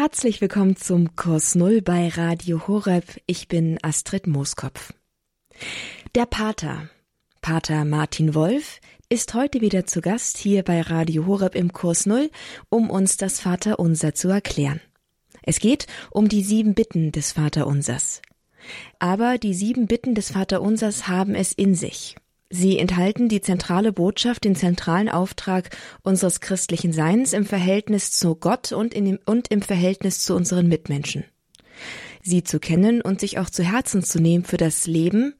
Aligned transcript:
Herzlich 0.00 0.40
willkommen 0.40 0.76
zum 0.76 1.16
Kurs 1.16 1.56
Null 1.56 1.82
bei 1.82 2.06
Radio 2.06 2.68
Horeb. 2.68 3.20
Ich 3.26 3.48
bin 3.48 3.80
Astrid 3.82 4.28
Mooskopf. 4.28 4.92
Der 6.14 6.24
Pater, 6.24 6.88
Pater 7.42 7.84
Martin 7.84 8.32
Wolf, 8.32 8.78
ist 9.08 9.34
heute 9.34 9.60
wieder 9.60 9.86
zu 9.86 10.00
Gast 10.00 10.38
hier 10.38 10.62
bei 10.62 10.82
Radio 10.82 11.26
Horeb 11.26 11.56
im 11.56 11.72
Kurs 11.72 12.06
Null, 12.06 12.30
um 12.68 12.90
uns 12.90 13.16
das 13.16 13.40
Vaterunser 13.40 14.14
zu 14.14 14.28
erklären. 14.28 14.80
Es 15.42 15.58
geht 15.58 15.88
um 16.12 16.28
die 16.28 16.44
sieben 16.44 16.74
Bitten 16.74 17.10
des 17.10 17.32
Vaterunsers. 17.32 18.22
Aber 19.00 19.36
die 19.36 19.52
sieben 19.52 19.88
Bitten 19.88 20.14
des 20.14 20.30
Vaterunsers 20.30 21.08
haben 21.08 21.34
es 21.34 21.50
in 21.52 21.74
sich. 21.74 22.14
Sie 22.50 22.78
enthalten 22.78 23.28
die 23.28 23.42
zentrale 23.42 23.92
Botschaft, 23.92 24.44
den 24.44 24.56
zentralen 24.56 25.10
Auftrag 25.10 25.68
unseres 26.02 26.40
christlichen 26.40 26.94
Seins 26.94 27.34
im 27.34 27.44
Verhältnis 27.44 28.10
zu 28.12 28.34
Gott 28.36 28.72
und, 28.72 28.94
dem, 28.94 29.18
und 29.26 29.48
im 29.48 29.60
Verhältnis 29.60 30.20
zu 30.24 30.34
unseren 30.34 30.66
Mitmenschen. 30.66 31.24
Sie 32.22 32.42
zu 32.42 32.58
kennen 32.58 33.02
und 33.02 33.20
sich 33.20 33.38
auch 33.38 33.50
zu 33.50 33.62
Herzen 33.62 34.02
zu 34.02 34.18
nehmen 34.18 34.44
für 34.44 34.56
das 34.56 34.86
Leben, 34.86 35.34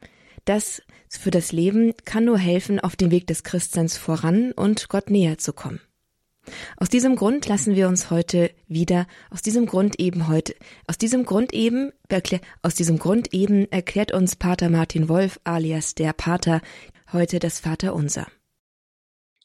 das 0.44 0.82
für 1.08 1.30
das 1.30 1.52
Leben 1.52 1.94
kann 2.04 2.26
nur 2.26 2.38
helfen, 2.38 2.78
auf 2.78 2.94
dem 2.94 3.10
Weg 3.10 3.26
des 3.26 3.42
Christseins 3.42 3.96
voran 3.96 4.52
und 4.52 4.88
Gott 4.88 5.08
näher 5.08 5.38
zu 5.38 5.54
kommen. 5.54 5.80
Aus 6.76 6.88
diesem 6.88 7.16
Grund 7.16 7.46
lassen 7.46 7.74
wir 7.74 7.88
uns 7.88 8.10
heute 8.10 8.50
wieder, 8.66 9.06
aus 9.30 9.42
diesem 9.42 9.66
Grund 9.66 9.98
eben 9.98 10.28
heute, 10.28 10.54
aus 10.86 10.98
diesem 10.98 11.24
Grund 11.24 11.52
eben, 11.52 11.92
aus 12.62 12.74
diesem 12.74 12.98
Grund 12.98 13.34
eben 13.34 13.70
erklärt 13.70 14.12
uns 14.12 14.36
Pater 14.36 14.70
Martin 14.70 15.08
Wolf 15.08 15.40
alias 15.44 15.94
der 15.94 16.12
Pater 16.12 16.60
heute 17.12 17.38
das 17.38 17.60
Vaterunser. 17.60 18.26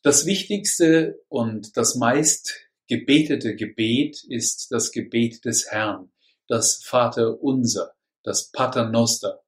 Das 0.02 0.26
wichtigste 0.26 1.22
und 1.30 1.78
das 1.78 1.96
meist 1.96 2.54
gebetete 2.88 3.56
Gebet 3.56 4.24
ist 4.28 4.68
das 4.72 4.92
Gebet 4.92 5.46
des 5.46 5.72
Herrn, 5.72 6.12
das 6.48 6.84
Vaterunser, 6.84 7.94
das 8.24 8.52
Paternoster, 8.52 9.44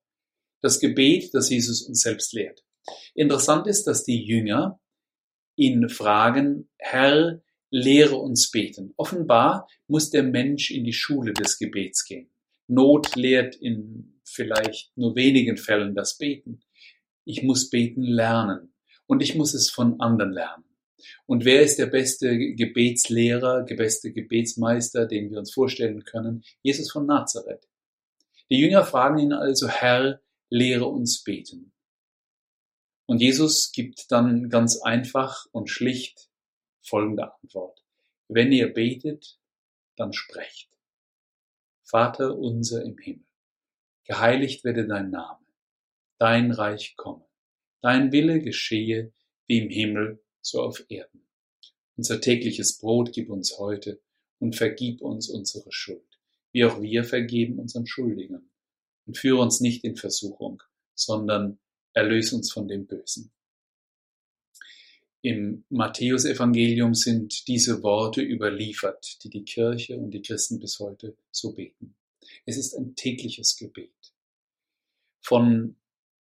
das 0.62 0.80
Gebet, 0.80 1.34
das 1.34 1.50
Jesus 1.50 1.82
uns 1.82 2.02
selbst 2.02 2.34
lehrt. 2.34 2.64
Interessant 3.14 3.68
ist, 3.68 3.86
dass 3.86 4.04
die 4.04 4.24
Jünger 4.24 4.80
ihn 5.56 5.90
fragen, 5.90 6.70
Herr, 6.78 7.42
lehre 7.70 8.16
uns 8.16 8.52
beten. 8.52 8.94
Offenbar 8.96 9.68
muss 9.88 10.10
der 10.10 10.24
Mensch 10.24 10.72
in 10.72 10.86
die 10.86 10.94
Schule 10.94 11.34
des 11.34 11.58
Gebets 11.58 12.06
gehen. 12.06 12.30
Not 12.68 13.16
lehrt 13.16 13.56
in 13.56 14.22
vielleicht 14.24 14.96
nur 14.96 15.16
wenigen 15.16 15.58
Fällen 15.58 15.94
das 15.94 16.18
Beten. 16.18 16.62
Ich 17.26 17.44
muss 17.44 17.70
beten 17.70 18.04
lernen 18.04 18.74
und 19.08 19.22
ich 19.22 19.36
muss 19.36 19.54
es 19.54 19.70
von 19.70 20.00
anderen 20.00 20.32
lernen. 20.32 20.64
Und 21.26 21.46
wer 21.46 21.62
ist 21.62 21.78
der 21.78 21.88
beste 21.88 22.38
Gebetslehrer, 22.38 23.64
der 23.64 23.76
beste 23.76 24.12
Gebetsmeister, 24.12 25.06
den 25.06 25.32
wir 25.32 25.40
uns 25.40 25.54
vorstellen 25.54 26.04
können? 26.04 26.44
Jesus 26.62 26.92
von 26.92 27.06
Nazareth. 27.06 27.68
Die 28.50 28.60
Jünger 28.60 28.86
fragen 28.86 29.20
ihn 29.20 29.34
also, 29.34 29.68
Herr, 29.68 30.22
lehre 30.50 30.86
uns 30.86 31.24
beten. 31.24 31.74
Und 33.08 33.22
Jesus 33.22 33.72
gibt 33.72 34.12
dann 34.12 34.50
ganz 34.50 34.82
einfach 34.82 35.46
und 35.52 35.70
schlicht 35.70 36.30
folgende 36.82 37.34
Antwort. 37.34 37.84
Wenn 38.28 38.52
ihr 38.52 38.74
betet, 38.74 39.40
dann 39.96 40.14
sprecht. 40.14 40.70
Vater 41.84 42.38
unser 42.38 42.84
im 42.84 42.98
Himmel, 42.98 43.26
geheiligt 44.06 44.64
werde 44.64 44.88
dein 44.88 45.12
Name, 45.12 45.45
dein 46.18 46.52
Reich 46.52 46.96
komme, 46.96 47.26
dein 47.82 48.12
Wille 48.12 48.40
geschehe 48.40 49.14
wie 49.48 49.60
im 49.60 49.70
Himmel, 49.70 50.24
so 50.42 50.62
auf 50.62 50.86
Erden. 50.90 51.26
Unser 51.98 52.20
tägliches 52.22 52.78
Brot 52.78 53.14
gib 53.14 53.30
uns 53.30 53.58
heute 53.58 54.02
und 54.40 54.56
vergib 54.56 55.02
uns 55.02 55.30
unsere 55.30 55.72
Schuld, 55.72 56.20
wie 56.52 56.66
auch 56.66 56.82
wir 56.82 57.04
vergeben 57.04 57.60
unseren 57.60 57.88
Schuldigern. 57.88 58.50
Und 59.06 59.18
führe 59.18 59.42
uns 59.42 59.60
nicht 59.62 59.84
in 59.84 59.98
Versuchung, 59.98 60.64
sondern 60.96 61.60
erlöse 61.94 62.36
uns 62.36 62.52
von 62.52 62.68
dem 62.68 62.88
Bösen. 62.88 63.32
Im 65.22 65.64
Matthäusevangelium 65.70 66.94
sind 66.94 67.48
diese 67.48 67.82
Worte 67.82 68.22
überliefert, 68.22 69.24
die 69.24 69.30
die 69.30 69.44
Kirche 69.44 69.98
und 69.98 70.12
die 70.12 70.22
Christen 70.22 70.60
bis 70.60 70.80
heute 70.80 71.18
so 71.32 71.54
beten. 71.54 71.96
Es 72.46 72.58
ist 72.58 72.76
ein 72.76 72.96
tägliches 72.96 73.56
Gebet. 73.56 74.14
Von 75.22 75.78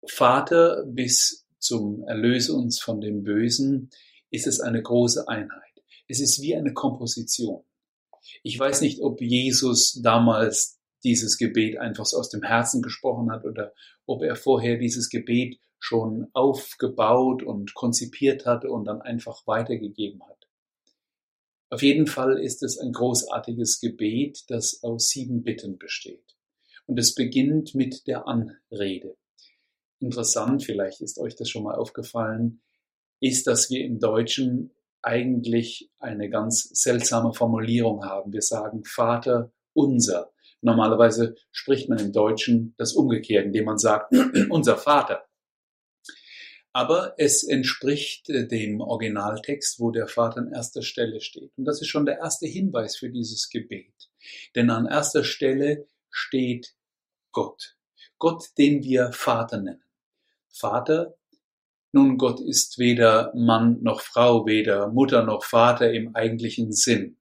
Vater 0.08 0.84
bis 0.86 1.46
zum 1.60 2.04
Erlöse 2.08 2.54
uns 2.54 2.80
von 2.82 3.00
dem 3.00 3.24
Bösen 3.24 3.90
ist 4.30 4.48
es 4.48 4.60
eine 4.60 4.82
große 4.82 5.28
Einheit. 5.28 5.62
Es 6.08 6.20
ist 6.20 6.42
wie 6.42 6.56
eine 6.56 6.74
Komposition. 6.74 7.64
Ich 8.42 8.58
weiß 8.58 8.82
nicht, 8.82 9.02
ob 9.02 9.22
Jesus 9.22 10.02
damals 10.02 10.80
dieses 11.04 11.38
Gebet 11.38 11.78
einfach 11.78 12.06
so 12.06 12.18
aus 12.18 12.30
dem 12.30 12.44
Herzen 12.44 12.82
gesprochen 12.82 13.32
hat 13.32 13.46
oder 13.46 13.74
ob 14.06 14.24
er 14.24 14.36
vorher 14.36 14.78
dieses 14.78 15.10
Gebet 15.10 15.60
schon 15.80 16.28
aufgebaut 16.34 17.44
und 17.44 17.74
konzipiert 17.74 18.46
hatte 18.46 18.70
und 18.70 18.86
dann 18.86 19.02
einfach 19.02 19.46
weitergegeben 19.46 20.24
hat. 20.26 20.48
Auf 21.70 21.82
jeden 21.82 22.08
Fall 22.08 22.40
ist 22.40 22.64
es 22.64 22.78
ein 22.78 22.94
großartiges 22.94 23.80
Gebet, 23.80 24.44
das 24.48 24.82
aus 24.84 25.10
sieben 25.10 25.44
Bitten 25.44 25.78
besteht. 25.78 26.36
Und 26.86 27.00
es 27.00 27.16
beginnt 27.16 27.76
mit 27.76 28.08
der 28.08 28.28
Anrede. 28.28 29.18
Interessant, 30.04 30.64
vielleicht 30.64 31.02
ist 31.02 31.20
euch 31.20 31.36
das 31.36 31.50
schon 31.50 31.64
mal 31.64 31.76
aufgefallen, 31.76 32.62
ist, 33.20 33.48
dass 33.48 33.70
wir 33.70 33.84
im 33.84 34.00
Deutschen 34.00 34.72
eigentlich 35.02 35.90
eine 36.00 36.30
ganz 36.30 36.70
seltsame 36.74 37.34
Formulierung 37.34 38.06
haben. 38.06 38.32
Wir 38.34 38.42
sagen 38.42 38.84
Vater 38.84 39.52
unser. 39.74 40.32
Normalerweise 40.62 41.36
spricht 41.52 41.90
man 41.90 42.00
im 42.00 42.14
Deutschen 42.14 42.74
das 42.78 42.94
umgekehrt, 42.94 43.46
indem 43.46 43.66
man 43.66 43.78
sagt 43.78 44.14
unser 44.50 44.78
Vater 44.78 45.26
aber 46.74 47.14
es 47.18 47.44
entspricht 47.44 48.30
äh, 48.30 48.48
dem 48.48 48.82
Originaltext, 48.82 49.80
wo 49.80 49.92
der 49.92 50.08
Vater 50.08 50.42
an 50.42 50.52
erster 50.52 50.82
Stelle 50.82 51.22
steht. 51.22 51.52
Und 51.56 51.66
das 51.66 51.82
ist 51.82 51.88
schon 51.88 52.06
der 52.06 52.18
erste 52.18 52.48
Hinweis 52.48 52.98
für 52.98 53.10
dieses 53.10 53.50
Gebet. 53.50 54.10
Denn 54.56 54.72
an 54.72 54.88
erster 54.88 55.24
Stelle 55.24 55.88
steht 56.10 56.76
Gott. 57.32 57.78
Gott, 58.18 58.50
den 58.58 58.84
wir 58.84 59.12
Vater 59.12 59.62
nennen. 59.62 59.84
Vater, 60.54 61.16
nun 61.92 62.18
Gott 62.18 62.40
ist 62.40 62.80
weder 62.80 63.34
Mann 63.36 63.82
noch 63.82 64.02
Frau, 64.02 64.46
weder 64.46 64.88
Mutter 64.88 65.24
noch 65.24 65.44
Vater 65.44 65.92
im 65.92 66.16
eigentlichen 66.16 66.72
Sinn. 66.72 67.18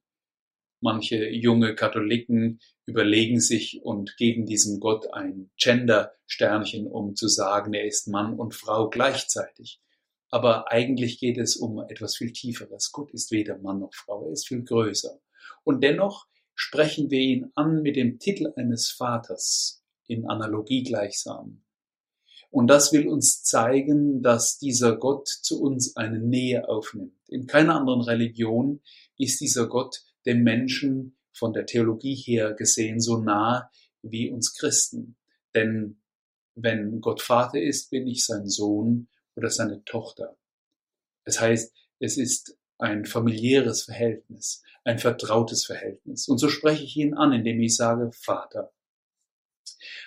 Manche 0.80 1.28
junge 1.28 1.74
Katholiken 1.74 2.60
überlegen 2.86 3.40
sich 3.40 3.82
und 3.82 4.16
geben 4.16 4.46
diesem 4.46 4.80
Gott 4.80 5.12
ein 5.12 5.50
Gender-Sternchen, 5.56 6.86
um 6.86 7.14
zu 7.14 7.28
sagen, 7.28 7.72
er 7.72 7.86
ist 7.86 8.08
Mann 8.08 8.38
und 8.38 8.54
Frau 8.54 8.90
gleichzeitig. 8.90 9.80
Aber 10.30 10.70
eigentlich 10.72 11.18
geht 11.20 11.38
es 11.38 11.56
um 11.56 11.78
etwas 11.88 12.16
viel 12.16 12.32
Tieferes. 12.32 12.90
Gott 12.92 13.12
ist 13.12 13.30
weder 13.30 13.58
Mann 13.58 13.80
noch 13.80 13.94
Frau, 13.94 14.26
er 14.26 14.32
ist 14.32 14.48
viel 14.48 14.64
größer. 14.64 15.20
Und 15.64 15.82
dennoch 15.84 16.26
sprechen 16.54 17.10
wir 17.10 17.20
ihn 17.20 17.52
an 17.54 17.82
mit 17.82 17.96
dem 17.96 18.18
Titel 18.18 18.52
eines 18.56 18.90
Vaters 18.90 19.84
in 20.06 20.26
Analogie 20.28 20.82
gleichsam. 20.82 21.62
Und 22.52 22.66
das 22.66 22.92
will 22.92 23.08
uns 23.08 23.42
zeigen, 23.42 24.20
dass 24.20 24.58
dieser 24.58 24.96
Gott 24.98 25.26
zu 25.26 25.62
uns 25.62 25.96
eine 25.96 26.18
Nähe 26.18 26.68
aufnimmt. 26.68 27.16
In 27.28 27.46
keiner 27.46 27.76
anderen 27.76 28.02
Religion 28.02 28.82
ist 29.16 29.40
dieser 29.40 29.68
Gott 29.68 30.02
dem 30.26 30.42
Menschen 30.42 31.16
von 31.32 31.54
der 31.54 31.64
Theologie 31.64 32.14
her 32.14 32.52
gesehen 32.52 33.00
so 33.00 33.16
nah 33.16 33.70
wie 34.02 34.30
uns 34.30 34.54
Christen. 34.54 35.16
Denn 35.54 36.02
wenn 36.54 37.00
Gott 37.00 37.22
Vater 37.22 37.58
ist, 37.58 37.90
bin 37.90 38.06
ich 38.06 38.26
sein 38.26 38.46
Sohn 38.46 39.08
oder 39.34 39.48
seine 39.48 39.82
Tochter. 39.84 40.36
Das 41.24 41.40
heißt, 41.40 41.74
es 42.00 42.18
ist 42.18 42.58
ein 42.76 43.06
familiäres 43.06 43.84
Verhältnis, 43.84 44.62
ein 44.84 44.98
vertrautes 44.98 45.64
Verhältnis. 45.64 46.28
Und 46.28 46.36
so 46.36 46.50
spreche 46.50 46.84
ich 46.84 46.98
ihn 46.98 47.14
an, 47.14 47.32
indem 47.32 47.60
ich 47.60 47.74
sage 47.76 48.12
Vater. 48.12 48.74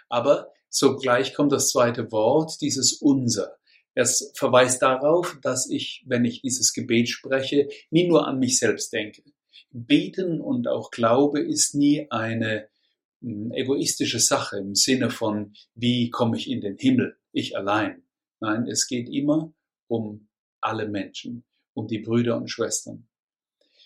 Aber 0.09 0.53
sogleich 0.75 1.33
kommt 1.33 1.51
das 1.51 1.69
zweite 1.69 2.11
Wort, 2.11 2.59
dieses 2.61 2.93
Unser. 2.93 3.57
Es 3.93 4.31
verweist 4.35 4.81
darauf, 4.81 5.37
dass 5.41 5.69
ich, 5.69 6.03
wenn 6.05 6.25
ich 6.25 6.41
dieses 6.41 6.73
Gebet 6.73 7.07
spreche, 7.07 7.69
nie 7.91 8.07
nur 8.07 8.27
an 8.27 8.39
mich 8.39 8.59
selbst 8.59 8.91
denke. 8.91 9.23
Beten 9.71 10.41
und 10.41 10.67
auch 10.67 10.91
Glaube 10.91 11.41
ist 11.41 11.75
nie 11.75 12.07
eine 12.11 12.67
hm, 13.21 13.53
egoistische 13.53 14.19
Sache 14.19 14.57
im 14.57 14.75
Sinne 14.75 15.09
von, 15.09 15.53
wie 15.75 16.09
komme 16.09 16.37
ich 16.37 16.49
in 16.49 16.59
den 16.59 16.77
Himmel, 16.77 17.17
ich 17.31 17.55
allein. 17.55 18.03
Nein, 18.41 18.67
es 18.67 18.87
geht 18.87 19.07
immer 19.07 19.53
um 19.87 20.27
alle 20.59 20.89
Menschen, 20.89 21.45
um 21.73 21.87
die 21.87 21.99
Brüder 21.99 22.35
und 22.35 22.49
Schwestern. 22.49 23.07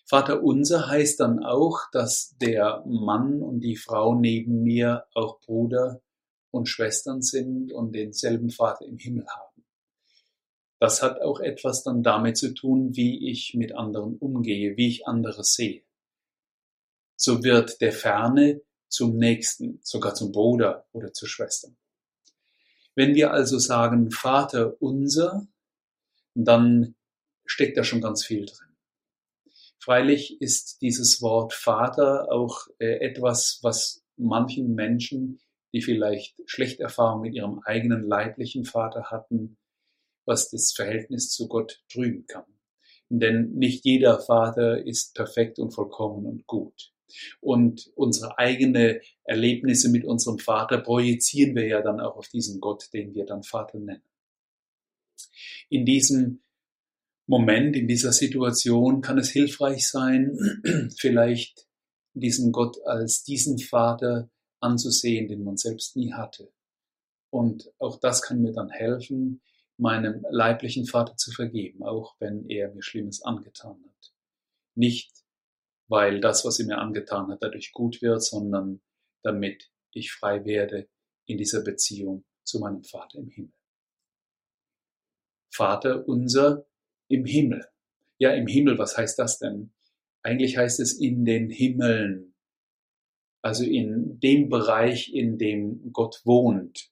Vater 0.06 0.42
unser 0.42 0.88
heißt 0.88 1.20
dann 1.20 1.44
auch, 1.44 1.82
dass 1.92 2.36
der 2.42 2.84
Mann 2.88 3.44
und 3.44 3.62
die 3.62 3.76
Frau 3.76 4.16
neben 4.16 4.64
mir 4.64 5.06
auch 5.14 5.40
Bruder 5.42 6.02
und 6.52 6.68
Schwestern 6.68 7.22
sind 7.22 7.72
und 7.72 7.94
denselben 7.94 8.50
Vater 8.50 8.86
im 8.86 8.98
Himmel 8.98 9.28
haben. 9.28 9.66
Das 10.80 11.02
hat 11.02 11.22
auch 11.22 11.42
etwas 11.42 11.84
dann 11.84 12.04
damit 12.04 12.38
zu 12.38 12.54
tun, 12.54 12.96
wie 12.96 13.30
ich 13.30 13.54
mit 13.54 13.76
anderen 13.76 14.18
umgehe, 14.18 14.78
wie 14.78 14.88
ich 14.88 15.08
andere 15.08 15.44
sehe. 15.44 15.84
so 17.16 17.44
wird 17.44 17.82
der 17.82 17.92
Ferne 17.92 18.62
zum 18.88 19.18
Nächsten, 19.18 19.80
sogar 19.84 20.16
zum 20.16 20.32
Bruder 20.32 20.88
oder 20.94 21.12
zur 21.12 21.28
Schwester. 21.28 21.70
Wenn 22.96 23.14
wir 23.14 23.32
also 23.32 23.60
sagen 23.60 24.10
Vater 24.10 24.82
unser, 24.82 25.46
dann 26.34 26.96
steckt 27.46 27.78
da 27.78 27.84
schon 27.84 28.02
ganz 28.02 28.26
viel 28.26 28.46
drin. 28.46 28.70
Freilich 29.80 30.42
ist 30.42 30.82
dieses 30.82 31.22
Wort 31.22 31.54
Vater 31.54 32.32
auch 32.32 32.68
äh, 32.80 33.00
etwas, 33.00 33.60
was 33.62 34.04
manchen 34.18 34.76
Menschen, 34.76 35.40
die 35.74 35.82
vielleicht 35.82 36.36
schlechte 36.46 36.84
Erfahrungen 36.84 37.22
mit 37.22 37.36
ihrem 37.36 37.60
eigenen 37.60 38.04
leiblichen 38.04 38.66
Vater 38.66 39.12
hatten, 39.12 39.58
was 40.26 40.50
das 40.50 40.74
Verhältnis 40.74 41.32
zu 41.32 41.48
Gott 41.48 41.82
trüben 41.92 42.26
kann. 42.28 42.46
Denn 43.10 43.52
nicht 43.54 43.86
jeder 43.86 44.20
Vater 44.20 44.86
ist 44.86 45.16
perfekt 45.16 45.58
und 45.60 45.72
vollkommen 45.72 46.26
und 46.26 46.46
gut. 46.46 46.94
Und 47.42 47.92
unsere 47.96 48.38
eigene 48.38 49.02
Erlebnisse 49.24 49.90
mit 49.90 50.06
unserem 50.06 50.38
Vater 50.38 50.80
projizieren 50.80 51.56
wir 51.56 51.68
ja 51.68 51.82
dann 51.82 52.00
auch 52.00 52.18
auf 52.18 52.28
diesen 52.28 52.60
Gott, 52.60 52.90
den 52.94 53.16
wir 53.16 53.26
dann 53.26 53.42
Vater 53.42 53.80
nennen. 53.80 54.04
In 55.70 55.86
diesem 55.86 56.44
Moment, 57.26 57.76
in 57.76 57.88
dieser 57.88 58.12
Situation 58.12 59.02
kann 59.02 59.18
es 59.18 59.30
hilfreich 59.30 59.88
sein, 59.88 60.38
vielleicht 60.98 61.68
diesen 62.14 62.52
Gott 62.52 62.78
als 62.86 63.24
diesen 63.24 63.60
Vater 63.60 64.30
anzusehen, 64.60 65.28
den 65.28 65.44
man 65.44 65.58
selbst 65.58 65.96
nie 65.96 66.14
hatte. 66.14 66.52
Und 67.32 67.72
auch 67.80 68.00
das 68.00 68.22
kann 68.22 68.42
mir 68.42 68.54
dann 68.54 68.70
helfen, 68.70 69.42
meinem 69.78 70.26
leiblichen 70.30 70.86
Vater 70.86 71.16
zu 71.16 71.32
vergeben, 71.32 71.84
auch 71.84 72.16
wenn 72.20 72.50
er 72.50 72.74
mir 72.74 72.84
Schlimmes 72.84 73.22
angetan 73.22 73.82
hat. 73.86 74.14
Nicht, 74.76 75.12
weil 75.88 76.20
das, 76.20 76.44
was 76.46 76.60
er 76.60 76.66
mir 76.66 76.80
angetan 76.80 77.30
hat, 77.30 77.42
dadurch 77.42 77.72
gut 77.72 78.02
wird, 78.02 78.24
sondern 78.24 78.82
damit 79.24 79.72
ich 79.92 80.12
frei 80.12 80.46
werde 80.46 80.90
in 81.26 81.38
dieser 81.38 81.64
Beziehung 81.64 82.26
zu 82.44 82.60
meinem 82.60 82.84
Vater 82.84 83.20
im 83.20 83.30
Himmel. 83.30 83.54
Vater 85.52 86.08
unser 86.08 86.66
im 87.08 87.26
Himmel. 87.26 87.66
Ja, 88.18 88.34
im 88.34 88.48
Himmel, 88.48 88.78
was 88.78 88.98
heißt 88.98 89.18
das 89.18 89.40
denn? 89.40 89.74
Eigentlich 90.22 90.58
heißt 90.58 90.80
es 90.80 90.94
in 90.94 91.26
den 91.26 91.50
Himmeln, 91.50 92.29
also 93.42 93.64
in 93.64 94.20
dem 94.20 94.50
Bereich, 94.50 95.14
in 95.14 95.38
dem 95.38 95.92
Gott 95.94 96.22
wohnt. 96.26 96.92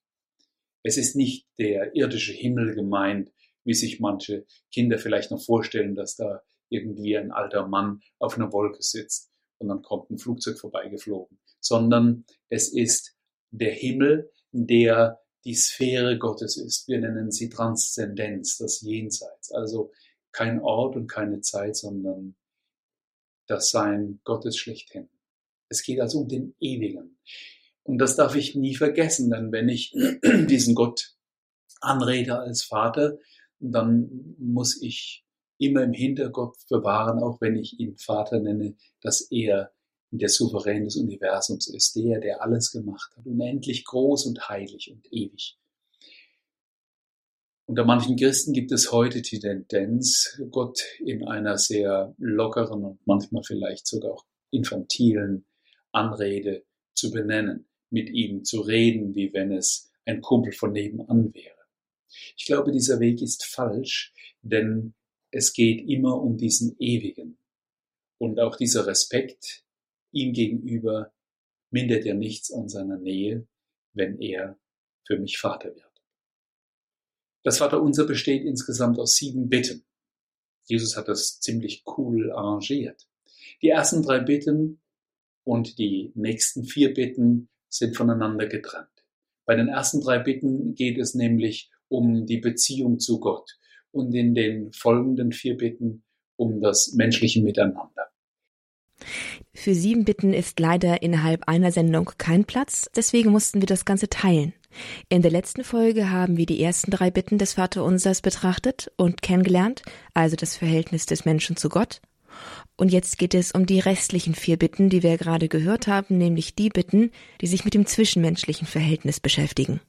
Es 0.83 0.97
ist 0.97 1.15
nicht 1.15 1.47
der 1.57 1.95
irdische 1.95 2.33
Himmel 2.33 2.75
gemeint, 2.75 3.31
wie 3.63 3.73
sich 3.73 3.99
manche 3.99 4.45
Kinder 4.71 4.97
vielleicht 4.97 5.31
noch 5.31 5.43
vorstellen, 5.43 5.95
dass 5.95 6.15
da 6.15 6.41
irgendwie 6.69 7.17
ein 7.17 7.31
alter 7.31 7.67
Mann 7.67 8.01
auf 8.19 8.37
einer 8.37 8.51
Wolke 8.53 8.81
sitzt 8.81 9.31
und 9.57 9.67
dann 9.67 9.81
kommt 9.81 10.09
ein 10.09 10.17
Flugzeug 10.17 10.59
vorbeigeflogen, 10.59 11.39
sondern 11.59 12.25
es 12.49 12.71
ist 12.71 13.15
der 13.51 13.73
Himmel, 13.73 14.31
der 14.51 15.19
die 15.43 15.55
Sphäre 15.55 16.17
Gottes 16.17 16.57
ist. 16.57 16.87
Wir 16.87 16.99
nennen 16.99 17.31
sie 17.31 17.49
Transzendenz, 17.49 18.57
das 18.57 18.81
Jenseits. 18.81 19.51
Also 19.51 19.91
kein 20.31 20.61
Ort 20.61 20.95
und 20.95 21.07
keine 21.07 21.41
Zeit, 21.41 21.75
sondern 21.75 22.35
das 23.47 23.71
Sein 23.71 24.19
Gottes 24.23 24.57
schlechthin. 24.57 25.09
Es 25.69 25.83
geht 25.83 25.99
also 25.99 26.19
um 26.21 26.27
den 26.27 26.55
Ewigen. 26.59 27.17
Und 27.83 27.99
das 27.99 28.15
darf 28.15 28.35
ich 28.35 28.55
nie 28.55 28.75
vergessen, 28.75 29.29
denn 29.29 29.51
wenn 29.51 29.69
ich 29.69 29.93
diesen 30.49 30.75
Gott 30.75 31.15
anrede 31.79 32.39
als 32.39 32.63
Vater, 32.63 33.17
dann 33.59 34.35
muss 34.37 34.81
ich 34.81 35.25
immer 35.57 35.83
im 35.83 35.93
Hinterkopf 35.93 36.57
bewahren, 36.69 37.19
auch 37.23 37.41
wenn 37.41 37.55
ich 37.55 37.79
ihn 37.79 37.97
Vater 37.97 38.39
nenne, 38.39 38.75
dass 39.01 39.21
er 39.31 39.71
der 40.11 40.29
Souverän 40.29 40.85
des 40.85 40.95
Universums 40.95 41.67
ist, 41.67 41.95
der, 41.95 42.19
der 42.19 42.41
alles 42.41 42.71
gemacht 42.71 43.11
hat, 43.17 43.25
unendlich 43.25 43.83
groß 43.85 44.25
und 44.25 44.49
heilig 44.49 44.91
und 44.91 45.05
ewig. 45.11 45.57
Unter 47.65 47.83
manchen 47.83 48.15
Christen 48.15 48.53
gibt 48.53 48.71
es 48.71 48.93
heute 48.93 49.21
die 49.21 49.39
Tendenz, 49.39 50.41
Gott 50.51 50.79
in 50.99 51.27
einer 51.27 51.57
sehr 51.57 52.15
lockeren 52.17 52.85
und 52.85 53.05
manchmal 53.05 53.43
vielleicht 53.43 53.87
sogar 53.87 54.13
auch 54.13 54.25
infantilen 54.51 55.45
Anrede 55.97 56.65
zu 56.93 57.11
benennen 57.11 57.67
mit 57.89 58.09
ihm 58.09 58.43
zu 58.43 58.61
reden, 58.61 59.15
wie 59.15 59.33
wenn 59.33 59.51
es 59.51 59.91
ein 60.05 60.21
Kumpel 60.21 60.51
von 60.51 60.71
nebenan 60.71 61.33
wäre. 61.33 61.55
Ich 62.35 62.45
glaube, 62.45 62.71
dieser 62.71 62.99
Weg 62.99 63.21
ist 63.21 63.45
falsch, 63.45 64.13
denn 64.41 64.93
es 65.31 65.53
geht 65.53 65.87
immer 65.89 66.21
um 66.21 66.37
diesen 66.37 66.75
Ewigen. 66.79 67.37
Und 68.17 68.39
auch 68.39 68.55
dieser 68.55 68.87
Respekt 68.87 69.63
ihm 70.11 70.33
gegenüber 70.33 71.13
mindert 71.69 72.05
ja 72.05 72.13
nichts 72.13 72.51
an 72.51 72.69
seiner 72.69 72.97
Nähe, 72.97 73.47
wenn 73.93 74.19
er 74.19 74.57
für 75.05 75.19
mich 75.19 75.37
Vater 75.37 75.75
wird. 75.75 75.83
Das 77.43 77.59
Vaterunser 77.59 78.05
besteht 78.05 78.43
insgesamt 78.43 78.99
aus 78.99 79.15
sieben 79.15 79.49
Bitten. 79.49 79.85
Jesus 80.65 80.97
hat 80.97 81.07
das 81.07 81.39
ziemlich 81.39 81.83
cool 81.97 82.31
arrangiert. 82.31 83.07
Die 83.61 83.69
ersten 83.69 84.01
drei 84.01 84.19
Bitten 84.19 84.81
und 85.47 85.77
die 85.77 86.11
nächsten 86.13 86.65
vier 86.65 86.93
Bitten 86.93 87.47
sind 87.69 87.95
voneinander 87.95 88.47
getrennt. 88.47 88.89
Bei 89.45 89.55
den 89.55 89.69
ersten 89.69 90.01
drei 90.01 90.19
Bitten 90.19 90.75
geht 90.75 90.97
es 90.97 91.15
nämlich 91.15 91.71
um 91.87 92.25
die 92.25 92.39
Beziehung 92.39 92.99
zu 92.99 93.21
Gott 93.21 93.57
und 93.91 94.13
in 94.13 94.35
den 94.35 94.73
folgenden 94.73 95.31
vier 95.31 95.55
Bitten 95.55 96.03
um 96.35 96.59
das 96.59 96.91
menschliche 96.93 97.41
Miteinander. 97.41 98.09
Für 99.53 99.73
sieben 99.73 100.03
Bitten 100.03 100.33
ist 100.33 100.59
leider 100.59 101.01
innerhalb 101.01 101.47
einer 101.47 101.71
Sendung 101.71 102.11
kein 102.17 102.43
Platz, 102.43 102.89
deswegen 102.93 103.31
mussten 103.31 103.61
wir 103.61 103.67
das 103.67 103.85
Ganze 103.85 104.09
teilen. 104.09 104.53
In 105.07 105.21
der 105.21 105.31
letzten 105.31 105.63
Folge 105.63 106.11
haben 106.11 106.35
wir 106.35 106.45
die 106.45 106.61
ersten 106.61 106.91
drei 106.91 107.09
Bitten 107.09 107.37
des 107.37 107.53
Vaterunsers 107.53 108.21
betrachtet 108.21 108.91
und 108.97 109.21
kennengelernt, 109.21 109.81
also 110.13 110.35
das 110.35 110.57
Verhältnis 110.57 111.05
des 111.05 111.23
Menschen 111.23 111.55
zu 111.55 111.69
Gott 111.69 112.01
und 112.75 112.91
jetzt 112.91 113.17
geht 113.17 113.33
es 113.33 113.51
um 113.51 113.65
die 113.65 113.79
restlichen 113.79 114.35
vier 114.35 114.57
Bitten, 114.57 114.89
die 114.89 115.03
wir 115.03 115.17
gerade 115.17 115.47
gehört 115.47 115.87
haben, 115.87 116.17
nämlich 116.17 116.55
die 116.55 116.69
Bitten, 116.69 117.11
die 117.41 117.47
sich 117.47 117.65
mit 117.65 117.73
dem 117.73 117.85
zwischenmenschlichen 117.85 118.67
Verhältnis 118.67 119.19
beschäftigen. 119.19 119.81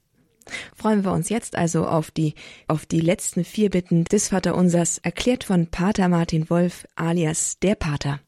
Freuen 0.74 1.04
wir 1.04 1.12
uns 1.12 1.28
jetzt 1.28 1.56
also 1.56 1.86
auf 1.86 2.10
die, 2.10 2.34
auf 2.66 2.86
die 2.86 3.00
letzten 3.00 3.44
vier 3.44 3.70
Bitten 3.70 4.04
des 4.04 4.28
Vaterunsers, 4.28 4.98
erklärt 4.98 5.44
von 5.44 5.66
Pater 5.66 6.08
Martin 6.08 6.48
Wolf 6.48 6.86
alias 6.96 7.58
der 7.60 7.74
Pater. 7.74 8.20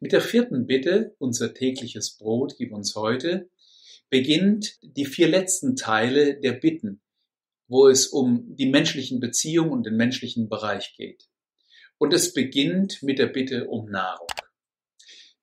Mit 0.00 0.12
der 0.12 0.20
vierten 0.20 0.66
Bitte, 0.66 1.14
unser 1.18 1.54
tägliches 1.54 2.18
Brot 2.18 2.56
gib 2.58 2.72
uns 2.72 2.94
heute, 2.96 3.48
beginnt 4.10 4.76
die 4.82 5.06
vier 5.06 5.28
letzten 5.28 5.76
Teile 5.76 6.38
der 6.38 6.52
Bitten, 6.52 7.00
wo 7.68 7.88
es 7.88 8.08
um 8.08 8.56
die 8.56 8.68
menschlichen 8.68 9.20
Beziehungen 9.20 9.70
und 9.70 9.86
den 9.86 9.96
menschlichen 9.96 10.48
Bereich 10.48 10.94
geht. 10.96 11.29
Und 12.00 12.14
es 12.14 12.32
beginnt 12.32 13.02
mit 13.02 13.18
der 13.18 13.26
Bitte 13.26 13.68
um 13.68 13.90
Nahrung. 13.90 14.26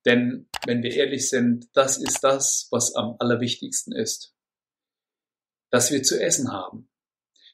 Denn 0.05 0.49
wenn 0.65 0.81
wir 0.81 0.91
ehrlich 0.91 1.29
sind, 1.29 1.67
das 1.73 1.97
ist 1.97 2.23
das, 2.23 2.67
was 2.71 2.95
am 2.95 3.15
allerwichtigsten 3.19 3.93
ist. 3.93 4.33
Dass 5.69 5.91
wir 5.91 6.01
zu 6.01 6.19
essen 6.19 6.51
haben. 6.51 6.89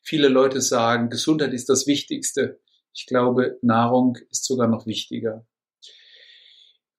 Viele 0.04 0.30
Leute 0.30 0.62
sagen, 0.62 1.10
Gesundheit 1.10 1.52
ist 1.52 1.68
das 1.68 1.86
Wichtigste. 1.86 2.62
Ich 2.94 3.06
glaube, 3.06 3.60
Nahrung 3.62 4.18
ist 4.30 4.46
sogar 4.46 4.70
noch 4.70 4.86
wichtiger. 4.86 5.46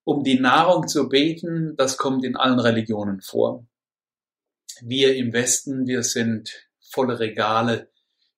Um 0.04 0.24
die 0.24 0.38
Nahrung 0.38 0.86
zu 0.86 1.08
beten, 1.08 1.74
das 1.78 1.96
kommt 1.96 2.22
in 2.26 2.36
allen 2.36 2.60
Religionen 2.60 3.22
vor. 3.22 3.66
Wir 4.82 5.16
im 5.16 5.32
Westen, 5.32 5.86
wir 5.86 6.02
sind 6.02 6.68
volle 6.80 7.18
Regale, 7.18 7.90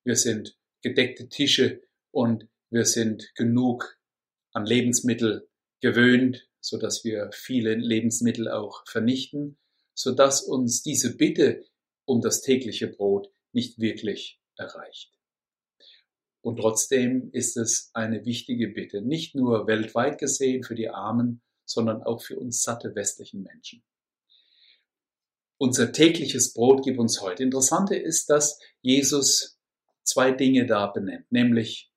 wir 0.05 0.15
sind 0.15 0.57
gedeckte 0.83 1.29
Tische 1.29 1.83
und 2.13 2.47
wir 2.71 2.85
sind 2.85 3.35
genug 3.35 3.99
an 4.53 4.67
Lebensmittel 4.67 5.49
gewöhnt, 5.81 6.49
so 6.61 6.79
dass 6.79 7.05
wir 7.05 7.31
viele 7.33 7.75
Lebensmittel 7.75 8.49
auch 8.49 8.85
vernichten, 8.87 9.59
so 9.95 10.13
dass 10.13 10.43
uns 10.43 10.83
diese 10.83 11.17
Bitte 11.17 11.65
um 12.05 12.21
das 12.21 12.41
tägliche 12.43 12.89
Brot 12.89 13.33
nicht 13.53 13.79
wirklich 13.81 14.41
erreicht. 14.57 15.13
Und 16.41 16.59
trotzdem 16.59 17.31
ist 17.33 17.57
es 17.57 17.91
eine 17.93 18.25
wichtige 18.25 18.69
Bitte, 18.69 19.03
nicht 19.03 19.35
nur 19.35 19.67
weltweit 19.67 20.19
gesehen 20.19 20.63
für 20.63 20.75
die 20.75 20.89
Armen, 20.89 21.43
sondern 21.65 22.03
auch 22.03 22.23
für 22.23 22.39
uns 22.39 22.63
satte 22.63 22.95
westlichen 22.95 23.43
Menschen. 23.43 23.83
Unser 25.59 25.91
tägliches 25.91 26.53
Brot 26.53 26.85
gibt 26.85 26.99
uns 26.99 27.21
heute. 27.21 27.43
Interessante 27.43 27.97
ist, 27.97 28.31
dass 28.31 28.61
Jesus 28.83 29.59
zwei 30.05 30.31
Dinge 30.31 30.67
da 30.67 30.87
benennt, 30.87 31.31
nämlich 31.33 31.91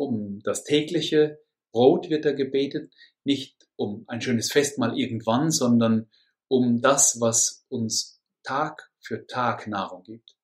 um 0.00 0.40
das 0.42 0.64
tägliche 0.64 1.38
Brot 1.72 2.08
wird 2.08 2.24
da 2.24 2.32
gebetet, 2.32 2.92
nicht 3.22 3.56
um 3.76 4.04
ein 4.08 4.20
schönes 4.20 4.50
Festmahl 4.50 4.98
irgendwann, 4.98 5.50
sondern 5.50 6.10
um 6.48 6.80
das, 6.80 7.20
was 7.20 7.64
uns 7.68 8.20
Tag 8.42 8.90
für 9.00 9.26
Tag 9.26 9.66
Nahrung 9.66 10.02
gibt. 10.02 10.36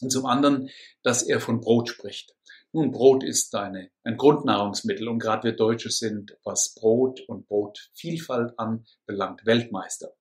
Und 0.00 0.10
zum 0.10 0.26
anderen, 0.26 0.70
dass 1.02 1.22
er 1.22 1.40
von 1.40 1.60
Brot 1.60 1.88
spricht. 1.88 2.34
Nun, 2.72 2.92
Brot 2.92 3.24
ist 3.24 3.54
eine, 3.54 3.90
ein 4.04 4.16
Grundnahrungsmittel 4.16 5.08
und 5.08 5.18
gerade 5.18 5.44
wir 5.44 5.56
Deutsche 5.56 5.90
sind, 5.90 6.36
was 6.44 6.74
Brot 6.74 7.20
und 7.28 7.48
Brotvielfalt 7.48 8.56
anbelangt, 8.58 9.44
Weltmeister. 9.44 10.12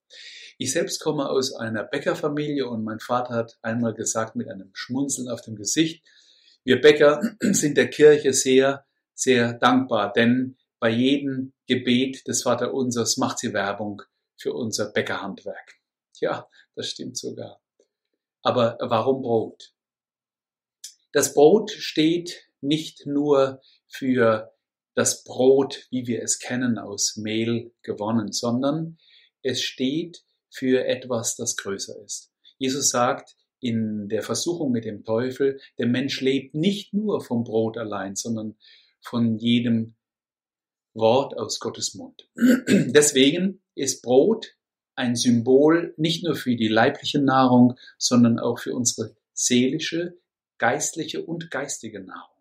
Ich 0.57 0.74
selbst 0.74 1.00
komme 1.00 1.29
aus 1.29 1.53
einer 1.53 1.83
Bäckerfamilie 1.83 2.67
und 2.67 2.83
mein 2.83 3.00
Vater 3.00 3.36
hat 3.36 3.59
einmal 3.62 3.93
gesagt 3.93 4.36
mit 4.36 4.50
einem 4.50 4.71
Schmunzeln 4.74 5.29
auf 5.29 5.41
dem 5.41 5.55
Gesicht, 5.55 6.03
wir 6.69 6.79
Bäcker 6.79 7.19
sind 7.41 7.77
der 7.77 7.89
Kirche 7.89 8.31
sehr, 8.31 8.85
sehr 9.15 9.53
dankbar, 9.53 10.13
denn 10.13 10.55
bei 10.79 10.89
jedem 10.91 11.53
Gebet 11.65 12.27
des 12.27 12.43
Vaterunsers 12.43 13.17
macht 13.17 13.39
sie 13.39 13.53
Werbung 13.53 14.03
für 14.38 14.53
unser 14.53 14.91
Bäckerhandwerk. 14.91 15.79
Ja, 16.19 16.47
das 16.75 16.89
stimmt 16.89 17.17
sogar. 17.17 17.59
Aber 18.43 18.77
warum 18.81 19.23
Brot? 19.23 19.73
Das 21.11 21.33
Brot 21.33 21.71
steht 21.71 22.47
nicht 22.61 23.07
nur 23.07 23.61
für 23.88 24.53
das 24.93 25.23
Brot, 25.23 25.88
wie 25.89 26.05
wir 26.05 26.21
es 26.21 26.38
kennen, 26.38 26.77
aus 26.77 27.17
Mehl 27.17 27.73
gewonnen, 27.81 28.31
sondern 28.31 28.99
es 29.41 29.63
steht 29.63 30.23
für 30.51 30.85
etwas, 30.85 31.35
das 31.35 31.55
größer 31.55 31.99
ist. 32.05 32.31
Jesus 32.59 32.91
sagt 32.91 33.38
in 33.60 34.10
der 34.10 34.22
Versuchung 34.22 34.72
mit 34.72 34.86
dem 34.86 35.04
Teufel, 35.04 35.60
der 35.78 35.88
Mensch 35.88 36.22
lebt 36.22 36.56
nicht 36.56 36.94
nur 36.94 37.22
vom 37.22 37.44
Brot 37.44 37.78
allein, 37.78 38.16
sondern 38.16 38.56
von 39.01 39.38
jedem 39.38 39.96
Wort 40.94 41.38
aus 41.38 41.60
Gottes 41.60 41.96
Mund. 41.96 42.30
Deswegen 42.36 43.62
ist 43.75 44.01
Brot 44.01 44.56
ein 44.96 45.16
Symbol 45.16 45.94
nicht 45.98 46.24
nur 46.24 46.36
für 46.36 46.56
die 46.56 46.68
leibliche 46.68 47.20
Nahrung, 47.20 47.78
sondern 47.98 48.38
auch 48.38 48.60
für 48.60 48.74
unsere 48.74 49.16
seelische, 49.34 50.18
geistliche 50.58 51.24
und 51.24 51.50
geistige 51.50 52.01
Nahrung. 52.01 52.36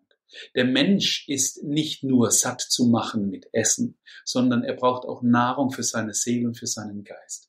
Der 0.55 0.65
Mensch 0.65 1.27
ist 1.27 1.63
nicht 1.63 2.03
nur 2.03 2.31
satt 2.31 2.61
zu 2.61 2.85
machen 2.85 3.29
mit 3.29 3.47
Essen, 3.53 3.97
sondern 4.25 4.63
er 4.63 4.75
braucht 4.75 5.05
auch 5.05 5.23
Nahrung 5.23 5.71
für 5.71 5.83
seine 5.83 6.13
Seele 6.13 6.47
und 6.47 6.57
für 6.57 6.67
seinen 6.67 7.03
Geist. 7.03 7.48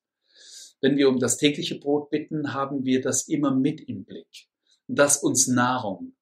Wenn 0.80 0.96
wir 0.96 1.08
um 1.08 1.18
das 1.18 1.36
tägliche 1.36 1.78
Brot 1.78 2.10
bitten, 2.10 2.54
haben 2.54 2.84
wir 2.84 3.00
das 3.00 3.28
immer 3.28 3.54
mit 3.54 3.80
im 3.80 4.04
Blick, 4.04 4.48
dass 4.86 5.22
uns 5.22 5.46
Nahrung 5.46 6.16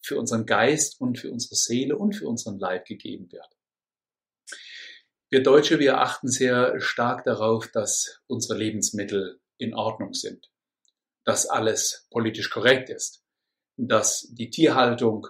für 0.00 0.18
unseren 0.18 0.46
Geist 0.46 1.00
und 1.00 1.18
für 1.18 1.32
unsere 1.32 1.56
Seele 1.56 1.96
und 1.96 2.14
für 2.14 2.28
unseren 2.28 2.58
Leib 2.58 2.86
gegeben 2.86 3.30
wird. 3.32 3.48
Wir 5.28 5.42
Deutsche, 5.42 5.80
wir 5.80 5.98
achten 5.98 6.28
sehr 6.28 6.80
stark 6.80 7.24
darauf, 7.24 7.66
dass 7.72 8.20
unsere 8.28 8.56
Lebensmittel 8.56 9.40
in 9.58 9.74
Ordnung 9.74 10.14
sind, 10.14 10.48
dass 11.24 11.46
alles 11.46 12.06
politisch 12.10 12.50
korrekt 12.50 12.88
ist, 12.90 13.24
dass 13.76 14.28
die 14.30 14.50
Tierhaltung 14.50 15.26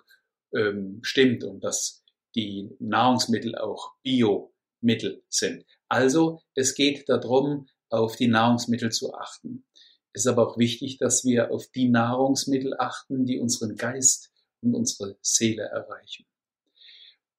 ähm, 0.55 1.01
stimmt 1.03 1.45
und 1.45 1.65
dass 1.65 2.05
die 2.35 2.77
Nahrungsmittel 2.79 3.57
auch 3.57 3.95
Biomittel 4.03 5.25
sind. 5.31 5.65
Also 5.89 6.43
es 6.55 6.75
geht 6.75 7.09
darum, 7.09 7.67
auf 7.91 8.17
die 8.17 8.29
Nahrungsmittel 8.29 8.91
zu 8.91 9.15
achten. 9.15 9.65
Es 10.13 10.23
ist 10.23 10.29
aber 10.29 10.49
auch 10.49 10.59
wichtig, 10.59 10.99
dass 10.99 11.25
wir 11.25 11.51
auf 11.51 11.67
die 11.69 11.89
Nahrungsmittel 11.89 12.75
achten, 12.79 13.27
die 13.27 13.39
unseren 13.39 13.77
Geist 13.77 14.33
und 14.63 14.75
unsere 14.75 15.19
Seele 15.21 15.65
erreichen. 15.65 16.27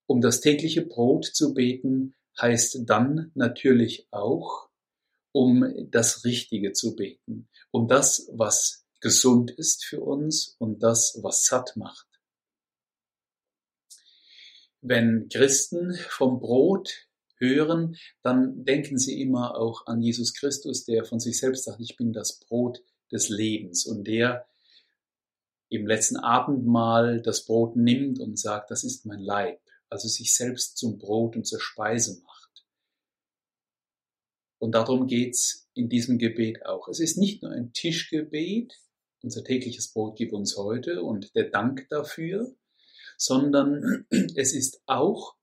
Um 0.05 0.21
das 0.21 0.41
tägliche 0.41 0.85
Brot 0.85 1.25
zu 1.25 1.53
beten, 1.53 2.15
heißt 2.39 2.81
dann 2.85 3.31
natürlich 3.33 4.07
auch, 4.11 4.69
um 5.31 5.89
das 5.91 6.23
Richtige 6.23 6.71
zu 6.71 6.95
beten, 6.95 7.49
um 7.71 7.87
das, 7.87 8.29
was 8.31 8.85
gesund 9.01 9.51
ist 9.51 9.85
für 9.85 10.01
uns 10.01 10.55
und 10.59 10.81
das, 10.81 11.19
was 11.21 11.45
satt 11.45 11.75
macht. 11.75 12.07
Wenn 14.81 15.27
Christen 15.29 15.95
vom 16.09 16.39
Brot 16.39 17.06
hören, 17.39 17.95
dann 18.21 18.63
denken 18.65 18.97
sie 18.97 19.21
immer 19.21 19.57
auch 19.57 19.87
an 19.87 20.01
Jesus 20.01 20.33
Christus, 20.33 20.85
der 20.85 21.05
von 21.05 21.19
sich 21.19 21.39
selbst 21.39 21.65
sagt, 21.65 21.79
ich 21.81 21.95
bin 21.95 22.13
das 22.13 22.39
Brot 22.39 22.83
des 23.11 23.29
Lebens 23.29 23.85
und 23.85 24.05
der 24.05 24.47
im 25.69 25.85
letzten 25.85 26.17
Abendmahl 26.17 27.21
das 27.21 27.45
Brot 27.45 27.75
nimmt 27.75 28.19
und 28.19 28.39
sagt, 28.39 28.71
das 28.71 28.83
ist 28.83 29.05
mein 29.05 29.19
Leib 29.19 29.59
also 29.89 30.07
sich 30.07 30.33
selbst 30.33 30.77
zum 30.77 30.97
Brot 30.97 31.35
und 31.35 31.45
zur 31.45 31.59
Speise 31.59 32.21
macht. 32.23 32.65
Und 34.59 34.73
darum 34.73 35.07
geht's 35.07 35.69
in 35.73 35.89
diesem 35.89 36.17
Gebet 36.17 36.65
auch. 36.65 36.87
Es 36.87 36.99
ist 36.99 37.17
nicht 37.17 37.43
nur 37.43 37.51
ein 37.51 37.73
Tischgebet, 37.73 38.79
unser 39.21 39.43
tägliches 39.43 39.89
Brot 39.89 40.17
gib 40.17 40.33
uns 40.33 40.57
heute 40.57 41.03
und 41.03 41.35
der 41.35 41.49
Dank 41.49 41.87
dafür, 41.89 42.55
sondern 43.17 44.05
es 44.35 44.53
ist 44.53 44.81
auch 44.85 45.35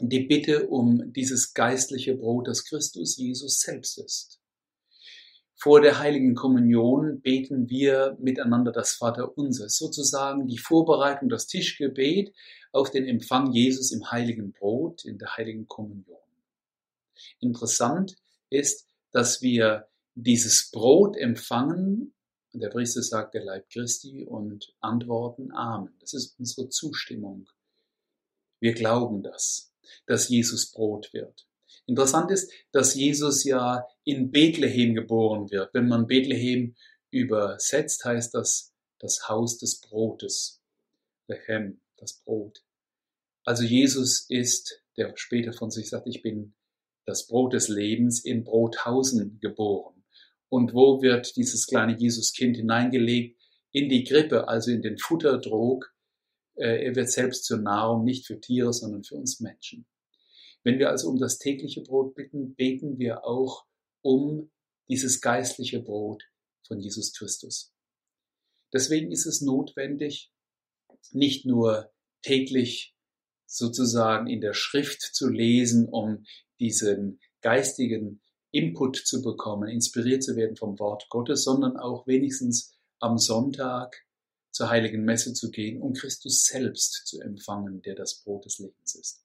die 0.00 0.26
Bitte 0.26 0.68
um 0.68 1.12
dieses 1.12 1.54
geistliche 1.54 2.16
Brot, 2.16 2.48
das 2.48 2.64
Christus 2.64 3.16
Jesus 3.16 3.60
selbst 3.60 3.98
ist. 3.98 4.40
Vor 5.54 5.80
der 5.80 6.00
heiligen 6.00 6.34
Kommunion 6.34 7.20
beten 7.20 7.68
wir 7.70 8.16
miteinander 8.20 8.72
das 8.72 8.94
Vaterunser, 8.94 9.68
sozusagen 9.68 10.48
die 10.48 10.58
Vorbereitung, 10.58 11.28
das 11.28 11.46
Tischgebet 11.46 12.34
auf 12.72 12.90
den 12.90 13.06
Empfang 13.06 13.52
Jesus 13.52 13.92
im 13.92 14.10
heiligen 14.10 14.52
Brot, 14.52 15.04
in 15.04 15.18
der 15.18 15.36
heiligen 15.36 15.68
Kommunion. 15.68 16.18
Interessant 17.38 18.16
ist, 18.50 18.88
dass 19.12 19.40
wir 19.40 19.86
dieses 20.14 20.70
Brot 20.70 21.16
empfangen, 21.16 22.12
der 22.54 22.68
Priester 22.68 23.02
sagt 23.02 23.34
der 23.34 23.44
Leib 23.44 23.68
Christi 23.70 24.24
und 24.24 24.74
antworten 24.80 25.52
Amen. 25.52 25.94
Das 26.00 26.12
ist 26.12 26.38
unsere 26.38 26.68
Zustimmung. 26.68 27.46
Wir 28.60 28.74
glauben 28.74 29.22
das, 29.22 29.71
dass 30.06 30.28
Jesus 30.28 30.72
Brot 30.72 31.12
wird. 31.12 31.46
Interessant 31.86 32.30
ist, 32.30 32.50
dass 32.70 32.94
Jesus 32.94 33.44
ja 33.44 33.86
in 34.04 34.30
Bethlehem 34.30 34.94
geboren 34.94 35.50
wird. 35.50 35.74
Wenn 35.74 35.88
man 35.88 36.06
Bethlehem 36.06 36.74
übersetzt, 37.10 38.04
heißt 38.04 38.34
das 38.34 38.72
das 39.02 39.28
Haus 39.28 39.58
des 39.58 39.80
Brotes. 39.80 40.62
Lechem, 41.26 41.80
das 41.96 42.14
Brot. 42.24 42.62
Also 43.44 43.64
Jesus 43.64 44.26
ist, 44.28 44.80
der 44.96 45.12
später 45.16 45.52
von 45.52 45.70
sich 45.70 45.90
sagt, 45.90 46.06
ich 46.06 46.22
bin 46.22 46.54
das 47.04 47.26
Brot 47.26 47.52
des 47.52 47.68
Lebens 47.68 48.24
in 48.24 48.44
Brothausen 48.44 49.40
geboren. 49.40 50.04
Und 50.48 50.72
wo 50.72 51.02
wird 51.02 51.36
dieses 51.36 51.66
kleine 51.66 51.98
Jesuskind 51.98 52.56
hineingelegt? 52.56 53.40
In 53.72 53.88
die 53.88 54.04
Grippe, 54.04 54.48
also 54.48 54.70
in 54.70 54.82
den 54.82 54.98
Futterdrog. 54.98 55.92
Äh, 56.54 56.86
er 56.86 56.96
wird 56.96 57.10
selbst 57.10 57.44
zur 57.44 57.58
Nahrung, 57.58 58.04
nicht 58.04 58.26
für 58.26 58.40
Tiere, 58.40 58.72
sondern 58.72 59.04
für 59.04 59.16
uns 59.16 59.40
Menschen. 59.40 59.86
Wenn 60.64 60.78
wir 60.78 60.90
also 60.90 61.08
um 61.08 61.18
das 61.18 61.38
tägliche 61.38 61.82
Brot 61.82 62.14
bitten, 62.14 62.54
beten 62.54 62.98
wir 62.98 63.24
auch 63.24 63.64
um 64.00 64.50
dieses 64.88 65.20
geistliche 65.20 65.80
Brot 65.80 66.24
von 66.66 66.78
Jesus 66.78 67.12
Christus. 67.12 67.72
Deswegen 68.72 69.10
ist 69.10 69.26
es 69.26 69.40
notwendig, 69.40 70.32
nicht 71.10 71.44
nur 71.44 71.92
täglich 72.22 72.94
sozusagen 73.46 74.28
in 74.28 74.40
der 74.40 74.54
Schrift 74.54 75.02
zu 75.02 75.28
lesen, 75.28 75.88
um 75.88 76.24
diesen 76.58 77.20
geistigen 77.42 78.22
Input 78.50 78.96
zu 78.96 79.22
bekommen, 79.22 79.68
inspiriert 79.68 80.22
zu 80.22 80.36
werden 80.36 80.56
vom 80.56 80.78
Wort 80.78 81.06
Gottes, 81.10 81.42
sondern 81.42 81.76
auch 81.76 82.06
wenigstens 82.06 82.78
am 83.00 83.18
Sonntag 83.18 83.96
zur 84.52 84.70
heiligen 84.70 85.04
Messe 85.04 85.32
zu 85.32 85.50
gehen, 85.50 85.80
um 85.80 85.94
Christus 85.94 86.44
selbst 86.44 87.06
zu 87.06 87.20
empfangen, 87.20 87.82
der 87.82 87.94
das 87.94 88.22
Brot 88.22 88.44
des 88.44 88.58
Lebens 88.58 88.94
ist. 88.94 89.24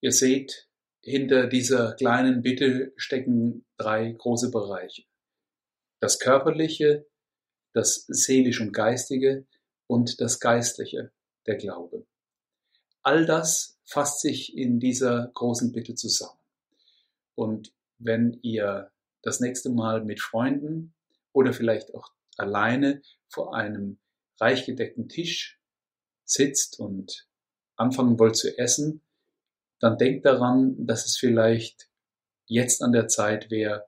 Ihr 0.00 0.12
seht, 0.12 0.68
hinter 1.00 1.46
dieser 1.46 1.94
kleinen 1.94 2.42
Bitte 2.42 2.92
stecken 2.96 3.64
drei 3.76 4.10
große 4.10 4.50
Bereiche. 4.50 5.04
Das 6.00 6.18
Körperliche, 6.18 7.06
das 7.72 8.04
Seelisch 8.08 8.60
und 8.60 8.72
Geistige 8.72 9.46
und 9.86 10.20
das 10.20 10.40
Geistliche, 10.40 11.12
der 11.46 11.56
Glaube. 11.56 12.06
All 13.02 13.24
das 13.24 13.78
fasst 13.84 14.20
sich 14.20 14.56
in 14.56 14.80
dieser 14.80 15.30
großen 15.34 15.70
Bitte 15.70 15.94
zusammen. 15.94 16.40
Und 17.36 17.72
wenn 17.98 18.40
ihr 18.42 18.90
das 19.22 19.38
nächste 19.38 19.70
Mal 19.70 20.04
mit 20.04 20.20
Freunden 20.20 20.94
oder 21.32 21.52
vielleicht 21.52 21.94
auch 21.94 22.15
alleine 22.36 23.02
vor 23.28 23.54
einem 23.54 23.98
reich 24.38 24.66
gedeckten 24.66 25.08
Tisch 25.08 25.60
sitzt 26.24 26.78
und 26.80 27.26
anfangen 27.76 28.18
wollt 28.18 28.36
zu 28.36 28.56
essen, 28.58 29.02
dann 29.78 29.98
denkt 29.98 30.24
daran, 30.24 30.86
dass 30.86 31.06
es 31.06 31.16
vielleicht 31.16 31.88
jetzt 32.46 32.82
an 32.82 32.92
der 32.92 33.08
Zeit 33.08 33.50
wäre, 33.50 33.86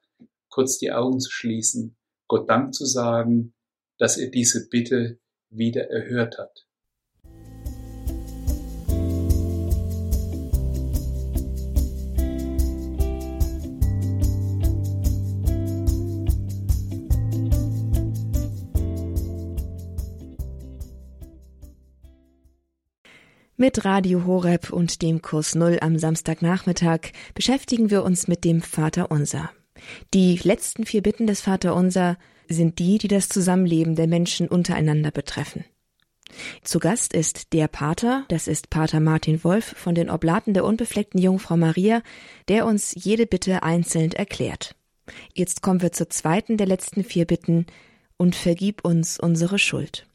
kurz 0.48 0.78
die 0.78 0.92
Augen 0.92 1.20
zu 1.20 1.30
schließen, 1.30 1.96
Gott 2.26 2.48
Dank 2.48 2.74
zu 2.74 2.84
sagen, 2.84 3.54
dass 3.98 4.18
er 4.18 4.30
diese 4.30 4.68
Bitte 4.68 5.18
wieder 5.48 5.90
erhört 5.90 6.38
hat. 6.38 6.67
Mit 23.60 23.84
Radio 23.84 24.24
Horeb 24.24 24.70
und 24.70 25.02
dem 25.02 25.20
Kurs 25.20 25.56
Null 25.56 25.78
am 25.80 25.98
Samstagnachmittag 25.98 27.10
beschäftigen 27.34 27.90
wir 27.90 28.04
uns 28.04 28.28
mit 28.28 28.44
dem 28.44 28.62
Vater 28.62 29.10
Unser. 29.10 29.50
Die 30.14 30.36
letzten 30.36 30.86
vier 30.86 31.02
Bitten 31.02 31.26
des 31.26 31.40
Vater 31.40 31.74
Unser 31.74 32.18
sind 32.48 32.78
die, 32.78 32.98
die 32.98 33.08
das 33.08 33.28
Zusammenleben 33.28 33.96
der 33.96 34.06
Menschen 34.06 34.46
untereinander 34.46 35.10
betreffen. 35.10 35.64
Zu 36.62 36.78
Gast 36.78 37.12
ist 37.12 37.52
der 37.52 37.66
Pater, 37.66 38.24
das 38.28 38.46
ist 38.46 38.70
Pater 38.70 39.00
Martin 39.00 39.42
Wolf 39.42 39.74
von 39.76 39.96
den 39.96 40.08
Oblaten 40.08 40.54
der 40.54 40.64
unbefleckten 40.64 41.20
Jungfrau 41.20 41.56
Maria, 41.56 42.02
der 42.46 42.64
uns 42.64 42.92
jede 42.94 43.26
Bitte 43.26 43.64
einzeln 43.64 44.12
erklärt. 44.12 44.76
Jetzt 45.34 45.62
kommen 45.62 45.82
wir 45.82 45.90
zur 45.90 46.10
zweiten 46.10 46.58
der 46.58 46.68
letzten 46.68 47.02
vier 47.02 47.24
Bitten 47.24 47.66
und 48.18 48.36
vergib 48.36 48.84
uns 48.84 49.18
unsere 49.18 49.58
Schuld. 49.58 50.07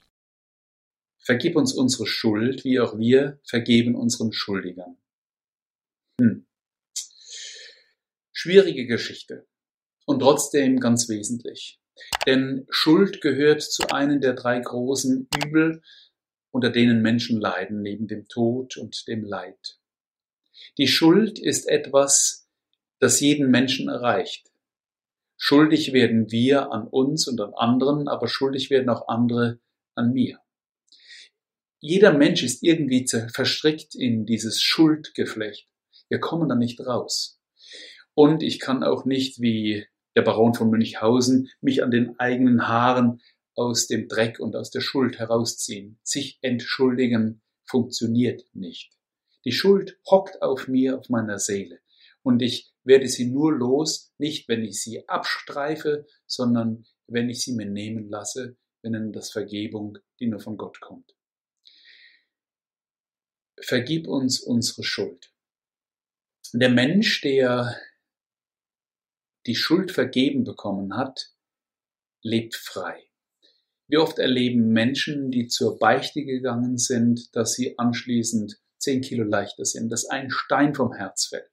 Vergib 1.23 1.55
uns 1.55 1.73
unsere 1.73 2.05
Schuld, 2.05 2.65
wie 2.65 2.81
auch 2.81 2.97
wir 2.97 3.39
vergeben 3.45 3.95
unseren 3.95 4.33
Schuldigern. 4.33 4.97
Hm. 6.19 6.45
Schwierige 8.33 8.85
Geschichte 8.85 9.47
und 10.05 10.19
trotzdem 10.19 10.81
ganz 10.81 11.07
wesentlich. 11.07 11.79
Denn 12.25 12.65
Schuld 12.69 13.21
gehört 13.21 13.61
zu 13.61 13.87
einem 13.87 14.19
der 14.19 14.33
drei 14.33 14.59
großen 14.59 15.29
Übel, 15.45 15.81
unter 16.51 16.69
denen 16.69 17.01
Menschen 17.01 17.39
leiden, 17.39 17.81
neben 17.81 18.07
dem 18.07 18.27
Tod 18.27 18.75
und 18.75 19.07
dem 19.07 19.23
Leid. 19.23 19.79
Die 20.77 20.87
Schuld 20.87 21.39
ist 21.39 21.69
etwas, 21.69 22.49
das 22.99 23.21
jeden 23.21 23.49
Menschen 23.49 23.87
erreicht. 23.87 24.51
Schuldig 25.37 25.93
werden 25.93 26.31
wir 26.31 26.71
an 26.73 26.85
uns 26.85 27.29
und 27.29 27.39
an 27.39 27.53
anderen, 27.53 28.09
aber 28.09 28.27
schuldig 28.27 28.69
werden 28.69 28.89
auch 28.89 29.07
andere 29.07 29.59
an 29.95 30.11
mir 30.11 30.42
jeder 31.85 32.13
Mensch 32.13 32.43
ist 32.43 32.63
irgendwie 32.63 33.05
verstrickt 33.33 33.93
in 33.93 34.25
dieses 34.25 34.61
Schuldgeflecht. 34.61 35.67
Wir 36.07 36.21
kommen 36.21 36.47
da 36.47 36.55
nicht 36.55 36.79
raus. 36.79 37.41
Und 38.13 38.41
ich 38.41 38.61
kann 38.61 38.85
auch 38.85 39.03
nicht, 39.03 39.41
wie 39.41 39.85
der 40.15 40.21
Baron 40.21 40.53
von 40.53 40.69
Münchhausen, 40.69 41.49
mich 41.59 41.83
an 41.83 41.91
den 41.91 42.17
eigenen 42.21 42.69
Haaren 42.69 43.19
aus 43.53 43.87
dem 43.87 44.07
Dreck 44.07 44.39
und 44.39 44.55
aus 44.55 44.71
der 44.71 44.79
Schuld 44.79 45.19
herausziehen. 45.19 45.99
Sich 46.03 46.39
entschuldigen 46.41 47.41
funktioniert 47.65 48.45
nicht. 48.53 48.93
Die 49.43 49.51
Schuld 49.51 49.99
hockt 50.09 50.41
auf 50.41 50.69
mir, 50.69 50.97
auf 50.97 51.09
meiner 51.09 51.37
Seele. 51.37 51.79
Und 52.21 52.41
ich 52.41 52.71
werde 52.85 53.09
sie 53.09 53.29
nur 53.29 53.51
los, 53.51 54.13
nicht 54.17 54.47
wenn 54.47 54.63
ich 54.63 54.81
sie 54.81 55.05
abstreife, 55.09 56.05
sondern 56.27 56.85
wenn 57.07 57.29
ich 57.29 57.43
sie 57.43 57.55
mir 57.55 57.69
nehmen 57.69 58.07
lasse, 58.07 58.55
wenn 58.83 59.11
das 59.11 59.31
Vergebung, 59.31 59.97
die 60.21 60.27
nur 60.27 60.39
von 60.39 60.55
Gott 60.55 60.79
kommt 60.79 61.13
vergib 63.61 64.07
uns 64.07 64.39
unsere 64.39 64.83
Schuld. 64.83 65.31
Der 66.53 66.69
Mensch, 66.69 67.21
der 67.21 67.75
die 69.45 69.55
Schuld 69.55 69.91
vergeben 69.91 70.43
bekommen 70.43 70.95
hat, 70.95 71.33
lebt 72.21 72.55
frei. 72.55 73.09
Wie 73.87 73.97
oft 73.97 74.17
erleben 74.17 74.69
Menschen, 74.69 75.29
die 75.29 75.47
zur 75.47 75.77
Beichte 75.77 76.23
gegangen 76.23 76.77
sind, 76.77 77.35
dass 77.35 77.53
sie 77.53 77.77
anschließend 77.77 78.59
zehn 78.77 79.01
Kilo 79.01 79.23
leichter 79.23 79.65
sind, 79.65 79.89
dass 79.89 80.05
ein 80.05 80.29
Stein 80.29 80.73
vom 80.73 80.93
Herz 80.93 81.27
fällt. 81.27 81.49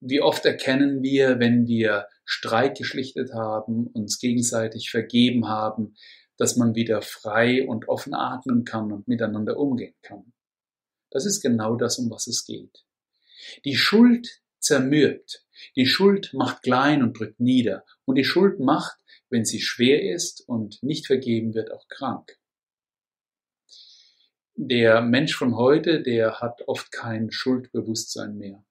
Wie 0.00 0.20
oft 0.20 0.44
erkennen 0.44 1.02
wir, 1.02 1.38
wenn 1.38 1.66
wir 1.66 2.08
Streit 2.24 2.78
geschlichtet 2.78 3.32
haben, 3.32 3.88
uns 3.88 4.18
gegenseitig 4.18 4.90
vergeben 4.90 5.48
haben, 5.48 5.96
dass 6.38 6.56
man 6.56 6.74
wieder 6.74 7.02
frei 7.02 7.66
und 7.66 7.88
offen 7.88 8.14
atmen 8.14 8.64
kann 8.64 8.92
und 8.92 9.08
miteinander 9.08 9.56
umgehen 9.56 9.94
kann. 10.02 10.32
Das 11.10 11.24
ist 11.24 11.40
genau 11.40 11.76
das, 11.76 11.98
um 11.98 12.10
was 12.10 12.26
es 12.26 12.44
geht. 12.44 12.84
Die 13.64 13.76
Schuld 13.76 14.42
zermürbt, 14.58 15.44
die 15.76 15.86
Schuld 15.86 16.32
macht 16.34 16.62
klein 16.62 17.02
und 17.02 17.18
drückt 17.18 17.40
nieder, 17.40 17.84
und 18.04 18.16
die 18.16 18.24
Schuld 18.24 18.60
macht, 18.60 18.96
wenn 19.30 19.44
sie 19.44 19.60
schwer 19.60 20.02
ist 20.14 20.46
und 20.46 20.82
nicht 20.82 21.06
vergeben 21.06 21.54
wird, 21.54 21.72
auch 21.72 21.88
krank. 21.88 22.38
Der 24.54 25.02
Mensch 25.02 25.36
von 25.36 25.56
heute, 25.56 26.02
der 26.02 26.40
hat 26.40 26.62
oft 26.66 26.90
kein 26.90 27.30
Schuldbewusstsein 27.30 28.36
mehr. 28.38 28.64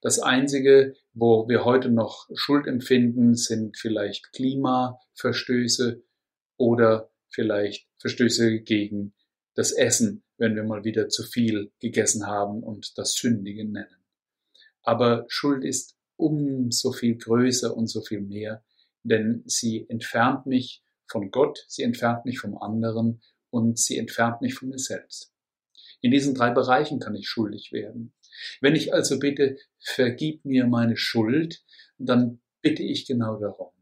Das 0.00 0.18
Einzige, 0.18 0.94
wo 1.12 1.48
wir 1.48 1.64
heute 1.64 1.90
noch 1.90 2.28
Schuld 2.34 2.66
empfinden, 2.66 3.34
sind 3.34 3.76
vielleicht 3.76 4.32
Klimaverstöße 4.32 6.02
oder 6.56 7.10
vielleicht 7.28 7.88
Verstöße 7.98 8.60
gegen 8.60 9.14
das 9.54 9.72
Essen, 9.72 10.22
wenn 10.38 10.54
wir 10.54 10.64
mal 10.64 10.84
wieder 10.84 11.08
zu 11.08 11.22
viel 11.22 11.72
gegessen 11.80 12.26
haben 12.26 12.62
und 12.62 12.98
das 12.98 13.14
Sündigen 13.14 13.72
nennen. 13.72 14.04
Aber 14.82 15.24
Schuld 15.28 15.64
ist 15.64 15.96
umso 16.16 16.92
viel 16.92 17.16
größer 17.16 17.76
und 17.76 17.88
so 17.88 18.00
viel 18.00 18.20
mehr, 18.20 18.64
denn 19.02 19.42
sie 19.46 19.86
entfernt 19.88 20.46
mich 20.46 20.82
von 21.06 21.30
Gott, 21.30 21.64
sie 21.68 21.82
entfernt 21.82 22.24
mich 22.24 22.38
vom 22.38 22.56
anderen 22.58 23.20
und 23.50 23.78
sie 23.78 23.98
entfernt 23.98 24.40
mich 24.40 24.54
von 24.54 24.68
mir 24.68 24.78
selbst. 24.78 25.32
In 26.00 26.10
diesen 26.10 26.34
drei 26.34 26.50
Bereichen 26.50 27.00
kann 27.00 27.14
ich 27.14 27.28
schuldig 27.28 27.72
werden. 27.72 28.12
Wenn 28.60 28.76
ich 28.76 28.92
also 28.92 29.18
bitte, 29.18 29.56
vergib 29.78 30.44
mir 30.44 30.66
meine 30.66 30.96
Schuld, 30.96 31.64
dann 31.98 32.40
bitte 32.60 32.82
ich 32.82 33.06
genau 33.06 33.38
darum, 33.38 33.72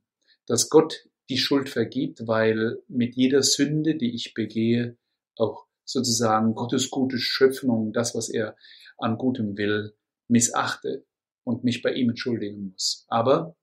dass 0.47 0.69
Gott 0.69 1.09
die 1.29 1.39
Schuld 1.39 1.69
vergibt, 1.69 2.27
weil 2.27 2.83
mit 2.89 3.15
jeder 3.15 3.43
Sünde, 3.43 3.97
die 3.97 4.15
ich 4.15 4.35
begehe, 4.35 4.97
auch 5.37 5.67
sozusagen 5.85 6.55
Gottes 6.55 6.91
gute 6.91 7.19
Schöpfung, 7.19 7.93
das, 7.93 8.15
was 8.15 8.29
er 8.29 8.57
an 8.99 9.19
Gutem 9.19 9.57
will, 9.57 9.95
missachte 10.29 11.05
und 11.45 11.65
mich 11.65 11.83
bei 11.83 11.93
ihm 11.93 12.11
entschuldigen 12.11 12.71
muss. 12.71 13.05
Aber 13.09 13.57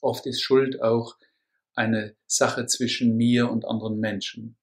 oft 0.00 0.26
ist 0.26 0.40
Schuld 0.40 0.82
auch 0.82 1.16
eine 1.74 2.16
Sache 2.26 2.66
zwischen 2.66 3.16
mir 3.16 3.50
und 3.50 3.64
anderen 3.64 3.98
Menschen. 3.98 4.56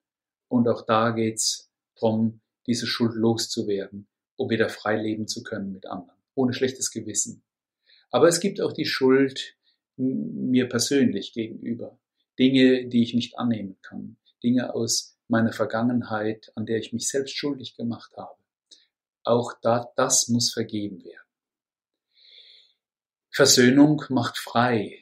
Und 0.48 0.68
auch 0.68 0.86
da 0.86 1.12
geht's 1.12 1.72
darum, 1.96 2.42
diese 2.68 2.88
Schuld 2.88 3.16
loszuwerden, 3.16 4.08
um 4.36 4.50
wieder 4.50 4.70
frei 4.70 5.02
leben 5.02 5.28
zu 5.28 5.44
können 5.44 5.72
mit 5.72 5.86
anderen, 5.88 6.20
ohne 6.36 6.54
schlechtes 6.54 6.92
Gewissen. 6.92 7.44
Aber 8.12 8.28
es 8.28 8.40
gibt 8.40 8.62
auch 8.62 8.74
die 8.74 8.86
Schuld 8.86 9.58
mir 9.98 10.68
persönlich 10.68 11.34
gegenüber. 11.34 11.98
Dinge, 12.40 12.88
die 12.88 13.04
ich 13.04 13.14
nicht 13.14 13.38
annehmen 13.38 13.78
kann, 13.82 14.18
Dinge 14.44 14.74
aus 14.74 15.18
meiner 15.28 15.54
Vergangenheit, 15.54 16.52
an 16.56 16.66
der 16.66 16.78
ich 16.78 16.94
mich 16.94 17.08
selbst 17.08 17.36
schuldig 17.36 17.76
gemacht 17.76 18.16
habe. 18.18 18.42
Auch 19.24 19.54
da, 19.62 19.92
das 19.96 20.28
muss 20.28 20.52
vergeben 20.52 21.04
werden. 21.04 21.22
Versöhnung 23.30 24.04
macht 24.10 24.38
frei. 24.38 25.00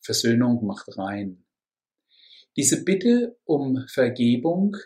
Versöhnung 0.00 0.66
macht 0.66 0.98
rein. 0.98 1.44
Diese 2.56 2.84
Bitte 2.84 3.38
um 3.44 3.86
Vergebung 3.88 4.76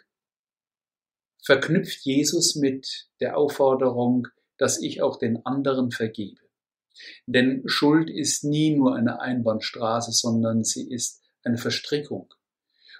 verknüpft 1.43 2.05
Jesus 2.05 2.55
mit 2.55 3.09
der 3.21 3.37
Aufforderung, 3.37 4.29
dass 4.59 4.81
ich 4.81 5.03
auch 5.03 5.19
den 5.19 5.45
anderen 5.45 5.91
vergebe. 5.91 6.41
Denn 7.27 7.63
Schuld 7.67 8.11
ist 8.11 8.45
nie 8.45 8.77
nur 8.77 8.95
eine 8.95 9.21
Einbahnstraße, 9.21 10.13
sondern 10.13 10.63
sie 10.65 10.89
ist 10.89 11.22
eine 11.45 11.59
Verstrickung. 11.59 12.33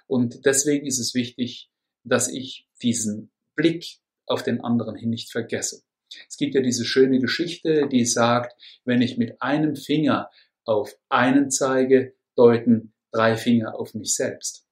Und 0.07 0.45
deswegen 0.45 0.85
ist 0.85 0.99
es 0.99 1.13
wichtig, 1.13 1.71
dass 2.03 2.27
ich 2.27 2.67
diesen 2.81 3.31
Blick 3.55 3.99
auf 4.25 4.43
den 4.43 4.61
anderen 4.61 4.95
hin 4.95 5.09
nicht 5.09 5.31
vergesse. 5.31 5.83
Es 6.29 6.37
gibt 6.37 6.55
ja 6.55 6.61
diese 6.61 6.85
schöne 6.85 7.19
Geschichte, 7.19 7.87
die 7.89 8.05
sagt, 8.05 8.55
wenn 8.85 9.01
ich 9.01 9.17
mit 9.17 9.41
einem 9.41 9.75
Finger 9.75 10.29
auf 10.65 10.95
einen 11.09 11.49
zeige, 11.49 12.13
deuten 12.35 12.93
drei 13.11 13.35
Finger 13.35 13.79
auf 13.79 13.93
mich 13.93 14.13
selbst. 14.15 14.67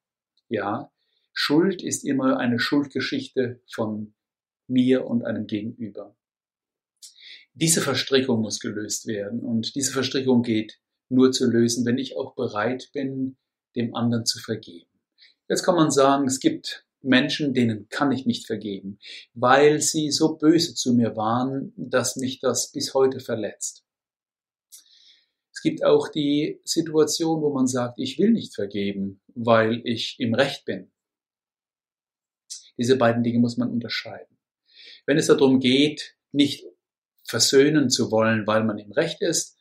Ja, 0.49 0.91
Schuld 1.33 1.81
ist 1.81 2.03
immer 2.03 2.37
eine 2.37 2.59
Schuldgeschichte 2.59 3.61
von 3.71 4.13
mir 4.67 5.05
und 5.05 5.23
einem 5.23 5.47
Gegenüber. 5.47 6.15
Diese 7.53 7.81
Verstrickung 7.81 8.41
muss 8.41 8.59
gelöst 8.59 9.07
werden 9.07 9.41
und 9.41 9.75
diese 9.75 9.91
Verstrickung 9.91 10.41
geht 10.41 10.79
nur 11.09 11.31
zu 11.31 11.49
lösen, 11.49 11.85
wenn 11.85 11.97
ich 11.97 12.15
auch 12.15 12.35
bereit 12.35 12.89
bin, 12.93 13.37
dem 13.75 13.95
anderen 13.95 14.25
zu 14.25 14.39
vergeben. 14.39 14.89
Jetzt 15.47 15.63
kann 15.63 15.75
man 15.75 15.91
sagen, 15.91 16.27
es 16.27 16.39
gibt 16.39 16.85
Menschen, 17.01 17.53
denen 17.53 17.89
kann 17.89 18.11
ich 18.11 18.25
nicht 18.25 18.45
vergeben, 18.45 18.99
weil 19.33 19.81
sie 19.81 20.11
so 20.11 20.35
böse 20.35 20.75
zu 20.75 20.93
mir 20.93 21.15
waren, 21.15 21.73
dass 21.75 22.15
mich 22.15 22.39
das 22.39 22.71
bis 22.71 22.93
heute 22.93 23.19
verletzt. 23.19 23.83
Es 25.53 25.61
gibt 25.61 25.83
auch 25.83 26.07
die 26.07 26.59
Situation, 26.63 27.41
wo 27.41 27.53
man 27.53 27.67
sagt, 27.67 27.99
ich 27.99 28.17
will 28.17 28.31
nicht 28.31 28.55
vergeben, 28.55 29.21
weil 29.35 29.81
ich 29.83 30.15
im 30.19 30.33
Recht 30.33 30.65
bin. 30.65 30.91
Diese 32.77 32.97
beiden 32.97 33.23
Dinge 33.23 33.39
muss 33.39 33.57
man 33.57 33.69
unterscheiden. 33.69 34.37
Wenn 35.05 35.17
es 35.17 35.27
darum 35.27 35.59
geht, 35.59 36.15
nicht 36.31 36.65
versöhnen 37.23 37.89
zu 37.89 38.11
wollen, 38.11 38.47
weil 38.47 38.63
man 38.63 38.77
im 38.77 38.91
Recht 38.91 39.21
ist, 39.21 39.57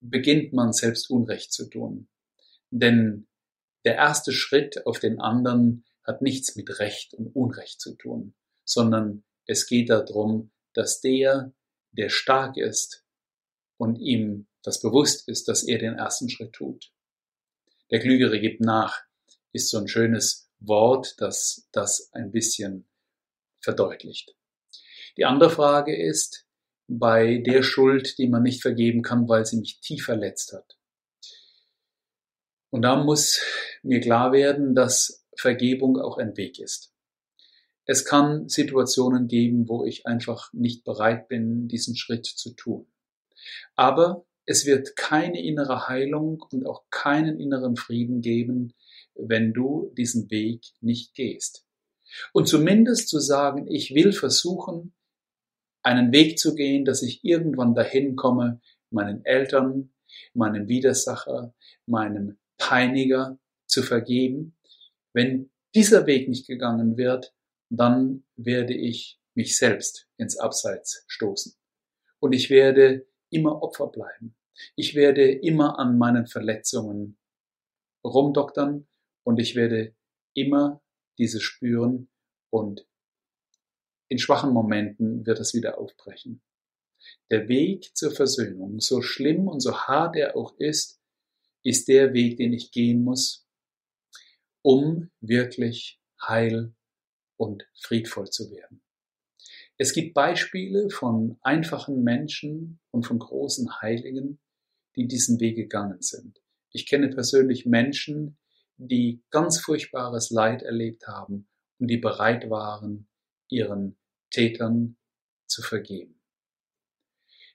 beginnt 0.00 0.52
man 0.52 0.72
selbst 0.72 1.10
Unrecht 1.10 1.52
zu 1.52 1.68
tun. 1.68 2.08
Denn 2.76 3.28
der 3.84 3.94
erste 3.94 4.32
Schritt 4.32 4.84
auf 4.84 4.98
den 4.98 5.20
anderen 5.20 5.84
hat 6.02 6.22
nichts 6.22 6.56
mit 6.56 6.80
Recht 6.80 7.14
und 7.14 7.28
Unrecht 7.28 7.80
zu 7.80 7.94
tun, 7.94 8.34
sondern 8.64 9.22
es 9.46 9.68
geht 9.68 9.90
darum, 9.90 10.50
dass 10.72 11.00
der, 11.00 11.52
der 11.92 12.08
stark 12.08 12.56
ist 12.56 13.04
und 13.76 14.00
ihm 14.00 14.48
das 14.62 14.80
bewusst 14.80 15.28
ist, 15.28 15.46
dass 15.46 15.62
er 15.62 15.78
den 15.78 15.94
ersten 15.94 16.28
Schritt 16.28 16.52
tut. 16.52 16.90
Der 17.92 18.00
Klügere 18.00 18.40
gibt 18.40 18.60
nach, 18.60 19.04
ist 19.52 19.68
so 19.68 19.78
ein 19.78 19.86
schönes 19.86 20.50
Wort, 20.58 21.14
das 21.18 21.68
das 21.70 22.12
ein 22.12 22.32
bisschen 22.32 22.88
verdeutlicht. 23.60 24.34
Die 25.16 25.26
andere 25.26 25.50
Frage 25.50 25.96
ist, 25.96 26.44
bei 26.88 27.38
der 27.38 27.62
Schuld, 27.62 28.18
die 28.18 28.26
man 28.26 28.42
nicht 28.42 28.62
vergeben 28.62 29.02
kann, 29.02 29.28
weil 29.28 29.46
sie 29.46 29.58
mich 29.58 29.78
tief 29.78 30.06
verletzt 30.06 30.52
hat. 30.52 30.76
Und 32.74 32.82
da 32.82 32.96
muss 32.96 33.40
mir 33.84 34.00
klar 34.00 34.32
werden, 34.32 34.74
dass 34.74 35.24
Vergebung 35.36 35.96
auch 35.96 36.18
ein 36.18 36.36
Weg 36.36 36.58
ist. 36.58 36.92
Es 37.84 38.04
kann 38.04 38.48
Situationen 38.48 39.28
geben, 39.28 39.68
wo 39.68 39.84
ich 39.84 40.06
einfach 40.06 40.52
nicht 40.52 40.82
bereit 40.82 41.28
bin, 41.28 41.68
diesen 41.68 41.94
Schritt 41.94 42.26
zu 42.26 42.50
tun. 42.50 42.88
Aber 43.76 44.26
es 44.44 44.66
wird 44.66 44.96
keine 44.96 45.40
innere 45.40 45.86
Heilung 45.86 46.44
und 46.50 46.66
auch 46.66 46.82
keinen 46.90 47.38
inneren 47.38 47.76
Frieden 47.76 48.22
geben, 48.22 48.74
wenn 49.14 49.52
du 49.52 49.92
diesen 49.96 50.28
Weg 50.32 50.64
nicht 50.80 51.14
gehst. 51.14 51.64
Und 52.32 52.48
zumindest 52.48 53.08
zu 53.08 53.20
sagen, 53.20 53.68
ich 53.70 53.94
will 53.94 54.12
versuchen, 54.12 54.94
einen 55.82 56.10
Weg 56.10 56.40
zu 56.40 56.56
gehen, 56.56 56.84
dass 56.84 57.04
ich 57.04 57.22
irgendwann 57.22 57.76
dahin 57.76 58.16
komme, 58.16 58.60
meinen 58.90 59.24
Eltern, 59.24 59.94
meinem 60.32 60.66
Widersacher, 60.66 61.54
meinem 61.86 62.36
Peiniger 62.58 63.38
zu 63.66 63.82
vergeben. 63.82 64.56
Wenn 65.12 65.50
dieser 65.74 66.06
Weg 66.06 66.28
nicht 66.28 66.46
gegangen 66.46 66.96
wird, 66.96 67.34
dann 67.70 68.24
werde 68.36 68.74
ich 68.74 69.20
mich 69.34 69.56
selbst 69.56 70.08
ins 70.16 70.38
Abseits 70.38 71.04
stoßen. 71.08 71.54
Und 72.20 72.32
ich 72.32 72.50
werde 72.50 73.06
immer 73.30 73.62
Opfer 73.62 73.88
bleiben. 73.88 74.36
Ich 74.76 74.94
werde 74.94 75.30
immer 75.30 75.78
an 75.78 75.98
meinen 75.98 76.26
Verletzungen 76.26 77.18
rumdoktern 78.04 78.86
und 79.24 79.38
ich 79.40 79.56
werde 79.56 79.94
immer 80.34 80.82
diese 81.18 81.40
spüren 81.40 82.08
und 82.50 82.86
in 84.08 84.18
schwachen 84.18 84.52
Momenten 84.52 85.26
wird 85.26 85.40
es 85.40 85.54
wieder 85.54 85.78
aufbrechen. 85.78 86.42
Der 87.30 87.48
Weg 87.48 87.96
zur 87.96 88.12
Versöhnung, 88.12 88.80
so 88.80 89.02
schlimm 89.02 89.48
und 89.48 89.60
so 89.60 89.76
hart 89.76 90.16
er 90.16 90.36
auch 90.36 90.56
ist, 90.58 91.00
ist 91.64 91.88
der 91.88 92.12
Weg, 92.12 92.36
den 92.36 92.52
ich 92.52 92.70
gehen 92.70 93.02
muss, 93.02 93.46
um 94.62 95.10
wirklich 95.20 96.00
heil 96.22 96.74
und 97.36 97.66
friedvoll 97.74 98.30
zu 98.30 98.50
werden. 98.52 98.82
Es 99.76 99.92
gibt 99.92 100.14
Beispiele 100.14 100.88
von 100.90 101.36
einfachen 101.42 102.04
Menschen 102.04 102.78
und 102.92 103.04
von 103.04 103.18
großen 103.18 103.82
Heiligen, 103.82 104.38
die 104.94 105.08
diesen 105.08 105.40
Weg 105.40 105.56
gegangen 105.56 106.00
sind. 106.00 106.40
Ich 106.70 106.86
kenne 106.86 107.08
persönlich 107.08 107.66
Menschen, 107.66 108.38
die 108.76 109.22
ganz 109.30 109.58
furchtbares 109.58 110.30
Leid 110.30 110.62
erlebt 110.62 111.08
haben 111.08 111.48
und 111.78 111.88
die 111.88 111.96
bereit 111.96 112.50
waren, 112.50 113.08
ihren 113.48 113.96
Tätern 114.30 114.96
zu 115.46 115.62
vergeben. 115.62 116.20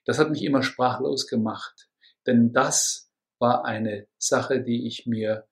Das 0.04 0.18
hat 0.18 0.30
mich 0.30 0.42
immer 0.42 0.62
sprachlos 0.62 1.26
gemacht, 1.26 1.88
denn 2.26 2.52
das 2.52 3.09
war 3.40 3.64
eine 3.64 4.06
Sache, 4.18 4.62
die 4.62 4.86
ich 4.86 5.06
mir 5.06 5.48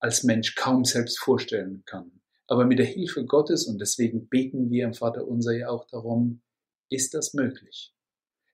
als 0.00 0.24
Mensch 0.24 0.54
kaum 0.54 0.84
selbst 0.84 1.18
vorstellen 1.18 1.82
kann. 1.86 2.20
Aber 2.46 2.64
mit 2.64 2.78
der 2.78 2.86
Hilfe 2.86 3.24
Gottes, 3.24 3.66
und 3.66 3.78
deswegen 3.78 4.28
beten 4.28 4.70
wir 4.70 4.84
im 4.84 4.94
Vater 4.94 5.28
unser 5.28 5.52
ja 5.52 5.68
auch 5.68 5.86
darum, 5.86 6.42
ist 6.88 7.14
das 7.14 7.34
möglich. 7.34 7.94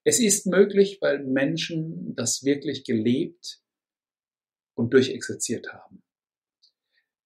Es 0.05 0.21
ist 0.21 0.47
möglich, 0.47 0.99
weil 1.01 1.25
Menschen 1.25 2.15
das 2.15 2.45
wirklich 2.45 2.85
gelebt 2.85 3.63
und 4.75 4.93
durchexerziert 4.93 5.73
haben. 5.73 6.03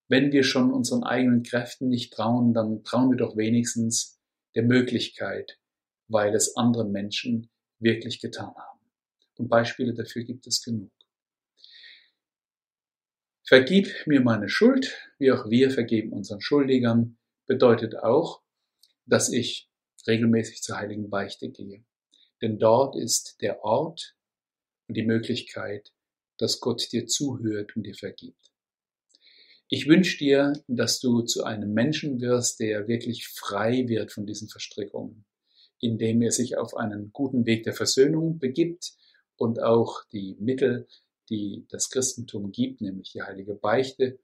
Wenn 0.08 0.32
wir 0.32 0.44
schon 0.44 0.72
unseren 0.72 1.02
eigenen 1.02 1.42
Kräften 1.42 1.88
nicht 1.88 2.12
trauen, 2.12 2.54
dann 2.54 2.84
trauen 2.84 3.10
wir 3.10 3.16
doch 3.16 3.36
wenigstens 3.36 4.20
der 4.54 4.62
Möglichkeit, 4.62 5.58
weil 6.08 6.34
es 6.34 6.56
andere 6.56 6.84
Menschen 6.84 7.50
wirklich 7.78 8.20
getan 8.20 8.54
haben. 8.54 8.80
Und 9.36 9.48
Beispiele 9.48 9.94
dafür 9.94 10.24
gibt 10.24 10.46
es 10.46 10.62
genug. 10.62 10.90
Vergib 13.50 13.88
mir 14.06 14.20
meine 14.20 14.48
Schuld, 14.48 14.96
wie 15.18 15.32
auch 15.32 15.50
wir 15.50 15.72
vergeben 15.72 16.12
unseren 16.12 16.40
Schuldigern, 16.40 17.18
bedeutet 17.46 17.96
auch, 17.96 18.42
dass 19.06 19.32
ich 19.32 19.68
regelmäßig 20.06 20.62
zur 20.62 20.76
heiligen 20.76 21.10
Beichte 21.10 21.50
gehe. 21.50 21.82
Denn 22.40 22.60
dort 22.60 22.94
ist 22.94 23.40
der 23.40 23.64
Ort 23.64 24.14
und 24.86 24.96
die 24.96 25.02
Möglichkeit, 25.02 25.92
dass 26.38 26.60
Gott 26.60 26.92
dir 26.92 27.08
zuhört 27.08 27.74
und 27.74 27.88
dir 27.88 27.96
vergibt. 27.96 28.52
Ich 29.68 29.88
wünsche 29.88 30.18
dir, 30.18 30.52
dass 30.68 31.00
du 31.00 31.22
zu 31.22 31.42
einem 31.42 31.72
Menschen 31.72 32.20
wirst, 32.20 32.60
der 32.60 32.86
wirklich 32.86 33.26
frei 33.26 33.88
wird 33.88 34.12
von 34.12 34.26
diesen 34.26 34.48
Verstrickungen, 34.48 35.24
indem 35.80 36.22
er 36.22 36.30
sich 36.30 36.56
auf 36.56 36.76
einen 36.76 37.10
guten 37.12 37.46
Weg 37.46 37.64
der 37.64 37.74
Versöhnung 37.74 38.38
begibt 38.38 38.92
und 39.34 39.60
auch 39.60 40.04
die 40.12 40.36
Mittel, 40.38 40.86
die 41.30 41.66
das 41.70 41.88
Christentum 41.88 42.52
gibt, 42.52 42.80
nämlich 42.80 43.12
die 43.12 43.22
heilige 43.22 43.54
Beichte 43.54 44.18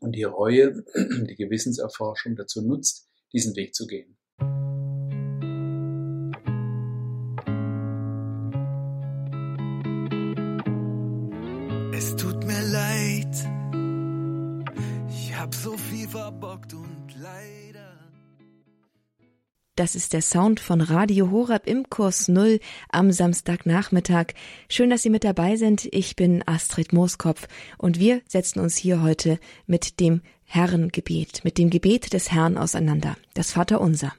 und 0.00 0.12
die 0.12 0.24
Reue, 0.24 0.84
die 0.94 1.36
Gewissenserforschung 1.36 2.36
dazu 2.36 2.60
nutzt, 2.60 3.08
diesen 3.32 3.56
Weg 3.56 3.74
zu 3.74 3.86
gehen. 3.86 4.18
Das 19.74 19.94
ist 19.94 20.12
der 20.12 20.20
Sound 20.20 20.60
von 20.60 20.82
Radio 20.82 21.30
Horab 21.30 21.66
im 21.66 21.88
Kurs 21.88 22.28
Null 22.28 22.60
am 22.90 23.10
Samstagnachmittag. 23.10 24.34
Schön, 24.68 24.90
dass 24.90 25.02
Sie 25.02 25.08
mit 25.08 25.24
dabei 25.24 25.56
sind. 25.56 25.88
Ich 25.92 26.14
bin 26.14 26.46
Astrid 26.46 26.92
Mooskopf 26.92 27.48
und 27.78 27.98
wir 27.98 28.20
setzen 28.28 28.60
uns 28.60 28.76
hier 28.76 29.00
heute 29.00 29.38
mit 29.66 29.98
dem 29.98 30.20
Herrengebet, 30.44 31.42
mit 31.42 31.56
dem 31.56 31.70
Gebet 31.70 32.12
des 32.12 32.30
Herrn 32.30 32.58
auseinander, 32.58 33.16
das 33.32 33.52
Vaterunser. 33.52 34.12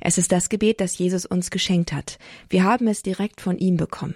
Es 0.00 0.18
ist 0.18 0.30
das 0.30 0.48
Gebet, 0.48 0.80
das 0.80 0.96
Jesus 0.96 1.26
uns 1.26 1.50
geschenkt 1.50 1.92
hat. 1.92 2.20
Wir 2.48 2.62
haben 2.62 2.86
es 2.86 3.02
direkt 3.02 3.40
von 3.40 3.58
ihm 3.58 3.76
bekommen. 3.76 4.14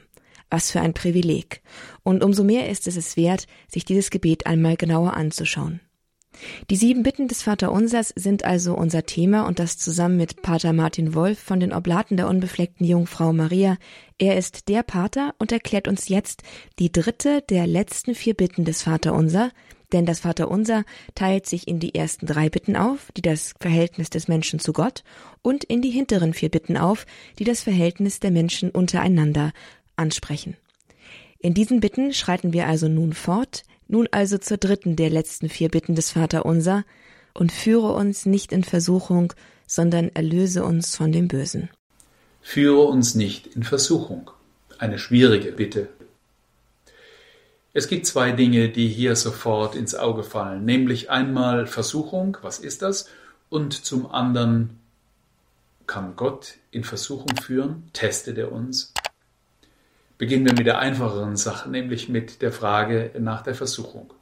Was 0.51 0.71
für 0.71 0.81
ein 0.81 0.95
Privileg. 0.95 1.63
Und 2.05 2.23
umso 2.23 2.45
mehr 2.45 2.71
ist 2.71 2.87
es 2.87 2.97
es 2.97 3.17
wert, 3.17 3.49
sich 3.67 3.85
dieses 3.85 4.11
Gebet 4.11 4.47
einmal 4.47 4.77
genauer 4.77 5.15
anzuschauen. 5.15 5.81
Die 6.71 6.77
sieben 6.77 7.03
Bitten 7.03 7.29
des 7.29 7.43
Vaterunsers 7.43 8.13
sind 8.17 8.45
also 8.45 8.75
unser 8.75 9.05
Thema 9.05 9.47
und 9.47 9.59
das 9.59 9.79
zusammen 9.79 10.17
mit 10.17 10.43
Pater 10.43 10.73
Martin 10.73 11.15
Wolf 11.15 11.39
von 11.39 11.61
den 11.61 11.73
Oblaten 11.73 12.17
der 12.17 12.29
unbefleckten 12.29 12.87
Jungfrau 12.87 13.33
Maria. 13.33 13.77
Er 14.19 14.37
ist 14.37 14.69
der 14.69 14.83
Pater 14.83 15.35
und 15.39 15.53
erklärt 15.53 15.89
uns 15.89 16.09
jetzt 16.09 16.43
die 16.79 16.93
dritte 16.93 17.43
der 17.49 17.67
letzten 17.67 18.15
vier 18.15 18.35
Bitten 18.35 18.65
des 18.65 18.83
Vaterunser, 18.83 19.51
denn 19.93 20.07
das 20.07 20.21
Vaterunser 20.21 20.85
teilt 21.15 21.47
sich 21.47 21.69
in 21.69 21.79
die 21.79 21.95
ersten 21.95 22.27
drei 22.27 22.49
Bitten 22.51 22.77
auf, 22.77 23.13
die 23.17 23.23
das 23.23 23.55
Verhältnis 23.61 24.11
des 24.11 24.29
Menschen 24.29 24.59
zu 24.59 24.73
Gott, 24.73 25.05
und 25.43 25.65
in 25.65 25.81
die 25.81 25.91
hinteren 25.91 26.35
vier 26.35 26.49
Bitten 26.49 26.77
auf, 26.77 27.07
die 27.39 27.45
das 27.45 27.63
Verhältnis 27.63 28.21
der 28.21 28.31
Menschen 28.31 28.71
untereinander 28.71 29.53
ansprechen. 29.95 30.57
In 31.39 31.55
diesen 31.55 31.81
Bitten 31.81 32.13
schreiten 32.13 32.53
wir 32.53 32.67
also 32.67 32.89
nun 32.89 33.13
fort, 33.13 33.63
nun 33.89 34.09
also 34.11 34.39
zur 34.39 34.57
dritten 34.57 34.97
der 34.97 35.11
letzten 35.11 35.49
vier 35.49 35.69
Bitten 35.69 35.95
des 35.95 36.13
Vaterunser, 36.13 36.85
und 37.37 37.53
führe 37.53 37.93
uns 37.93 38.27
nicht 38.27 38.53
in 38.53 38.65
Versuchung, 38.65 39.33
sondern 39.67 40.11
erlöse 40.15 40.65
uns 40.65 40.97
von 40.97 41.13
dem 41.13 41.29
Bösen. 41.29 41.71
Führe 42.41 42.83
uns 42.83 43.15
nicht 43.15 43.49
in 43.49 43.63
Versuchung. 43.63 44.31
Eine 44.79 44.99
schwierige 44.99 45.53
Bitte. 45.53 45.89
Es 47.73 47.89
gibt 47.89 48.07
zwei 48.07 48.33
Dinge, 48.33 48.71
die 48.71 48.89
hier 48.89 49.17
sofort 49.17 49.75
ins 49.75 49.95
Auge 49.95 50.23
fallen, 50.23 50.65
nämlich 50.65 51.11
einmal 51.11 51.67
Versuchung, 51.67 52.39
was 52.41 52.59
ist 52.59 52.83
das? 52.83 53.09
Und 53.51 53.73
zum 53.73 54.11
anderen 54.11 54.79
kann 55.87 56.17
Gott 56.17 56.55
in 56.71 56.85
Versuchung 56.85 57.37
führen, 57.43 57.91
testet 57.93 58.39
er 58.39 58.51
uns. 58.51 58.95
Beginnen 60.19 60.47
wir 60.47 60.55
mit 60.55 60.67
der 60.67 60.79
einfacheren 60.79 61.37
Sache, 61.37 61.69
nämlich 61.69 62.09
mit 62.09 62.41
der 62.41 62.53
Frage 62.53 63.11
nach 63.19 63.43
der 63.43 63.55
Versuchung. 63.55 64.13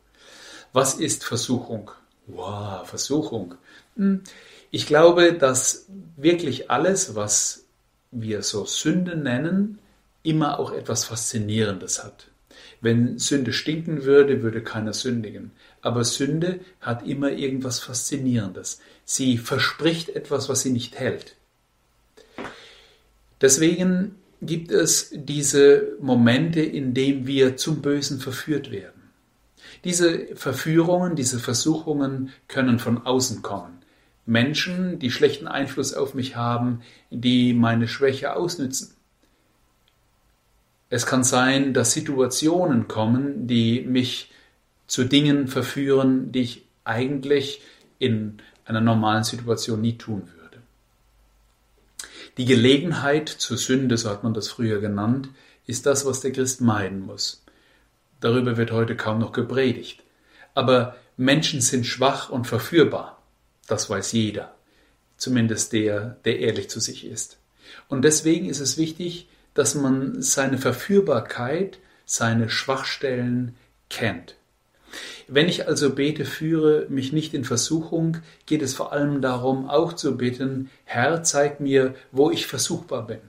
Was 0.73 0.95
ist 0.95 1.25
Versuchung? 1.25 1.91
Wow, 2.27 2.89
Versuchung. 2.89 3.55
Hm, 3.97 4.23
ich 4.71 4.87
glaube, 4.87 5.35
dass 5.35 5.87
wirklich 6.17 6.71
alles, 6.71 7.15
was 7.15 7.65
wir 8.11 8.43
so 8.43 8.65
Sünde 8.65 9.17
nennen, 9.17 9.79
immer 10.25 10.59
auch 10.59 10.73
etwas 10.73 11.05
Faszinierendes 11.05 12.03
hat. 12.03 12.29
Wenn 12.81 13.19
Sünde 13.19 13.53
stinken 13.53 14.05
würde, 14.05 14.43
würde 14.43 14.63
keiner 14.63 14.93
sündigen. 14.93 15.53
Aber 15.81 16.05
Sünde 16.05 16.61
hat 16.81 17.07
immer 17.07 17.31
irgendwas 17.31 17.79
Faszinierendes. 17.79 18.81
Sie 19.05 19.39
verspricht 19.39 20.09
etwas, 20.11 20.49
was 20.49 20.63
sie 20.63 20.71
nicht 20.71 20.99
hält. 20.99 21.37
Deswegen 23.41 24.17
gibt 24.41 24.71
es 24.71 25.11
diese 25.13 25.97
Momente, 26.01 26.61
in 26.61 26.95
denen 26.95 27.27
wir 27.27 27.57
zum 27.57 27.83
Bösen 27.83 28.21
verführt 28.21 28.71
werden. 28.71 29.03
Diese 29.85 30.35
Verführungen, 30.35 31.17
diese 31.17 31.39
Versuchungen 31.39 32.31
können 32.49 32.79
von 32.79 33.05
außen 33.05 33.43
kommen. 33.43 33.79
Menschen, 34.27 34.99
die 34.99 35.11
schlechten 35.11 35.47
Einfluss 35.47 35.93
auf 35.93 36.15
mich 36.15 36.37
haben, 36.37 36.81
die 37.11 37.53
meine 37.53 37.89
Schwäche 37.89 38.35
ausnützen. 38.35 38.95
Es 40.89 41.07
kann 41.07 41.25
sein, 41.25 41.75
dass 41.75 41.93
Situationen 41.93 42.89
kommen, 42.89 43.47
die 43.47 43.83
mich 43.83 44.31
zu 44.87 45.05
Dingen 45.05 45.49
verführen, 45.49 46.33
die 46.33 46.41
ich 46.41 46.65
eigentlich 46.85 47.63
in 47.99 48.39
einer 48.65 48.81
normalen 48.81 49.25
Situation 49.25 49.81
nie 49.81 49.99
tun 49.99 50.23
würde. 50.23 50.44
Die 52.37 52.45
Gelegenheit 52.45 53.29
zur 53.29 53.57
Sünde, 53.57 53.97
so 53.97 54.11
hat 54.11 54.25
man 54.25 54.35
das 54.35 54.49
früher 54.49 54.81
genannt, 54.81 55.29
ist 55.67 55.87
das, 55.87 56.05
was 56.05 56.21
der 56.21 56.33
Christ 56.33 56.61
meiden 56.61 57.01
muss. 57.01 57.45
Darüber 58.21 58.57
wird 58.57 58.73
heute 58.73 58.97
kaum 58.97 59.19
noch 59.19 59.33
gepredigt. 59.33 60.03
Aber 60.55 60.97
Menschen 61.17 61.61
sind 61.61 61.87
schwach 61.87 62.31
und 62.31 62.47
verführbar. 62.47 63.23
Das 63.69 63.89
weiß 63.89 64.13
jeder. 64.13 64.55
Zumindest 65.17 65.73
der, 65.73 66.17
der 66.25 66.41
ehrlich 66.41 66.69
zu 66.69 66.81
sich 66.81 67.07
ist. 67.07 67.39
Und 67.89 68.03
deswegen 68.03 68.49
ist 68.49 68.61
es 68.61 68.79
wichtig, 68.79 69.29
dass 69.55 69.75
man 69.75 70.21
seine 70.21 70.59
Verführbarkeit, 70.59 71.79
seine 72.05 72.51
Schwachstellen 72.51 73.55
kennt. 73.89 74.35
Wenn 75.27 75.49
ich 75.49 75.67
also 75.67 75.95
bete, 75.95 76.25
führe 76.25 76.87
mich 76.89 77.13
nicht 77.13 77.35
in 77.35 77.45
Versuchung, 77.45 78.19
geht 78.47 78.63
es 78.63 78.75
vor 78.75 78.93
allem 78.93 79.23
darum, 79.23 79.69
auch 79.69 79.93
zu 79.95 80.17
bitten, 80.17 80.71
Herr, 80.85 81.23
zeig 81.23 81.61
mir, 81.61 81.95
wo 82.13 82.31
ich 82.31 82.47
versuchbar 82.47 83.07
bin. 83.07 83.21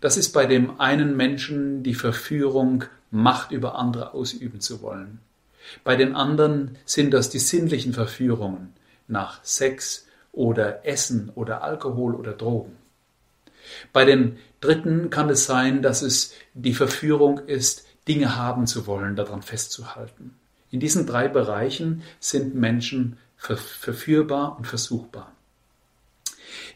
Das 0.00 0.16
ist 0.16 0.32
bei 0.32 0.46
dem 0.46 0.80
einen 0.80 1.16
Menschen 1.16 1.82
die 1.82 1.94
Verführung, 1.94 2.84
Macht 3.14 3.52
über 3.52 3.76
andere 3.76 4.14
ausüben 4.14 4.60
zu 4.60 4.80
wollen. 4.80 5.18
Bei 5.84 5.96
den 5.96 6.14
anderen 6.16 6.78
sind 6.86 7.12
das 7.12 7.28
die 7.28 7.38
sinnlichen 7.38 7.92
Verführungen 7.92 8.72
nach 9.06 9.44
Sex 9.44 10.06
oder 10.32 10.86
Essen 10.86 11.30
oder 11.34 11.62
Alkohol 11.62 12.14
oder 12.14 12.32
Drogen. 12.32 12.74
Bei 13.92 14.06
den 14.06 14.38
Dritten 14.60 15.10
kann 15.10 15.28
es 15.28 15.44
sein, 15.44 15.82
dass 15.82 16.00
es 16.00 16.32
die 16.54 16.72
Verführung 16.72 17.38
ist, 17.40 17.86
Dinge 18.08 18.36
haben 18.36 18.66
zu 18.66 18.86
wollen, 18.86 19.14
daran 19.14 19.42
festzuhalten. 19.42 20.34
In 20.72 20.80
diesen 20.80 21.06
drei 21.06 21.28
Bereichen 21.28 22.02
sind 22.18 22.54
Menschen 22.54 23.18
verführbar 23.36 24.56
und 24.56 24.66
versuchbar. 24.66 25.30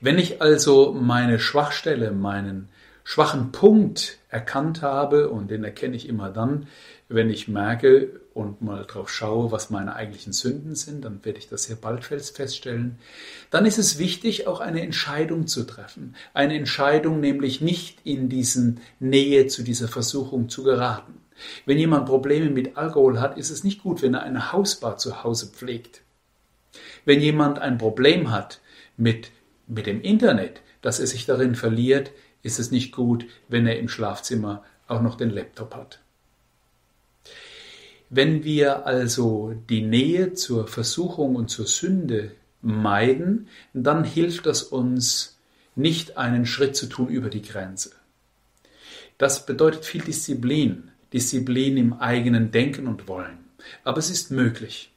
Wenn 0.00 0.18
ich 0.18 0.42
also 0.42 0.92
meine 0.92 1.38
Schwachstelle, 1.38 2.12
meinen 2.12 2.68
schwachen 3.04 3.52
Punkt 3.52 4.18
erkannt 4.28 4.82
habe, 4.82 5.30
und 5.30 5.50
den 5.50 5.64
erkenne 5.64 5.96
ich 5.96 6.08
immer 6.08 6.28
dann, 6.28 6.66
wenn 7.08 7.30
ich 7.30 7.48
merke 7.48 8.20
und 8.34 8.60
mal 8.60 8.84
drauf 8.84 9.08
schaue, 9.08 9.50
was 9.50 9.70
meine 9.70 9.94
eigentlichen 9.94 10.34
Sünden 10.34 10.74
sind, 10.74 11.04
dann 11.04 11.24
werde 11.24 11.38
ich 11.38 11.48
das 11.48 11.64
sehr 11.64 11.76
bald 11.76 12.04
feststellen, 12.04 12.98
dann 13.50 13.64
ist 13.64 13.78
es 13.78 13.98
wichtig, 13.98 14.46
auch 14.46 14.60
eine 14.60 14.82
Entscheidung 14.82 15.46
zu 15.46 15.64
treffen. 15.64 16.16
Eine 16.34 16.56
Entscheidung 16.56 17.20
nämlich 17.20 17.62
nicht 17.62 18.00
in 18.04 18.28
diesen 18.28 18.80
Nähe 18.98 19.46
zu 19.46 19.62
dieser 19.62 19.88
Versuchung 19.88 20.50
zu 20.50 20.64
geraten. 20.64 21.14
Wenn 21.64 21.78
jemand 21.78 22.06
Probleme 22.06 22.50
mit 22.50 22.76
Alkohol 22.76 23.20
hat, 23.20 23.36
ist 23.36 23.50
es 23.50 23.64
nicht 23.64 23.82
gut, 23.82 24.02
wenn 24.02 24.14
er 24.14 24.22
eine 24.22 24.52
Hausbar 24.52 24.96
zu 24.96 25.22
Hause 25.22 25.48
pflegt. 25.48 26.02
Wenn 27.04 27.20
jemand 27.20 27.58
ein 27.58 27.78
Problem 27.78 28.30
hat 28.30 28.60
mit, 28.96 29.30
mit 29.66 29.86
dem 29.86 30.00
Internet, 30.00 30.62
dass 30.82 31.00
er 31.00 31.06
sich 31.06 31.26
darin 31.26 31.54
verliert, 31.54 32.12
ist 32.42 32.58
es 32.58 32.70
nicht 32.70 32.92
gut, 32.92 33.26
wenn 33.48 33.66
er 33.66 33.78
im 33.78 33.88
Schlafzimmer 33.88 34.64
auch 34.88 35.02
noch 35.02 35.16
den 35.16 35.30
Laptop 35.30 35.74
hat. 35.74 36.00
Wenn 38.08 38.44
wir 38.44 38.86
also 38.86 39.54
die 39.68 39.82
Nähe 39.82 40.34
zur 40.34 40.68
Versuchung 40.68 41.34
und 41.34 41.48
zur 41.48 41.66
Sünde 41.66 42.32
meiden, 42.62 43.48
dann 43.74 44.04
hilft 44.04 44.46
das 44.46 44.62
uns 44.62 45.38
nicht 45.74 46.16
einen 46.16 46.46
Schritt 46.46 46.76
zu 46.76 46.86
tun 46.86 47.08
über 47.08 47.30
die 47.30 47.42
Grenze. 47.42 47.90
Das 49.18 49.44
bedeutet 49.46 49.84
viel 49.84 50.02
Disziplin, 50.02 50.92
Disziplin 51.16 51.78
im 51.78 51.94
eigenen 51.94 52.50
Denken 52.50 52.86
und 52.86 53.08
Wollen. 53.08 53.38
Aber 53.84 53.96
es 53.96 54.10
ist 54.10 54.30
möglich. 54.30 54.92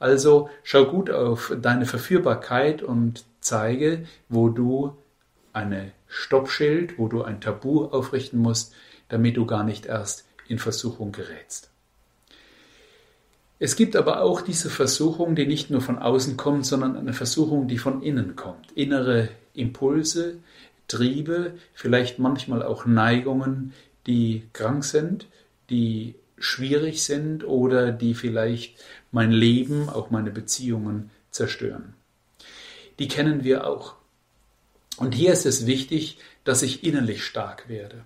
Also 0.00 0.50
schau 0.64 0.84
gut 0.86 1.10
auf 1.10 1.52
deine 1.62 1.86
Verführbarkeit 1.86 2.82
und 2.82 3.24
zeige, 3.40 4.04
wo 4.28 4.48
du 4.48 4.96
eine 5.52 5.92
Stoppschild, 6.08 6.98
wo 6.98 7.06
du 7.06 7.22
ein 7.22 7.40
Tabu 7.40 7.84
aufrichten 7.84 8.40
musst, 8.40 8.74
damit 9.08 9.36
du 9.36 9.46
gar 9.46 9.62
nicht 9.62 9.86
erst 9.86 10.26
in 10.48 10.58
Versuchung 10.58 11.12
gerätst. 11.12 11.70
Es 13.60 13.76
gibt 13.76 13.94
aber 13.94 14.22
auch 14.22 14.40
diese 14.40 14.70
Versuchung, 14.70 15.36
die 15.36 15.46
nicht 15.46 15.70
nur 15.70 15.82
von 15.82 15.98
außen 15.98 16.36
kommt, 16.36 16.66
sondern 16.66 16.96
eine 16.96 17.12
Versuchung, 17.12 17.68
die 17.68 17.78
von 17.78 18.02
innen 18.02 18.34
kommt. 18.34 18.72
Innere 18.72 19.28
Impulse, 19.54 20.38
Triebe, 20.88 21.54
vielleicht 21.74 22.18
manchmal 22.18 22.64
auch 22.64 22.86
Neigungen, 22.86 23.72
die 24.06 24.48
krank 24.52 24.84
sind, 24.84 25.26
die 25.70 26.14
schwierig 26.38 27.04
sind 27.04 27.44
oder 27.44 27.92
die 27.92 28.14
vielleicht 28.14 28.76
mein 29.12 29.30
Leben, 29.30 29.88
auch 29.88 30.10
meine 30.10 30.30
Beziehungen 30.30 31.10
zerstören. 31.30 31.94
Die 32.98 33.08
kennen 33.08 33.44
wir 33.44 33.66
auch. 33.66 33.94
Und 34.96 35.14
hier 35.14 35.32
ist 35.32 35.46
es 35.46 35.66
wichtig, 35.66 36.18
dass 36.44 36.62
ich 36.62 36.84
innerlich 36.84 37.24
stark 37.24 37.68
werde. 37.68 38.02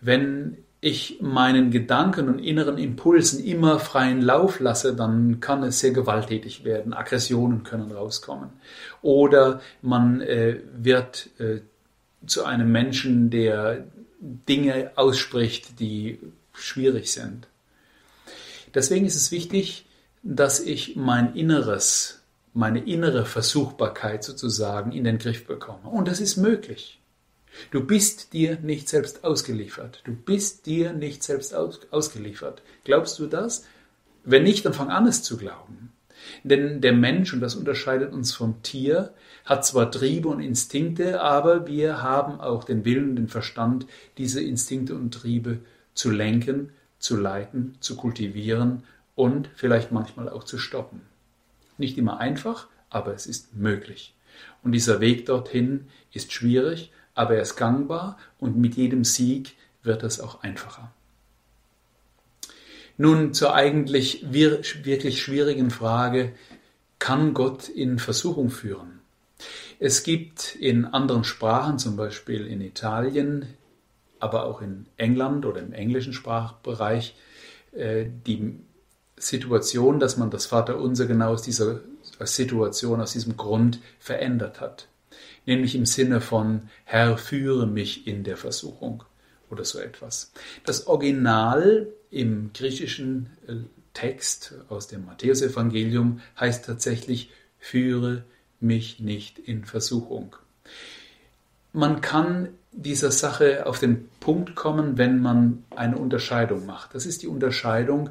Wenn 0.00 0.58
ich 0.80 1.18
meinen 1.20 1.70
Gedanken 1.70 2.28
und 2.28 2.38
inneren 2.38 2.78
Impulsen 2.78 3.44
immer 3.44 3.80
freien 3.80 4.22
Lauf 4.22 4.60
lasse, 4.60 4.94
dann 4.94 5.40
kann 5.40 5.64
es 5.64 5.80
sehr 5.80 5.90
gewalttätig 5.90 6.64
werden. 6.64 6.92
Aggressionen 6.92 7.64
können 7.64 7.90
rauskommen. 7.90 8.50
Oder 9.02 9.60
man 9.82 10.20
äh, 10.20 10.60
wird 10.76 11.30
äh, 11.38 11.60
zu 12.26 12.44
einem 12.44 12.70
Menschen, 12.70 13.30
der 13.30 13.84
Dinge 14.20 14.92
ausspricht, 14.96 15.80
die 15.80 16.18
schwierig 16.52 17.12
sind. 17.12 17.46
Deswegen 18.74 19.06
ist 19.06 19.16
es 19.16 19.30
wichtig, 19.30 19.86
dass 20.22 20.60
ich 20.60 20.96
mein 20.96 21.34
Inneres 21.34 22.18
meine 22.58 22.80
innere 22.80 23.24
Versuchbarkeit 23.24 24.24
sozusagen 24.24 24.90
in 24.90 25.04
den 25.04 25.18
Griff 25.18 25.46
bekomme. 25.46 25.88
Und 25.88 26.08
das 26.08 26.20
ist 26.20 26.36
möglich. 26.36 26.98
Du 27.70 27.84
bist 27.84 28.32
dir 28.32 28.58
nicht 28.60 28.88
selbst 28.88 29.22
ausgeliefert. 29.22 30.02
Du 30.04 30.12
bist 30.12 30.66
dir 30.66 30.92
nicht 30.92 31.22
selbst 31.22 31.54
aus, 31.54 31.80
ausgeliefert. 31.92 32.62
Glaubst 32.84 33.18
du 33.20 33.26
das? 33.26 33.64
Wenn 34.24 34.42
nicht, 34.42 34.64
dann 34.64 34.74
fang 34.74 34.90
an 34.90 35.06
es 35.06 35.22
zu 35.22 35.36
glauben. 35.36 35.92
Denn 36.42 36.80
der 36.80 36.92
Mensch, 36.92 37.32
und 37.32 37.40
das 37.40 37.54
unterscheidet 37.54 38.12
uns 38.12 38.34
vom 38.34 38.60
Tier, 38.62 39.14
hat 39.48 39.64
zwar 39.64 39.90
Triebe 39.90 40.28
und 40.28 40.40
Instinkte, 40.40 41.22
aber 41.22 41.66
wir 41.66 42.02
haben 42.02 42.38
auch 42.38 42.64
den 42.64 42.84
Willen, 42.84 43.16
den 43.16 43.28
Verstand, 43.28 43.86
diese 44.18 44.42
Instinkte 44.42 44.94
und 44.94 45.12
Triebe 45.14 45.60
zu 45.94 46.10
lenken, 46.10 46.70
zu 46.98 47.16
leiten, 47.16 47.74
zu 47.80 47.96
kultivieren 47.96 48.82
und 49.14 49.48
vielleicht 49.54 49.90
manchmal 49.90 50.28
auch 50.28 50.44
zu 50.44 50.58
stoppen. 50.58 51.00
Nicht 51.78 51.96
immer 51.96 52.18
einfach, 52.18 52.68
aber 52.90 53.14
es 53.14 53.26
ist 53.26 53.56
möglich. 53.56 54.14
Und 54.62 54.72
dieser 54.72 55.00
Weg 55.00 55.24
dorthin 55.24 55.86
ist 56.12 56.30
schwierig, 56.30 56.92
aber 57.14 57.36
er 57.36 57.42
ist 57.42 57.56
gangbar 57.56 58.18
und 58.38 58.58
mit 58.58 58.76
jedem 58.76 59.02
Sieg 59.02 59.56
wird 59.82 60.02
es 60.02 60.20
auch 60.20 60.42
einfacher. 60.42 60.92
Nun 62.98 63.32
zur 63.32 63.54
eigentlich 63.54 64.26
wirklich 64.30 65.22
schwierigen 65.22 65.70
Frage, 65.70 66.34
kann 66.98 67.32
Gott 67.32 67.70
in 67.70 67.98
Versuchung 67.98 68.50
führen? 68.50 68.97
Es 69.78 70.02
gibt 70.02 70.56
in 70.56 70.84
anderen 70.84 71.24
Sprachen, 71.24 71.78
zum 71.78 71.96
Beispiel 71.96 72.46
in 72.46 72.60
Italien, 72.60 73.46
aber 74.18 74.44
auch 74.44 74.60
in 74.60 74.86
England 74.96 75.46
oder 75.46 75.60
im 75.60 75.72
englischen 75.72 76.12
Sprachbereich, 76.12 77.14
äh, 77.72 78.06
die 78.26 78.58
Situation, 79.16 80.00
dass 80.00 80.16
man 80.16 80.30
das 80.30 80.46
Vaterunser 80.46 81.06
genau 81.06 81.30
aus 81.30 81.42
dieser 81.42 81.80
Situation, 82.20 83.00
aus 83.00 83.12
diesem 83.12 83.36
Grund 83.36 83.80
verändert 83.98 84.60
hat. 84.60 84.88
Nämlich 85.46 85.74
im 85.74 85.86
Sinne 85.86 86.20
von 86.20 86.68
Herr, 86.84 87.16
führe 87.16 87.66
mich 87.66 88.06
in 88.06 88.24
der 88.24 88.36
Versuchung 88.36 89.02
oder 89.50 89.64
so 89.64 89.78
etwas. 89.78 90.32
Das 90.64 90.86
Original 90.86 91.88
im 92.10 92.50
griechischen 92.52 93.30
äh, 93.46 93.54
Text 93.94 94.54
aus 94.68 94.88
dem 94.88 95.06
Matthäusevangelium 95.06 96.20
heißt 96.38 96.66
tatsächlich, 96.66 97.30
führe 97.58 98.24
mich 98.60 99.00
nicht 99.00 99.38
in 99.38 99.64
Versuchung. 99.64 100.36
man 101.72 102.00
kann 102.00 102.48
dieser 102.72 103.10
Sache 103.10 103.66
auf 103.66 103.78
den 103.78 104.08
Punkt 104.20 104.54
kommen, 104.54 104.98
wenn 104.98 105.20
man 105.20 105.64
eine 105.74 105.96
Unterscheidung 105.96 106.66
macht. 106.66 106.94
Das 106.94 107.06
ist 107.06 107.22
die 107.22 107.28
Unterscheidung, 107.28 108.10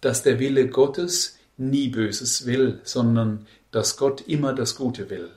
dass 0.00 0.22
der 0.22 0.38
Wille 0.38 0.68
Gottes 0.68 1.38
nie 1.56 1.88
Böses 1.88 2.46
will, 2.46 2.80
sondern 2.84 3.46
dass 3.70 3.96
Gott 3.96 4.22
immer 4.26 4.54
das 4.54 4.76
Gute 4.76 5.10
will. 5.10 5.30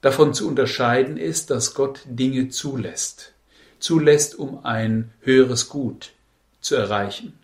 Davon 0.00 0.34
zu 0.34 0.46
unterscheiden 0.46 1.16
ist, 1.16 1.50
dass 1.50 1.74
Gott 1.74 2.00
Dinge 2.06 2.48
zulässt. 2.48 3.32
Zulässt, 3.78 4.38
um 4.38 4.64
ein 4.64 5.12
höheres 5.20 5.68
Gut 5.68 6.12
zu 6.60 6.76
erreichen. 6.76 7.38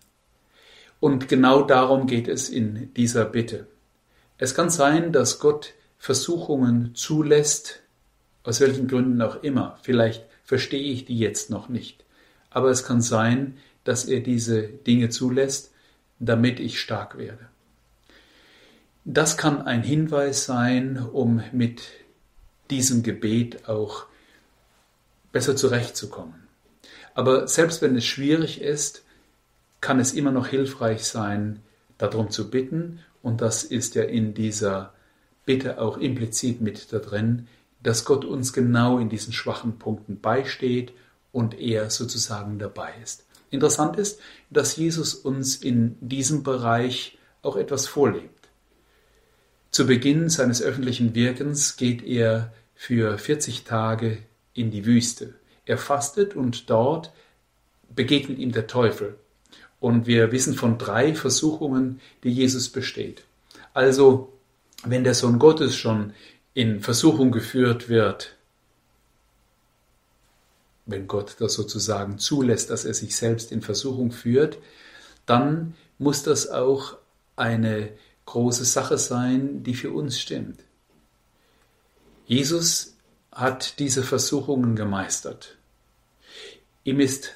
Und 1.01 1.29
genau 1.29 1.63
darum 1.63 2.07
geht 2.07 2.29
es 2.29 2.49
in 2.49 2.95
dieser 2.95 3.25
Bitte. 3.25 3.67
Es 4.43 4.57
kann 4.57 4.71
sein, 4.71 5.13
dass 5.13 5.39
Gott 5.39 5.73
Versuchungen 5.99 6.97
zulässt, 6.97 7.79
aus 8.43 8.61
welchen 8.61 8.89
Gründen 8.89 9.23
auch 9.23 9.41
immer. 9.45 9.79
Vielleicht 9.83 10.25
verstehe 10.43 10.93
ich 10.93 11.05
die 11.05 11.17
jetzt 11.17 11.49
noch 11.49 11.69
nicht. 11.69 12.05
Aber 12.51 12.69
es 12.69 12.83
kann 12.83 13.01
sein, 13.01 13.57
dass 13.85 14.05
er 14.05 14.19
diese 14.19 14.65
Dinge 14.65 15.11
zulässt, 15.11 15.71
damit 16.19 16.59
ich 16.59 16.81
stark 16.81 17.19
werde. 17.19 17.47
Das 19.05 19.37
kann 19.37 19.63
ein 19.63 19.85
Hinweis 19.85 20.45
sein, 20.45 20.99
um 20.99 21.45
mit 21.53 21.83
diesem 22.69 23.05
Gebet 23.05 23.69
auch 23.69 24.07
besser 25.31 25.55
zurechtzukommen. 25.55 26.49
Aber 27.15 27.47
selbst 27.47 27.81
wenn 27.81 27.95
es 27.95 28.05
schwierig 28.05 28.61
ist, 28.61 29.05
kann 29.81 30.01
es 30.01 30.13
immer 30.13 30.33
noch 30.33 30.49
hilfreich 30.49 31.05
sein, 31.05 31.63
darum 31.97 32.33
zu 32.33 32.51
bitten. 32.51 32.99
Und 33.23 33.41
das 33.41 33.65
ist 33.65 33.95
ja 33.95 34.03
in 34.03 34.35
dieser 34.35 34.93
Bitte 35.45 35.81
auch 35.81 35.99
implizit 35.99 36.61
mit 36.61 36.93
da 36.93 36.99
drin, 36.99 37.49
dass 37.83 38.05
Gott 38.05 38.25
uns 38.25 38.53
genau 38.53 38.99
in 38.99 39.09
diesen 39.09 39.33
schwachen 39.33 39.79
Punkten 39.79 40.21
beisteht 40.21 40.93
und 41.33 41.59
er 41.59 41.91
sozusagen 41.91 42.59
dabei 42.59 42.93
ist. 43.03 43.25
Interessant 43.51 43.97
ist, 43.97 44.21
dass 44.51 44.77
Jesus 44.77 45.15
uns 45.15 45.57
in 45.57 45.97
diesem 46.01 46.43
Bereich 46.43 47.19
auch 47.43 47.57
etwas 47.57 47.87
vorlebt. 47.87 48.49
Zu 49.71 49.87
Beginn 49.87 50.29
seines 50.29 50.63
öffentlichen 50.63 51.15
Wirkens 51.15 51.77
geht 51.77 52.03
er 52.03 52.53
für 52.75 53.19
40 53.19 53.65
Tage 53.65 54.19
in 54.55 54.71
die 54.71 54.87
Wüste. 54.87 55.35
Er 55.65 55.79
fastet 55.79 56.35
und 56.35 56.71
dort 56.71 57.13
begegnet 57.89 58.39
ihm 58.39 58.53
der 58.53 58.67
Teufel. 58.67 59.17
Und 59.83 60.07
wir 60.07 60.31
wissen 60.31 60.55
von 60.55 60.79
drei 60.79 61.13
Versuchungen, 61.13 62.01
die 62.23 62.31
Jesus 62.31 62.69
besteht. 62.69 63.25
Also, 63.75 64.33
wenn 64.85 65.03
der 65.03 65.15
Sohn 65.15 65.41
Gottes 65.41 65.75
schon 65.75 66.13
in 66.55 66.81
Versuchung 66.81 67.33
geführt 67.33 67.89
wird, 67.89 68.37
wenn 70.87 71.09
Gott 71.09 71.35
das 71.41 71.55
sozusagen 71.55 72.19
zulässt, 72.19 72.71
dass 72.71 72.85
er 72.85 72.95
sich 72.95 73.17
selbst 73.17 73.51
in 73.51 73.61
Versuchung 73.61 74.13
führt, 74.13 74.59
dann 75.27 75.75
muss 75.99 76.23
das 76.23 76.49
auch 76.49 76.97
eine 77.35 77.89
große 78.27 78.65
Sache 78.65 78.99
sein, 78.99 79.65
die 79.65 79.75
für 79.75 79.91
uns 79.91 80.21
stimmt. 80.21 80.61
Jesus 82.25 82.95
hat 83.33 83.81
diese 83.81 84.05
Versuchungen 84.05 84.77
gemeistert. 84.77 85.57
Ihm 86.85 87.01
ist 87.01 87.33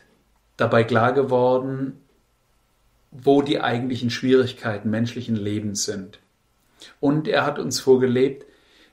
dabei 0.57 0.85
klar 0.85 1.13
geworden, 1.13 2.03
wo 3.11 3.43
die 3.43 3.61
eigentlichen 3.61 4.11
Schwierigkeiten 4.11 4.91
menschlichen 4.91 5.37
Lebens 5.37 5.85
sind. 5.85 6.19
Und 7.01 7.29
er 7.29 7.45
hat 7.45 7.59
uns 7.59 7.81
vorgelebt, 7.81 8.47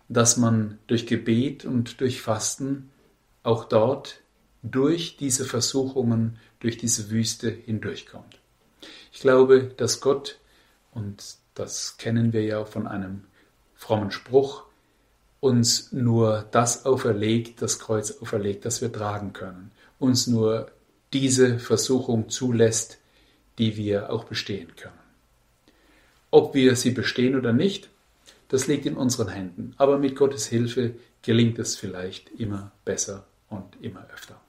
dass 0.10 0.38
man 0.38 0.78
durch 0.88 1.08
Gebet 1.08 1.66
und 1.66 2.02
durch 2.02 2.22
Fasten 2.22 2.90
auch 3.44 3.66
dort 3.66 4.22
durch 4.62 5.18
diese 5.18 5.44
Versuchungen, 5.44 6.40
durch 6.60 6.78
diese 6.78 7.10
Wüste 7.10 7.50
hindurchkommt. 7.50 8.40
Ich 9.12 9.20
glaube, 9.20 9.66
dass 9.76 10.00
Gott, 10.00 10.40
und 10.92 11.36
das 11.54 11.98
kennen 11.98 12.34
wir 12.34 12.44
ja 12.44 12.66
von 12.66 12.88
einem 12.88 13.26
frommen 13.76 14.12
Spruch, 14.12 14.64
uns 15.40 15.92
nur 15.92 16.46
das 16.52 16.86
auferlegt, 16.86 17.62
das 17.62 17.80
Kreuz 17.80 18.12
auferlegt, 18.22 18.64
das 18.64 18.82
wir 18.82 18.92
tragen 18.92 19.34
können, 19.34 19.72
uns 20.00 20.26
nur 20.28 20.72
diese 21.12 21.60
Versuchung 21.60 22.30
zulässt, 22.30 22.98
die 23.58 23.78
wir 23.78 24.12
auch 24.12 24.24
bestehen 24.24 24.76
können. 24.76 25.00
Ob 26.32 26.56
wir 26.56 26.76
sie 26.76 26.92
bestehen 26.92 27.36
oder 27.36 27.54
nicht, 27.54 27.90
das 28.50 28.68
liegt 28.68 28.86
in 28.86 28.96
unseren 28.96 29.30
Händen. 29.30 29.74
Aber 29.78 29.98
mit 29.98 30.16
Gottes 30.16 30.48
Hilfe 30.48 30.96
gelingt 31.22 31.60
es 31.60 31.76
vielleicht 31.76 32.30
immer 32.32 32.72
besser 32.86 33.26
und 33.50 33.82
immer 33.82 34.06
öfter. 34.14 34.43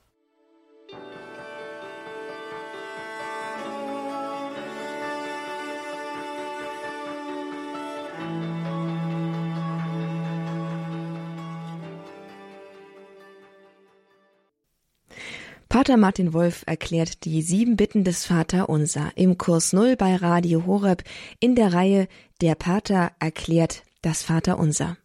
Pater 15.75 15.97
Martin 15.97 16.33
Wolf 16.33 16.63
erklärt 16.67 17.25
die 17.25 17.43
sieben 17.43 17.75
Bitten 17.75 18.05
des 18.05 18.25
Vater 18.25 18.69
Unser 18.69 19.11
im 19.17 19.39
Kurs 19.39 19.73
Null 19.73 19.97
bei 19.97 20.15
Radio 20.15 20.67
Horeb 20.67 21.03
in 21.41 21.57
der 21.57 21.73
Reihe 21.73 22.07
Der 22.41 22.55
Pater 22.55 23.11
erklärt 23.19 23.83
das 24.01 24.23
Vater 24.23 24.61
Unser. 24.61 24.97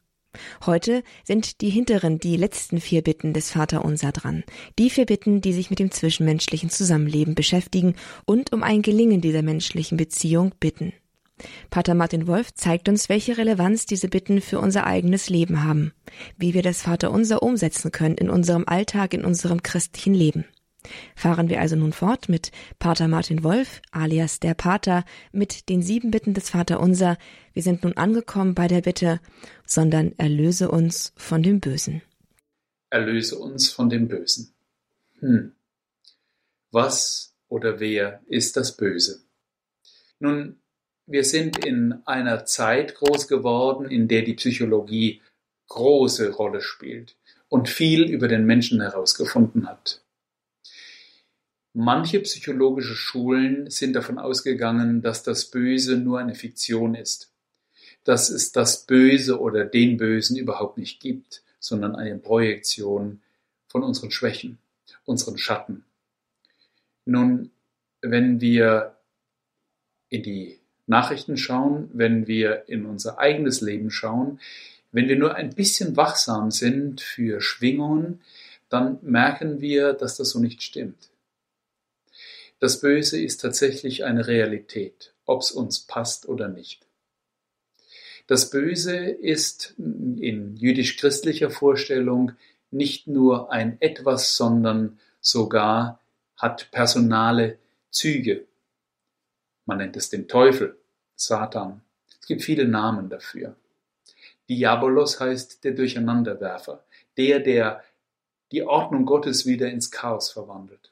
Heute 0.67 1.01
sind 1.23 1.61
die 1.61 1.71
hinteren, 1.71 2.19
die 2.19 2.37
letzten 2.37 2.81
vier 2.81 3.01
Bitten 3.01 3.33
des 3.33 3.49
Vater 3.49 3.83
Unser 3.83 4.11
dran. 4.11 4.43
Die 4.77 4.91
vier 4.91 5.07
Bitten, 5.07 5.41
die 5.41 5.53
sich 5.53 5.71
mit 5.71 5.79
dem 5.79 5.89
zwischenmenschlichen 5.89 6.69
Zusammenleben 6.69 7.33
beschäftigen 7.33 7.95
und 8.25 8.53
um 8.53 8.61
ein 8.61 8.83
Gelingen 8.83 9.21
dieser 9.21 9.41
menschlichen 9.41 9.97
Beziehung 9.97 10.53
bitten. 10.59 10.93
Pater 11.71 11.95
Martin 11.95 12.27
Wolf 12.27 12.53
zeigt 12.53 12.89
uns, 12.89 13.09
welche 13.09 13.39
Relevanz 13.39 13.87
diese 13.87 14.07
Bitten 14.07 14.39
für 14.39 14.59
unser 14.59 14.85
eigenes 14.85 15.31
Leben 15.31 15.63
haben, 15.63 15.93
wie 16.37 16.53
wir 16.53 16.61
das 16.61 16.83
Vaterunser 16.83 17.41
umsetzen 17.41 17.91
können 17.91 18.19
in 18.19 18.29
unserem 18.29 18.65
Alltag, 18.67 19.15
in 19.15 19.25
unserem 19.25 19.63
christlichen 19.63 20.13
Leben. 20.13 20.45
Fahren 21.15 21.49
wir 21.49 21.59
also 21.61 21.75
nun 21.75 21.93
fort 21.93 22.29
mit 22.29 22.51
Pater 22.79 23.07
Martin 23.07 23.43
Wolf, 23.43 23.81
alias 23.91 24.39
der 24.39 24.53
Pater, 24.53 25.05
mit 25.31 25.69
den 25.69 25.81
sieben 25.81 26.11
Bitten 26.11 26.33
des 26.33 26.49
Vaterunser. 26.49 27.17
Wir 27.53 27.63
sind 27.63 27.83
nun 27.83 27.93
angekommen 27.93 28.55
bei 28.55 28.67
der 28.67 28.81
Bitte, 28.81 29.19
sondern 29.65 30.13
erlöse 30.17 30.69
uns 30.69 31.13
von 31.17 31.43
dem 31.43 31.59
Bösen. 31.59 32.01
Erlöse 32.89 33.37
uns 33.37 33.69
von 33.69 33.89
dem 33.89 34.07
Bösen. 34.07 34.53
Hm. 35.19 35.53
Was 36.71 37.33
oder 37.47 37.79
wer 37.79 38.21
ist 38.27 38.57
das 38.57 38.77
Böse? 38.77 39.21
Nun, 40.19 40.59
wir 41.05 41.23
sind 41.23 41.65
in 41.65 42.01
einer 42.05 42.45
Zeit 42.45 42.95
groß 42.95 43.27
geworden, 43.27 43.89
in 43.89 44.07
der 44.07 44.21
die 44.21 44.35
Psychologie 44.35 45.21
große 45.67 46.31
Rolle 46.31 46.61
spielt 46.61 47.15
und 47.47 47.67
viel 47.67 48.03
über 48.03 48.27
den 48.27 48.45
Menschen 48.45 48.81
herausgefunden 48.81 49.67
hat. 49.67 50.03
Manche 51.73 52.19
psychologische 52.21 52.95
Schulen 52.95 53.69
sind 53.69 53.93
davon 53.93 54.17
ausgegangen, 54.17 55.01
dass 55.01 55.23
das 55.23 55.51
Böse 55.51 55.97
nur 55.97 56.19
eine 56.19 56.33
Fiktion 56.33 56.95
ist, 56.95 57.31
dass 58.03 58.29
es 58.29 58.51
das 58.51 58.85
Böse 58.85 59.39
oder 59.39 59.65
den 59.65 59.97
Bösen 59.97 60.35
überhaupt 60.35 60.77
nicht 60.77 60.99
gibt, 60.99 61.43
sondern 61.59 61.95
eine 61.95 62.17
Projektion 62.17 63.21
von 63.67 63.83
unseren 63.83 64.09
Schwächen, 64.09 64.57
unseren 65.05 65.37
Schatten. 65.37 65.85
Nun, 67.05 67.51
wenn 68.01 68.41
wir 68.41 68.95
in 70.09 70.23
die 70.23 70.59
Nachrichten 70.87 71.37
schauen, 71.37 71.89
wenn 71.93 72.25
wir 72.25 72.67
in 72.67 72.85
unser 72.87 73.19
eigenes 73.19 73.61
Leben 73.61 73.91
schauen, 73.91 74.39
wenn 74.91 75.07
wir 75.07 75.17
nur 75.17 75.35
ein 75.35 75.53
bisschen 75.53 75.95
wachsam 75.95 76.49
sind 76.49 77.01
für 77.01 77.41
Schwingungen, 77.41 78.21
dann 78.69 78.97
merken 79.03 79.61
wir, 79.61 79.93
dass 79.93 80.17
das 80.17 80.31
so 80.31 80.39
nicht 80.39 80.63
stimmt. 80.63 81.09
Das 82.59 82.81
Böse 82.81 83.21
ist 83.21 83.39
tatsächlich 83.39 84.03
eine 84.03 84.27
Realität, 84.27 85.13
ob 85.25 85.41
es 85.41 85.51
uns 85.51 85.79
passt 85.79 86.27
oder 86.27 86.49
nicht. 86.49 86.85
Das 88.27 88.49
Böse 88.49 88.97
ist 88.97 89.73
in 89.77 90.55
jüdisch-christlicher 90.57 91.49
Vorstellung 91.49 92.33
nicht 92.69 93.07
nur 93.07 93.51
ein 93.51 93.77
etwas, 93.79 94.35
sondern 94.35 94.99
sogar 95.21 95.99
hat 96.35 96.69
personale 96.71 97.57
Züge. 97.91 98.45
Man 99.65 99.77
nennt 99.77 99.97
es 99.97 100.09
den 100.09 100.27
Teufel, 100.27 100.77
Satan. 101.15 101.81
Es 102.21 102.27
gibt 102.27 102.43
viele 102.43 102.67
Namen 102.67 103.09
dafür. 103.09 103.55
Diabolos 104.49 105.19
heißt 105.19 105.63
der 105.63 105.71
Durcheinanderwerfer, 105.71 106.83
der, 107.17 107.39
der 107.39 107.83
die 108.51 108.63
Ordnung 108.63 109.05
Gottes 109.05 109.45
wieder 109.45 109.69
ins 109.69 109.91
Chaos 109.91 110.31
verwandelt. 110.31 110.91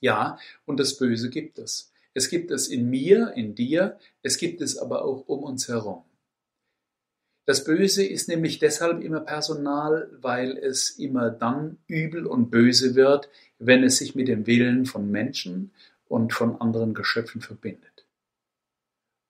Ja, 0.00 0.38
und 0.64 0.78
das 0.78 0.96
Böse 0.96 1.30
gibt 1.30 1.58
es. 1.58 1.92
Es 2.14 2.30
gibt 2.30 2.50
es 2.50 2.68
in 2.68 2.88
mir, 2.88 3.32
in 3.34 3.54
dir, 3.54 3.98
es 4.22 4.38
gibt 4.38 4.60
es 4.60 4.78
aber 4.78 5.04
auch 5.04 5.28
um 5.28 5.42
uns 5.42 5.68
herum. 5.68 6.04
Das 7.44 7.62
Böse 7.62 8.04
ist 8.04 8.28
nämlich 8.28 8.58
deshalb 8.58 9.04
immer 9.04 9.20
Personal, 9.20 10.10
weil 10.20 10.56
es 10.56 10.90
immer 10.90 11.30
dann 11.30 11.78
übel 11.86 12.26
und 12.26 12.50
böse 12.50 12.96
wird, 12.96 13.28
wenn 13.58 13.84
es 13.84 13.98
sich 13.98 14.14
mit 14.16 14.26
dem 14.28 14.46
Willen 14.46 14.84
von 14.84 15.10
Menschen 15.10 15.70
und 16.08 16.32
von 16.32 16.60
anderen 16.60 16.92
Geschöpfen 16.92 17.40
verbindet. 17.40 18.06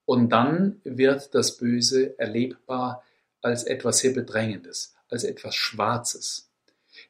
Und 0.06 0.30
dann 0.30 0.80
wird 0.84 1.34
das 1.34 1.58
Böse 1.58 2.18
erlebbar 2.18 3.04
als 3.42 3.64
etwas 3.64 3.98
sehr 3.98 4.12
Bedrängendes, 4.12 4.94
als 5.08 5.24
etwas 5.24 5.54
Schwarzes. 5.54 6.45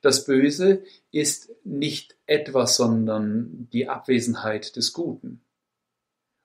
Das 0.07 0.24
Böse 0.24 0.84
ist 1.11 1.50
nicht 1.64 2.14
etwas, 2.26 2.76
sondern 2.76 3.68
die 3.72 3.88
Abwesenheit 3.88 4.76
des 4.76 4.92
Guten. 4.92 5.40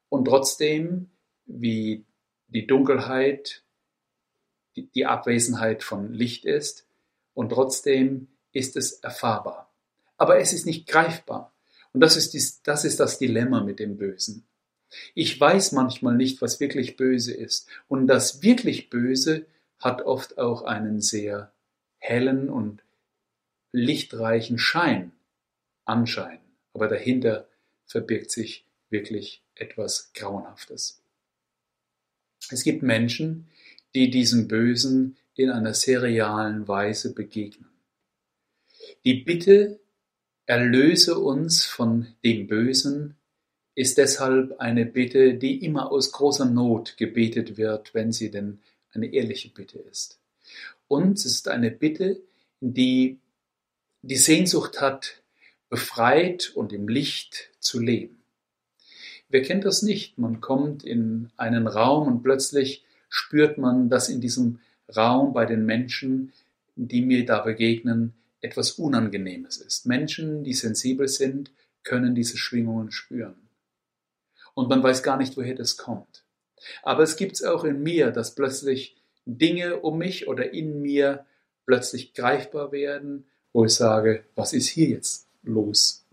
Und 0.10 0.26
trotzdem, 0.26 1.12
wie 1.46 2.04
die 2.48 2.66
Dunkelheit 2.66 3.62
die 4.76 5.06
Abwesenheit 5.06 5.84
von 5.84 6.12
Licht 6.12 6.44
ist 6.44 6.88
und 7.36 7.50
trotzdem 7.50 8.30
ist 8.52 8.76
es 8.78 8.94
erfahrbar. 8.94 9.72
Aber 10.18 10.40
es 10.40 10.54
ist 10.54 10.66
nicht 10.66 10.88
greifbar. 10.88 11.54
Und 11.94 12.02
das 12.02 12.18
ist, 12.18 12.34
dies, 12.34 12.64
das 12.64 12.84
ist 12.84 13.00
das 13.00 13.20
Dilemma 13.20 13.64
mit 13.64 13.78
dem 13.78 13.96
Bösen. 13.96 14.44
Ich 15.14 15.40
weiß 15.40 15.74
manchmal 15.74 16.16
nicht, 16.16 16.42
was 16.42 16.60
wirklich 16.60 16.98
böse 16.98 17.32
ist. 17.32 17.70
Und 17.88 18.08
das 18.08 18.42
wirklich 18.42 18.90
Böse 18.90 19.46
hat 19.78 20.02
oft 20.02 20.40
auch 20.40 20.64
einen 20.64 21.00
sehr 21.00 21.54
hellen 22.00 22.50
und 22.50 22.82
lichtreichen 23.72 24.58
Schein, 24.58 25.12
Anschein. 25.86 26.40
Aber 26.74 26.88
dahinter 26.88 27.48
verbirgt 27.86 28.32
sich 28.32 28.66
wirklich 28.90 29.42
etwas 29.56 30.12
Grauenhaftes. 30.14 31.02
Es 32.50 32.64
gibt 32.64 32.84
Menschen, 32.84 33.48
die 33.94 34.10
diesem 34.10 34.48
Bösen 34.48 35.18
in 35.36 35.50
einer 35.50 35.74
serialen 35.74 36.68
Weise 36.68 37.14
begegnen. 37.14 37.70
Die 39.06 39.16
Bitte, 39.16 39.80
erlöse 40.46 41.18
uns 41.18 41.66
von 41.66 42.08
dem 42.24 42.48
Bösen, 42.48 43.16
ist 43.76 43.98
deshalb 43.98 44.60
eine 44.60 44.86
Bitte, 44.86 45.36
die 45.36 45.64
immer 45.64 45.92
aus 45.92 46.12
großer 46.12 46.46
Not 46.46 46.98
gebetet 46.98 47.58
wird, 47.58 47.94
wenn 47.94 48.12
sie 48.12 48.32
denn 48.32 48.60
eine 48.92 49.08
ehrliche 49.14 49.50
Bitte 49.50 49.80
ist. 49.80 50.20
Und 50.88 51.18
es 51.18 51.26
ist 51.26 51.48
eine 51.48 51.72
Bitte, 51.72 52.22
die 52.60 53.21
die 54.02 54.18
Sehnsucht 54.18 54.82
hat, 54.82 55.22
befreit 55.70 56.52
und 56.56 56.74
im 56.74 56.88
Licht 56.88 57.50
zu 57.60 57.80
leben. 57.80 58.22
Wer 59.30 59.42
kennt 59.42 59.64
das 59.64 59.82
nicht? 59.82 60.18
Man 60.18 60.42
kommt 60.42 60.84
in 60.84 61.32
einen 61.38 61.68
Raum 61.68 62.08
und 62.08 62.24
plötzlich 62.24 62.84
spürt 63.10 63.58
man, 63.58 63.90
dass 63.90 64.10
in 64.10 64.20
diesem 64.20 64.60
Raum 64.94 65.34
bei 65.34 65.46
den 65.46 65.66
Menschen, 65.66 66.34
die 66.76 67.02
mir 67.02 67.26
da 67.26 67.40
begegnen, 67.40 68.14
etwas 68.42 68.72
Unangenehmes 68.72 69.58
ist. 69.58 69.86
Menschen, 69.86 70.44
die 70.44 70.54
sensibel 70.54 71.08
sind, 71.08 71.52
können 71.84 72.16
diese 72.16 72.38
Schwingungen 72.38 72.92
spüren. 72.92 73.36
Und 74.54 74.68
man 74.68 74.84
weiß 74.84 75.04
gar 75.04 75.18
nicht, 75.18 75.38
woher 75.38 75.56
das 75.56 75.78
kommt. 75.78 76.26
Aber 76.84 77.04
es 77.04 77.16
gibt 77.16 77.34
es 77.34 77.44
auch 77.44 77.64
in 77.64 77.82
mir, 77.82 78.12
dass 78.12 78.36
plötzlich 78.36 78.98
Dinge 79.26 79.78
um 79.80 79.98
mich 79.98 80.28
oder 80.28 80.54
in 80.54 80.82
mir 80.82 81.26
plötzlich 81.66 82.14
greifbar 82.14 82.72
werden, 82.72 83.26
wo 83.54 83.66
ich 83.66 83.74
sage, 83.74 84.26
was 84.36 84.54
ist 84.54 84.68
hier 84.68 84.88
jetzt 84.90 85.28
los? 85.44 86.06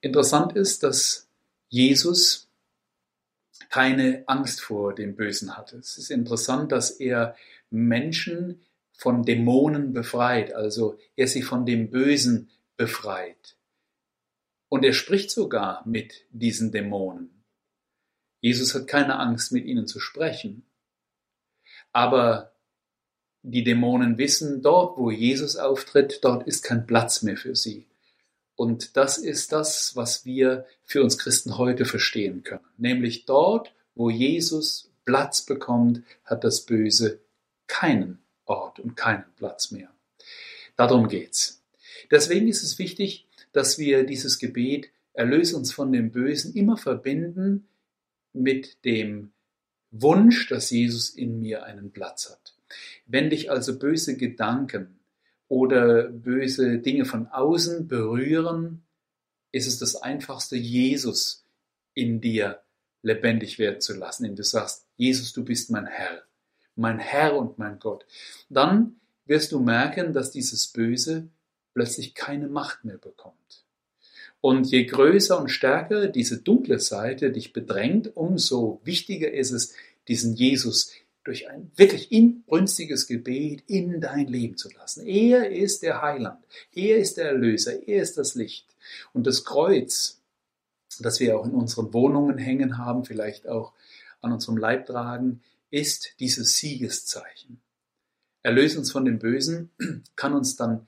Interessant 0.00 0.56
ist, 0.56 0.82
dass 0.82 1.28
Jesus 1.68 2.48
keine 3.68 4.24
Angst 4.26 4.60
vor 4.60 4.94
dem 4.94 5.16
Bösen 5.16 5.56
hatte. 5.56 5.78
Es 5.78 5.96
ist 5.96 6.10
interessant, 6.10 6.72
dass 6.72 6.90
er 6.90 7.36
Menschen 7.70 8.60
von 8.92 9.22
Dämonen 9.22 9.92
befreit, 9.92 10.52
also 10.52 10.98
er 11.16 11.26
sie 11.26 11.42
von 11.42 11.64
dem 11.64 11.90
Bösen 11.90 12.50
befreit. 12.76 13.56
Und 14.68 14.84
er 14.84 14.92
spricht 14.92 15.30
sogar 15.30 15.86
mit 15.86 16.26
diesen 16.30 16.72
Dämonen. 16.72 17.42
Jesus 18.40 18.74
hat 18.74 18.88
keine 18.88 19.18
Angst, 19.18 19.52
mit 19.52 19.64
ihnen 19.64 19.86
zu 19.86 20.00
sprechen. 20.00 20.66
Aber 21.92 22.51
die 23.42 23.64
Dämonen 23.64 24.18
wissen, 24.18 24.62
dort, 24.62 24.96
wo 24.98 25.10
Jesus 25.10 25.56
auftritt, 25.56 26.20
dort 26.22 26.46
ist 26.46 26.62
kein 26.62 26.86
Platz 26.86 27.22
mehr 27.22 27.36
für 27.36 27.56
sie. 27.56 27.86
Und 28.54 28.96
das 28.96 29.18
ist 29.18 29.52
das, 29.52 29.96
was 29.96 30.24
wir 30.24 30.66
für 30.84 31.02
uns 31.02 31.18
Christen 31.18 31.58
heute 31.58 31.84
verstehen 31.84 32.44
können. 32.44 32.64
Nämlich 32.76 33.24
dort, 33.24 33.74
wo 33.94 34.10
Jesus 34.10 34.90
Platz 35.04 35.42
bekommt, 35.42 36.02
hat 36.24 36.44
das 36.44 36.64
Böse 36.64 37.20
keinen 37.66 38.18
Ort 38.44 38.78
und 38.78 38.96
keinen 38.96 39.24
Platz 39.36 39.70
mehr. 39.70 39.88
Darum 40.76 41.08
geht's. 41.08 41.62
Deswegen 42.10 42.48
ist 42.48 42.62
es 42.62 42.78
wichtig, 42.78 43.26
dass 43.52 43.78
wir 43.78 44.04
dieses 44.04 44.38
Gebet 44.38 44.90
Erlöse 45.14 45.56
uns 45.56 45.72
von 45.72 45.92
dem 45.92 46.10
Bösen 46.10 46.54
immer 46.54 46.76
verbinden 46.76 47.68
mit 48.32 48.84
dem 48.84 49.32
Wunsch, 49.90 50.48
dass 50.48 50.70
Jesus 50.70 51.10
in 51.10 51.40
mir 51.40 51.64
einen 51.64 51.92
Platz 51.92 52.30
hat. 52.30 52.54
Wenn 53.12 53.28
dich 53.28 53.50
also 53.50 53.78
böse 53.78 54.16
Gedanken 54.16 54.98
oder 55.46 56.04
böse 56.04 56.78
Dinge 56.78 57.04
von 57.04 57.26
außen 57.26 57.86
berühren, 57.86 58.84
ist 59.52 59.66
es 59.66 59.78
das 59.78 59.96
Einfachste, 59.96 60.56
Jesus 60.56 61.44
in 61.92 62.22
dir 62.22 62.62
lebendig 63.02 63.58
werden 63.58 63.82
zu 63.82 63.92
lassen, 63.92 64.24
indem 64.24 64.36
du 64.36 64.44
sagst, 64.44 64.86
Jesus, 64.96 65.34
du 65.34 65.44
bist 65.44 65.70
mein 65.70 65.86
Herr, 65.86 66.22
mein 66.74 66.98
Herr 66.98 67.36
und 67.36 67.58
mein 67.58 67.78
Gott. 67.78 68.06
Dann 68.48 68.96
wirst 69.26 69.52
du 69.52 69.60
merken, 69.60 70.14
dass 70.14 70.30
dieses 70.30 70.68
Böse 70.68 71.28
plötzlich 71.74 72.14
keine 72.14 72.48
Macht 72.48 72.86
mehr 72.86 72.96
bekommt. 72.96 73.66
Und 74.40 74.70
je 74.70 74.86
größer 74.86 75.38
und 75.38 75.50
stärker 75.50 76.08
diese 76.08 76.40
dunkle 76.40 76.78
Seite 76.78 77.30
dich 77.30 77.52
bedrängt, 77.52 78.16
umso 78.16 78.80
wichtiger 78.84 79.30
ist 79.30 79.50
es, 79.50 79.74
diesen 80.08 80.34
Jesus 80.34 80.90
durch 81.24 81.48
ein 81.48 81.70
wirklich 81.76 82.10
inbrünstiges 82.10 83.06
Gebet 83.06 83.62
in 83.66 84.00
dein 84.00 84.26
Leben 84.26 84.56
zu 84.56 84.68
lassen. 84.70 85.06
Er 85.06 85.50
ist 85.50 85.82
der 85.82 86.02
Heiland, 86.02 86.44
er 86.72 86.98
ist 86.98 87.16
der 87.16 87.26
Erlöser, 87.26 87.86
er 87.86 88.02
ist 88.02 88.18
das 88.18 88.34
Licht. 88.34 88.66
Und 89.12 89.26
das 89.26 89.44
Kreuz, 89.44 90.20
das 91.00 91.20
wir 91.20 91.38
auch 91.38 91.46
in 91.46 91.52
unseren 91.52 91.92
Wohnungen 91.92 92.38
hängen 92.38 92.78
haben, 92.78 93.04
vielleicht 93.04 93.48
auch 93.48 93.72
an 94.20 94.32
unserem 94.32 94.56
Leib 94.56 94.86
tragen, 94.86 95.42
ist 95.70 96.14
dieses 96.20 96.56
Siegeszeichen. 96.56 97.60
Erlöse 98.42 98.78
uns 98.78 98.90
von 98.90 99.04
dem 99.04 99.18
Bösen, 99.18 99.70
kann 100.16 100.34
uns 100.34 100.56
dann 100.56 100.86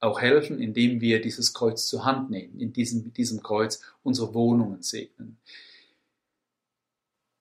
auch 0.00 0.20
helfen, 0.20 0.60
indem 0.60 1.00
wir 1.00 1.20
dieses 1.20 1.54
Kreuz 1.54 1.86
zur 1.86 2.04
Hand 2.04 2.30
nehmen, 2.30 2.58
in 2.58 2.72
diesem, 2.72 3.04
mit 3.04 3.16
diesem 3.16 3.42
Kreuz 3.42 3.80
unsere 4.02 4.34
Wohnungen 4.34 4.82
segnen. 4.82 5.38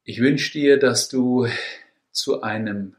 Ich 0.05 0.19
wünsche 0.19 0.51
dir, 0.51 0.77
dass 0.77 1.07
du 1.07 1.47
zu 2.13 2.41
einem 2.41 2.95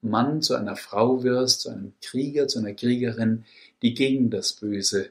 Mann, 0.00 0.42
zu 0.42 0.54
einer 0.54 0.76
Frau 0.76 1.22
wirst, 1.22 1.60
zu 1.60 1.70
einem 1.70 1.94
Krieger, 2.02 2.48
zu 2.48 2.58
einer 2.58 2.74
Kriegerin, 2.74 3.44
die 3.82 3.94
gegen 3.94 4.30
das 4.30 4.54
Böse 4.54 5.10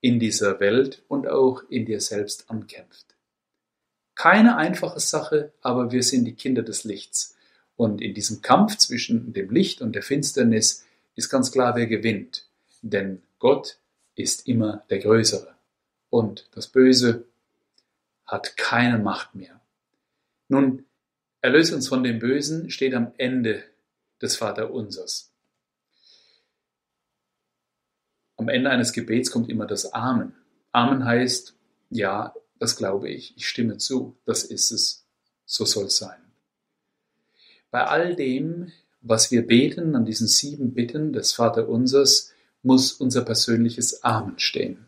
in 0.00 0.18
dieser 0.18 0.58
Welt 0.58 1.02
und 1.08 1.28
auch 1.28 1.62
in 1.68 1.84
dir 1.84 2.00
selbst 2.00 2.50
ankämpft. 2.50 3.06
Keine 4.14 4.56
einfache 4.56 5.00
Sache, 5.00 5.52
aber 5.60 5.92
wir 5.92 6.02
sind 6.02 6.24
die 6.24 6.34
Kinder 6.34 6.62
des 6.62 6.84
Lichts. 6.84 7.36
Und 7.76 8.00
in 8.00 8.14
diesem 8.14 8.42
Kampf 8.42 8.76
zwischen 8.76 9.32
dem 9.32 9.50
Licht 9.50 9.80
und 9.80 9.94
der 9.94 10.02
Finsternis 10.02 10.84
ist 11.14 11.30
ganz 11.30 11.52
klar, 11.52 11.76
wer 11.76 11.86
gewinnt. 11.86 12.46
Denn 12.82 13.22
Gott 13.38 13.78
ist 14.14 14.46
immer 14.46 14.84
der 14.90 14.98
Größere. 14.98 15.54
Und 16.10 16.48
das 16.52 16.66
Böse 16.66 17.24
hat 18.26 18.56
keine 18.56 18.98
Macht 18.98 19.34
mehr. 19.34 19.60
Nun, 20.48 20.84
Erlöse 21.42 21.74
uns 21.74 21.88
von 21.88 22.04
dem 22.04 22.20
Bösen 22.20 22.70
steht 22.70 22.94
am 22.94 23.12
Ende 23.18 23.64
des 24.20 24.36
Vaterunsers. 24.36 25.32
Am 28.36 28.48
Ende 28.48 28.70
eines 28.70 28.92
Gebets 28.92 29.32
kommt 29.32 29.50
immer 29.50 29.66
das 29.66 29.92
Amen. 29.92 30.34
Amen 30.70 31.04
heißt, 31.04 31.56
ja, 31.90 32.32
das 32.60 32.76
glaube 32.76 33.10
ich, 33.10 33.36
ich 33.36 33.48
stimme 33.48 33.76
zu, 33.78 34.16
das 34.24 34.44
ist 34.44 34.70
es, 34.70 35.04
so 35.44 35.64
soll 35.64 35.86
es 35.86 35.96
sein. 35.96 36.20
Bei 37.72 37.86
all 37.86 38.14
dem, 38.14 38.70
was 39.00 39.32
wir 39.32 39.44
beten 39.44 39.96
an 39.96 40.04
diesen 40.04 40.28
sieben 40.28 40.74
Bitten 40.74 41.12
des 41.12 41.32
Vaterunsers, 41.32 42.32
muss 42.62 42.92
unser 42.92 43.24
persönliches 43.24 44.04
Amen 44.04 44.38
stehen. 44.38 44.86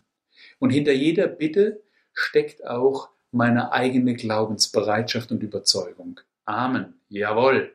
Und 0.60 0.70
hinter 0.70 0.92
jeder 0.92 1.26
Bitte 1.26 1.82
steckt 2.12 2.64
auch 2.64 3.10
meine 3.32 3.72
eigene 3.72 4.14
Glaubensbereitschaft 4.14 5.32
und 5.32 5.42
Überzeugung. 5.42 6.20
Amen. 6.44 6.94
Jawohl. 7.08 7.74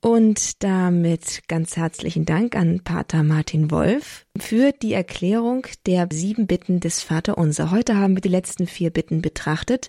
Und 0.00 0.62
damit 0.62 1.42
ganz 1.48 1.76
herzlichen 1.76 2.26
Dank 2.26 2.54
an 2.54 2.84
Pater 2.84 3.22
Martin 3.22 3.70
Wolf 3.70 4.26
für 4.38 4.72
die 4.72 4.92
Erklärung 4.92 5.66
der 5.86 6.08
sieben 6.12 6.46
Bitten 6.46 6.80
des 6.80 7.02
Vaterunser. 7.02 7.70
Heute 7.70 7.96
haben 7.96 8.14
wir 8.14 8.20
die 8.20 8.28
letzten 8.28 8.66
vier 8.66 8.90
Bitten 8.90 9.22
betrachtet, 9.22 9.88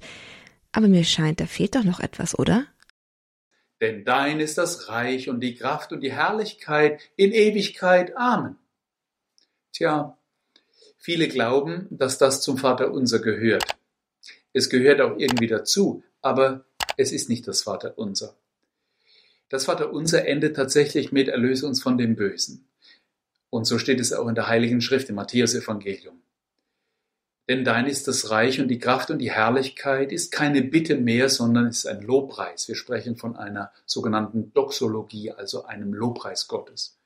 aber 0.72 0.88
mir 0.88 1.04
scheint, 1.04 1.40
da 1.40 1.46
fehlt 1.46 1.76
doch 1.76 1.84
noch 1.84 2.00
etwas, 2.00 2.38
oder? 2.38 2.66
denn 3.82 4.06
dein 4.06 4.40
ist 4.40 4.58
das 4.58 4.90
Reich 4.90 5.30
und 5.30 5.40
die 5.42 5.56
Kraft 5.56 5.92
und 5.92 6.02
die 6.02 6.12
Herrlichkeit 6.12 7.02
in 7.16 7.32
Ewigkeit. 7.32 8.16
Amen. 8.18 8.58
Tja, 9.72 10.18
viele 10.98 11.28
glauben, 11.28 11.88
dass 11.92 12.18
das 12.18 12.42
zum 12.42 12.58
Vater 12.58 12.92
unser 12.92 13.20
gehört. 13.20 13.77
Es 14.54 14.70
gehört 14.70 15.02
auch 15.02 15.18
irgendwie 15.18 15.48
dazu, 15.48 16.04
aber 16.22 16.66
es 16.98 17.12
ist 17.12 17.30
nicht 17.30 17.48
das 17.48 17.62
Vater 17.62 17.98
unser. 17.98 18.36
Das 19.50 19.66
Vater 19.66 19.94
unser 19.94 20.28
endet 20.28 20.56
tatsächlich 20.56 21.12
mit 21.12 21.28
Erlöse 21.30 21.68
uns 21.68 21.82
von 21.82 21.98
dem 21.98 22.16
Bösen. 22.16 22.68
Und 23.50 23.66
so 23.66 23.78
steht 23.78 24.00
es 24.00 24.12
auch 24.12 24.28
in 24.28 24.36
der 24.36 24.48
Heiligen 24.48 24.82
Schrift 24.82 25.10
im 25.10 25.16
Matthäus-Evangelium. 25.16 26.22
Denn 27.48 27.64
dein 27.64 27.88
ist 27.88 28.10
das 28.10 28.30
Reich 28.30 28.60
und 28.60 28.68
die 28.68 28.80
Kraft 28.80 29.10
und 29.10 29.20
die 29.20 29.32
Herrlichkeit 29.32 30.12
ist 30.12 30.34
keine 30.34 30.62
Bitte 30.62 30.98
mehr, 30.98 31.30
sondern 31.30 31.68
ist 31.68 31.88
ein 31.88 32.02
Lobpreis. 32.02 32.68
Wir 32.68 32.76
sprechen 32.76 33.16
von 33.16 33.38
einer 33.38 33.72
sogenannten 33.86 34.52
Doxologie, 34.54 35.32
also 35.32 35.64
einem 35.64 35.94
Lobpreis 35.94 36.50
Gottes. 36.50 36.98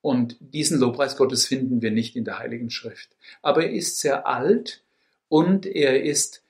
Und 0.00 0.36
diesen 0.38 0.78
Lobpreis 0.78 1.16
Gottes 1.16 1.46
finden 1.46 1.82
wir 1.82 1.90
nicht 1.90 2.14
in 2.14 2.24
der 2.24 2.38
Heiligen 2.38 2.70
Schrift. 2.70 3.16
Aber 3.42 3.64
er 3.64 3.72
ist 3.72 3.98
sehr 3.98 4.28
alt 4.28 4.84
und 5.28 5.66
er 5.66 6.04
ist 6.04 6.43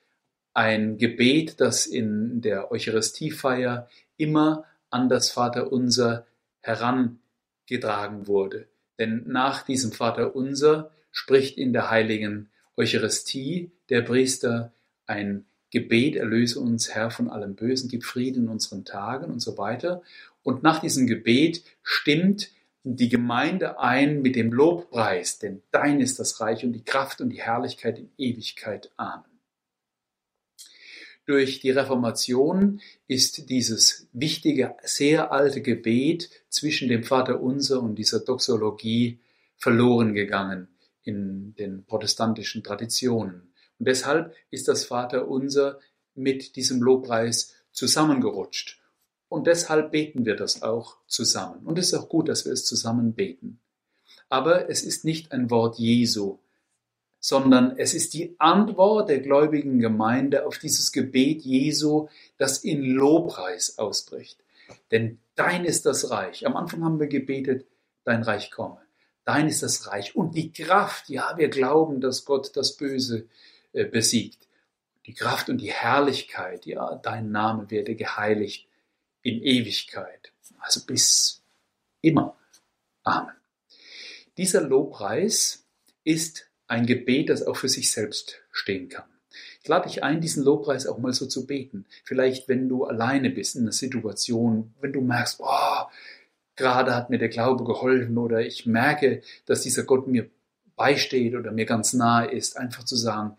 ein 0.55 0.97
Gebet, 0.97 1.59
das 1.59 1.85
in 1.85 2.41
der 2.41 2.71
Eucharistiefeier 2.71 3.87
immer 4.17 4.63
an 4.89 5.09
das 5.09 5.29
Vaterunser 5.29 6.25
herangetragen 6.61 8.25
wurde. 8.27 8.67
Denn 8.97 9.23
nach 9.27 9.63
diesem 9.63 9.91
Vaterunser 9.91 10.91
spricht 11.11 11.57
in 11.57 11.73
der 11.73 11.91
heiligen 11.91 12.49
Eucharistie 12.77 13.71
der 13.89 14.01
Priester 14.01 14.71
ein 15.05 15.45
Gebet, 15.71 16.15
erlöse 16.15 16.61
uns 16.61 16.95
Herr 16.95 17.11
von 17.11 17.29
allem 17.29 17.55
Bösen, 17.55 17.89
gib 17.89 18.05
Frieden 18.05 18.45
in 18.45 18.49
unseren 18.49 18.85
Tagen 18.85 19.25
und 19.25 19.41
so 19.41 19.57
weiter. 19.57 20.01
Und 20.41 20.63
nach 20.63 20.79
diesem 20.79 21.05
Gebet 21.05 21.63
stimmt 21.83 22.49
die 22.83 23.09
Gemeinde 23.09 23.79
ein 23.79 24.21
mit 24.21 24.37
dem 24.37 24.53
Lobpreis, 24.53 25.39
denn 25.39 25.63
dein 25.71 25.99
ist 25.99 26.19
das 26.19 26.39
Reich 26.39 26.63
und 26.63 26.71
die 26.71 26.83
Kraft 26.83 27.19
und 27.19 27.29
die 27.31 27.41
Herrlichkeit 27.41 27.99
in 27.99 28.09
Ewigkeit. 28.17 28.91
Amen. 28.95 29.34
Durch 31.25 31.59
die 31.59 31.71
Reformation 31.71 32.81
ist 33.07 33.49
dieses 33.49 34.07
wichtige, 34.13 34.75
sehr 34.83 35.31
alte 35.31 35.61
Gebet 35.61 36.29
zwischen 36.49 36.87
dem 36.87 37.03
Vater 37.03 37.41
Unser 37.41 37.81
und 37.81 37.95
dieser 37.95 38.19
Doxologie 38.19 39.19
verloren 39.57 40.13
gegangen 40.13 40.67
in 41.01 41.55
den 41.55 41.83
protestantischen 41.85 42.63
Traditionen. 42.63 43.53
Und 43.79 43.87
deshalb 43.87 44.35
ist 44.51 44.67
das 44.67 44.85
Vater 44.85 45.27
Unser 45.27 45.79
mit 46.13 46.55
diesem 46.55 46.81
Lobpreis 46.81 47.53
zusammengerutscht. 47.71 48.79
Und 49.27 49.47
deshalb 49.47 49.91
beten 49.91 50.25
wir 50.25 50.35
das 50.35 50.61
auch 50.61 50.97
zusammen. 51.07 51.65
Und 51.65 51.79
es 51.79 51.87
ist 51.87 51.95
auch 51.95 52.07
gut, 52.07 52.29
dass 52.29 52.45
wir 52.45 52.53
es 52.53 52.65
zusammen 52.65 53.15
beten. 53.15 53.59
Aber 54.29 54.69
es 54.69 54.83
ist 54.83 55.05
nicht 55.05 55.31
ein 55.31 55.49
Wort 55.49 55.79
Jesu, 55.79 56.39
sondern 57.25 57.75
es 57.79 57.95
ist 57.95 58.13
die 58.13 58.35
Antwort 58.37 59.09
der 59.09 59.19
gläubigen 59.19 59.79
Gemeinde 59.79 60.45
auf 60.45 60.59
dieses 60.59 60.91
Gebet 60.91 61.41
Jesu, 61.41 62.07
das 62.37 62.59
in 62.59 62.83
Lobpreis 62.83 63.79
ausbricht. 63.79 64.37
Denn 64.91 65.17
dein 65.33 65.65
ist 65.65 65.87
das 65.87 66.11
Reich. 66.11 66.45
Am 66.45 66.55
Anfang 66.55 66.83
haben 66.83 66.99
wir 66.99 67.07
gebetet, 67.07 67.65
dein 68.03 68.21
Reich 68.21 68.51
komme. 68.51 68.77
Dein 69.23 69.47
ist 69.47 69.63
das 69.63 69.87
Reich 69.87 70.15
und 70.15 70.35
die 70.35 70.51
Kraft. 70.51 71.09
Ja, 71.09 71.35
wir 71.35 71.47
glauben, 71.47 71.99
dass 71.99 72.25
Gott 72.25 72.55
das 72.55 72.77
Böse 72.77 73.27
äh, 73.73 73.85
besiegt. 73.85 74.47
Die 75.07 75.15
Kraft 75.15 75.49
und 75.49 75.57
die 75.57 75.73
Herrlichkeit. 75.73 76.67
Ja, 76.67 76.93
dein 76.93 77.31
Name 77.31 77.71
werde 77.71 77.95
geheiligt 77.95 78.67
in 79.23 79.41
Ewigkeit. 79.41 80.31
Also 80.59 80.81
bis 80.85 81.41
immer. 82.01 82.37
Amen. 83.01 83.33
Dieser 84.37 84.61
Lobpreis 84.61 85.65
ist 86.03 86.51
ein 86.67 86.85
Gebet, 86.85 87.29
das 87.29 87.43
auch 87.43 87.57
für 87.57 87.69
sich 87.69 87.91
selbst 87.91 88.41
stehen 88.51 88.89
kann. 88.89 89.05
Ich 89.61 89.67
lade 89.67 89.87
dich 89.87 90.03
ein, 90.03 90.21
diesen 90.21 90.43
Lobpreis 90.43 90.87
auch 90.87 90.97
mal 90.97 91.13
so 91.13 91.25
zu 91.25 91.45
beten. 91.45 91.85
Vielleicht, 92.03 92.47
wenn 92.47 92.69
du 92.69 92.85
alleine 92.85 93.29
bist 93.29 93.55
in 93.55 93.63
einer 93.63 93.71
Situation, 93.71 94.73
wenn 94.79 94.93
du 94.93 95.01
merkst, 95.01 95.39
oh, 95.39 95.85
gerade 96.55 96.95
hat 96.95 97.09
mir 97.09 97.17
der 97.17 97.29
Glaube 97.29 97.63
geholfen 97.63 98.17
oder 98.17 98.41
ich 98.41 98.65
merke, 98.65 99.21
dass 99.45 99.61
dieser 99.61 99.83
Gott 99.83 100.07
mir 100.07 100.29
beisteht 100.75 101.35
oder 101.35 101.51
mir 101.51 101.65
ganz 101.65 101.93
nahe 101.93 102.31
ist, 102.31 102.57
einfach 102.57 102.83
zu 102.83 102.95
sagen, 102.95 103.37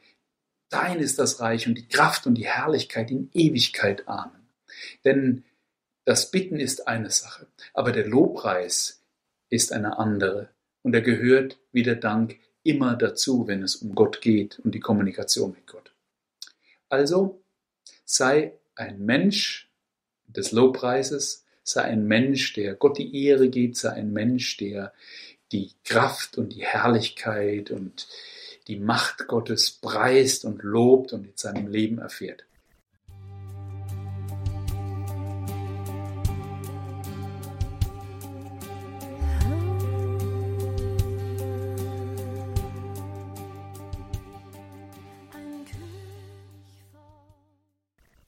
dein 0.68 0.98
ist 0.98 1.18
das 1.18 1.40
Reich 1.40 1.66
und 1.66 1.76
die 1.76 1.88
Kraft 1.88 2.26
und 2.26 2.34
die 2.34 2.46
Herrlichkeit 2.46 3.10
in 3.10 3.30
Ewigkeit. 3.32 4.06
Amen. 4.08 4.48
Denn 5.04 5.44
das 6.04 6.30
Bitten 6.30 6.56
ist 6.56 6.88
eine 6.88 7.10
Sache, 7.10 7.46
aber 7.74 7.92
der 7.92 8.06
Lobpreis 8.06 9.02
ist 9.48 9.72
eine 9.72 9.98
andere 9.98 10.50
und 10.82 10.94
er 10.94 11.02
gehört 11.02 11.58
wie 11.72 11.82
der 11.82 11.96
Dank 11.96 12.38
immer 12.66 12.96
dazu, 12.96 13.46
wenn 13.46 13.62
es 13.62 13.76
um 13.76 13.94
Gott 13.94 14.20
geht 14.20 14.58
und 14.60 14.74
die 14.74 14.80
Kommunikation 14.80 15.52
mit 15.52 15.66
Gott. 15.66 15.92
Also 16.88 17.40
sei 18.04 18.54
ein 18.74 19.04
Mensch 19.04 19.70
des 20.26 20.52
Lobpreises, 20.52 21.44
sei 21.62 21.82
ein 21.82 22.06
Mensch, 22.06 22.52
der 22.52 22.74
Gott 22.74 22.98
die 22.98 23.24
Ehre 23.24 23.48
gibt, 23.48 23.76
sei 23.76 23.90
ein 23.90 24.12
Mensch, 24.12 24.56
der 24.56 24.92
die 25.52 25.72
Kraft 25.84 26.38
und 26.38 26.54
die 26.54 26.64
Herrlichkeit 26.64 27.70
und 27.70 28.08
die 28.68 28.76
Macht 28.76 29.26
Gottes 29.28 29.70
preist 29.70 30.44
und 30.44 30.62
lobt 30.62 31.12
und 31.12 31.26
in 31.26 31.36
seinem 31.36 31.68
Leben 31.68 31.98
erfährt. 31.98 32.45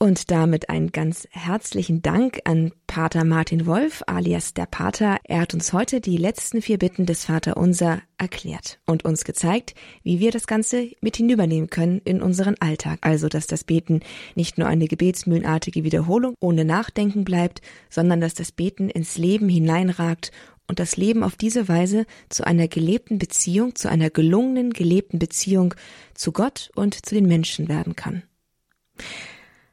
Und 0.00 0.30
damit 0.30 0.70
einen 0.70 0.92
ganz 0.92 1.26
herzlichen 1.32 2.02
Dank 2.02 2.38
an 2.44 2.70
Pater 2.86 3.24
Martin 3.24 3.66
Wolf, 3.66 4.04
alias 4.06 4.54
der 4.54 4.66
Pater. 4.66 5.18
Er 5.24 5.40
hat 5.40 5.54
uns 5.54 5.72
heute 5.72 6.00
die 6.00 6.16
letzten 6.16 6.62
vier 6.62 6.78
Bitten 6.78 7.04
des 7.04 7.24
Vaterunser 7.24 8.00
erklärt 8.16 8.78
und 8.86 9.04
uns 9.04 9.24
gezeigt, 9.24 9.74
wie 10.04 10.20
wir 10.20 10.30
das 10.30 10.46
Ganze 10.46 10.92
mit 11.00 11.16
hinübernehmen 11.16 11.68
können 11.68 12.00
in 12.04 12.22
unseren 12.22 12.54
Alltag. 12.60 13.00
Also, 13.00 13.28
dass 13.28 13.48
das 13.48 13.64
Beten 13.64 13.98
nicht 14.36 14.56
nur 14.56 14.68
eine 14.68 14.86
gebetsmühlenartige 14.86 15.82
Wiederholung 15.82 16.36
ohne 16.38 16.64
Nachdenken 16.64 17.24
bleibt, 17.24 17.60
sondern 17.90 18.20
dass 18.20 18.34
das 18.34 18.52
Beten 18.52 18.90
ins 18.90 19.18
Leben 19.18 19.48
hineinragt 19.48 20.30
und 20.68 20.78
das 20.78 20.96
Leben 20.96 21.24
auf 21.24 21.34
diese 21.34 21.66
Weise 21.66 22.06
zu 22.28 22.46
einer 22.46 22.68
gelebten 22.68 23.18
Beziehung, 23.18 23.74
zu 23.74 23.90
einer 23.90 24.10
gelungenen 24.10 24.72
gelebten 24.72 25.18
Beziehung 25.18 25.74
zu 26.14 26.30
Gott 26.30 26.70
und 26.76 27.04
zu 27.04 27.16
den 27.16 27.26
Menschen 27.26 27.66
werden 27.66 27.96
kann. 27.96 28.22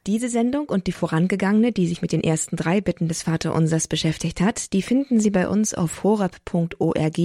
Diese 0.06 0.28
Sendung 0.28 0.68
und 0.68 0.86
die 0.86 0.92
vorangegangene, 0.92 1.72
die 1.72 1.88
sich 1.88 2.00
mit 2.00 2.12
den 2.12 2.22
ersten 2.22 2.54
drei 2.54 2.80
Bitten 2.80 3.08
des 3.08 3.24
Vaterunsers 3.24 3.88
beschäftigt 3.88 4.40
hat, 4.40 4.72
die 4.72 4.82
finden 4.82 5.18
Sie 5.18 5.30
bei 5.30 5.48
uns 5.48 5.74
auf 5.74 6.04
horab.org 6.04 7.18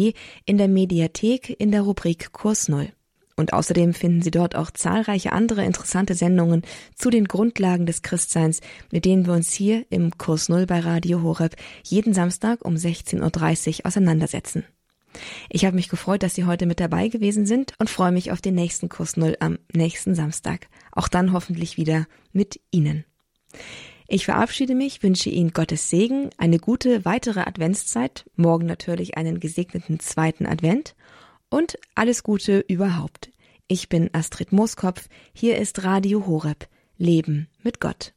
in 0.46 0.58
der 0.58 0.68
Mediathek 0.68 1.56
in 1.60 1.72
der 1.72 1.84
Rubrik 1.84 2.32
Kurs 2.32 2.70
Null. 2.70 2.92
Und 3.36 3.54
außerdem 3.54 3.94
finden 3.94 4.24
Sie 4.24 4.32
dort 4.32 4.56
auch 4.56 4.72
zahlreiche 4.72 5.32
andere 5.32 5.64
interessante 5.64 6.16
Sendungen 6.16 6.64
zu 6.96 7.12
den 7.12 7.26
Grundlagen 7.26 7.86
des 7.86 8.02
Christseins, 8.02 8.62
mit 8.92 9.06
denen 9.06 9.28
wir 9.28 9.34
uns 9.34 9.54
hier 9.54 9.86
im 9.92 10.18
Kurs 10.18 10.50
Null 10.50 10.66
bei 10.66 10.80
Radio 10.80 11.22
Horeb 11.22 11.56
jeden 11.84 12.16
Samstag 12.16 12.66
um 12.66 12.74
16.30 12.74 13.82
Uhr 13.82 13.86
auseinandersetzen. 13.86 14.66
Ich 15.50 15.66
habe 15.66 15.76
mich 15.76 15.90
gefreut, 15.90 16.24
dass 16.24 16.36
Sie 16.36 16.46
heute 16.46 16.66
mit 16.66 16.80
dabei 16.80 17.08
gewesen 17.08 17.46
sind 17.46 17.74
und 17.80 17.90
freue 17.90 18.12
mich 18.12 18.32
auf 18.32 18.42
den 18.42 18.56
nächsten 18.56 18.90
Kurs 18.90 19.18
Null 19.18 19.38
am 19.40 19.60
nächsten 19.74 20.16
Samstag. 20.16 20.68
Auch 20.92 21.08
dann 21.08 21.34
hoffentlich 21.34 21.78
wieder 21.78 22.08
mit 22.32 22.60
Ihnen. 22.72 23.06
Ich 24.08 24.26
verabschiede 24.26 24.76
mich, 24.76 25.04
wünsche 25.04 25.30
Ihnen 25.30 25.54
Gottes 25.54 25.90
Segen, 25.90 26.32
eine 26.38 26.60
gute 26.60 27.06
weitere 27.06 27.42
Adventszeit, 27.42 28.26
morgen 28.36 28.66
natürlich 28.66 29.16
einen 29.16 29.40
gesegneten 29.40 30.00
zweiten 30.00 30.46
Advent 30.46 30.96
und 31.50 31.78
alles 31.96 32.24
Gute 32.24 32.60
überhaupt. 32.68 33.32
Ich 33.68 33.88
bin 33.88 34.10
Astrid 34.12 34.52
Mooskopf, 34.52 35.08
hier 35.34 35.58
ist 35.58 35.84
Radio 35.86 36.28
Horeb, 36.28 36.68
Leben 36.98 37.48
mit 37.64 37.80
Gott. 37.80 38.14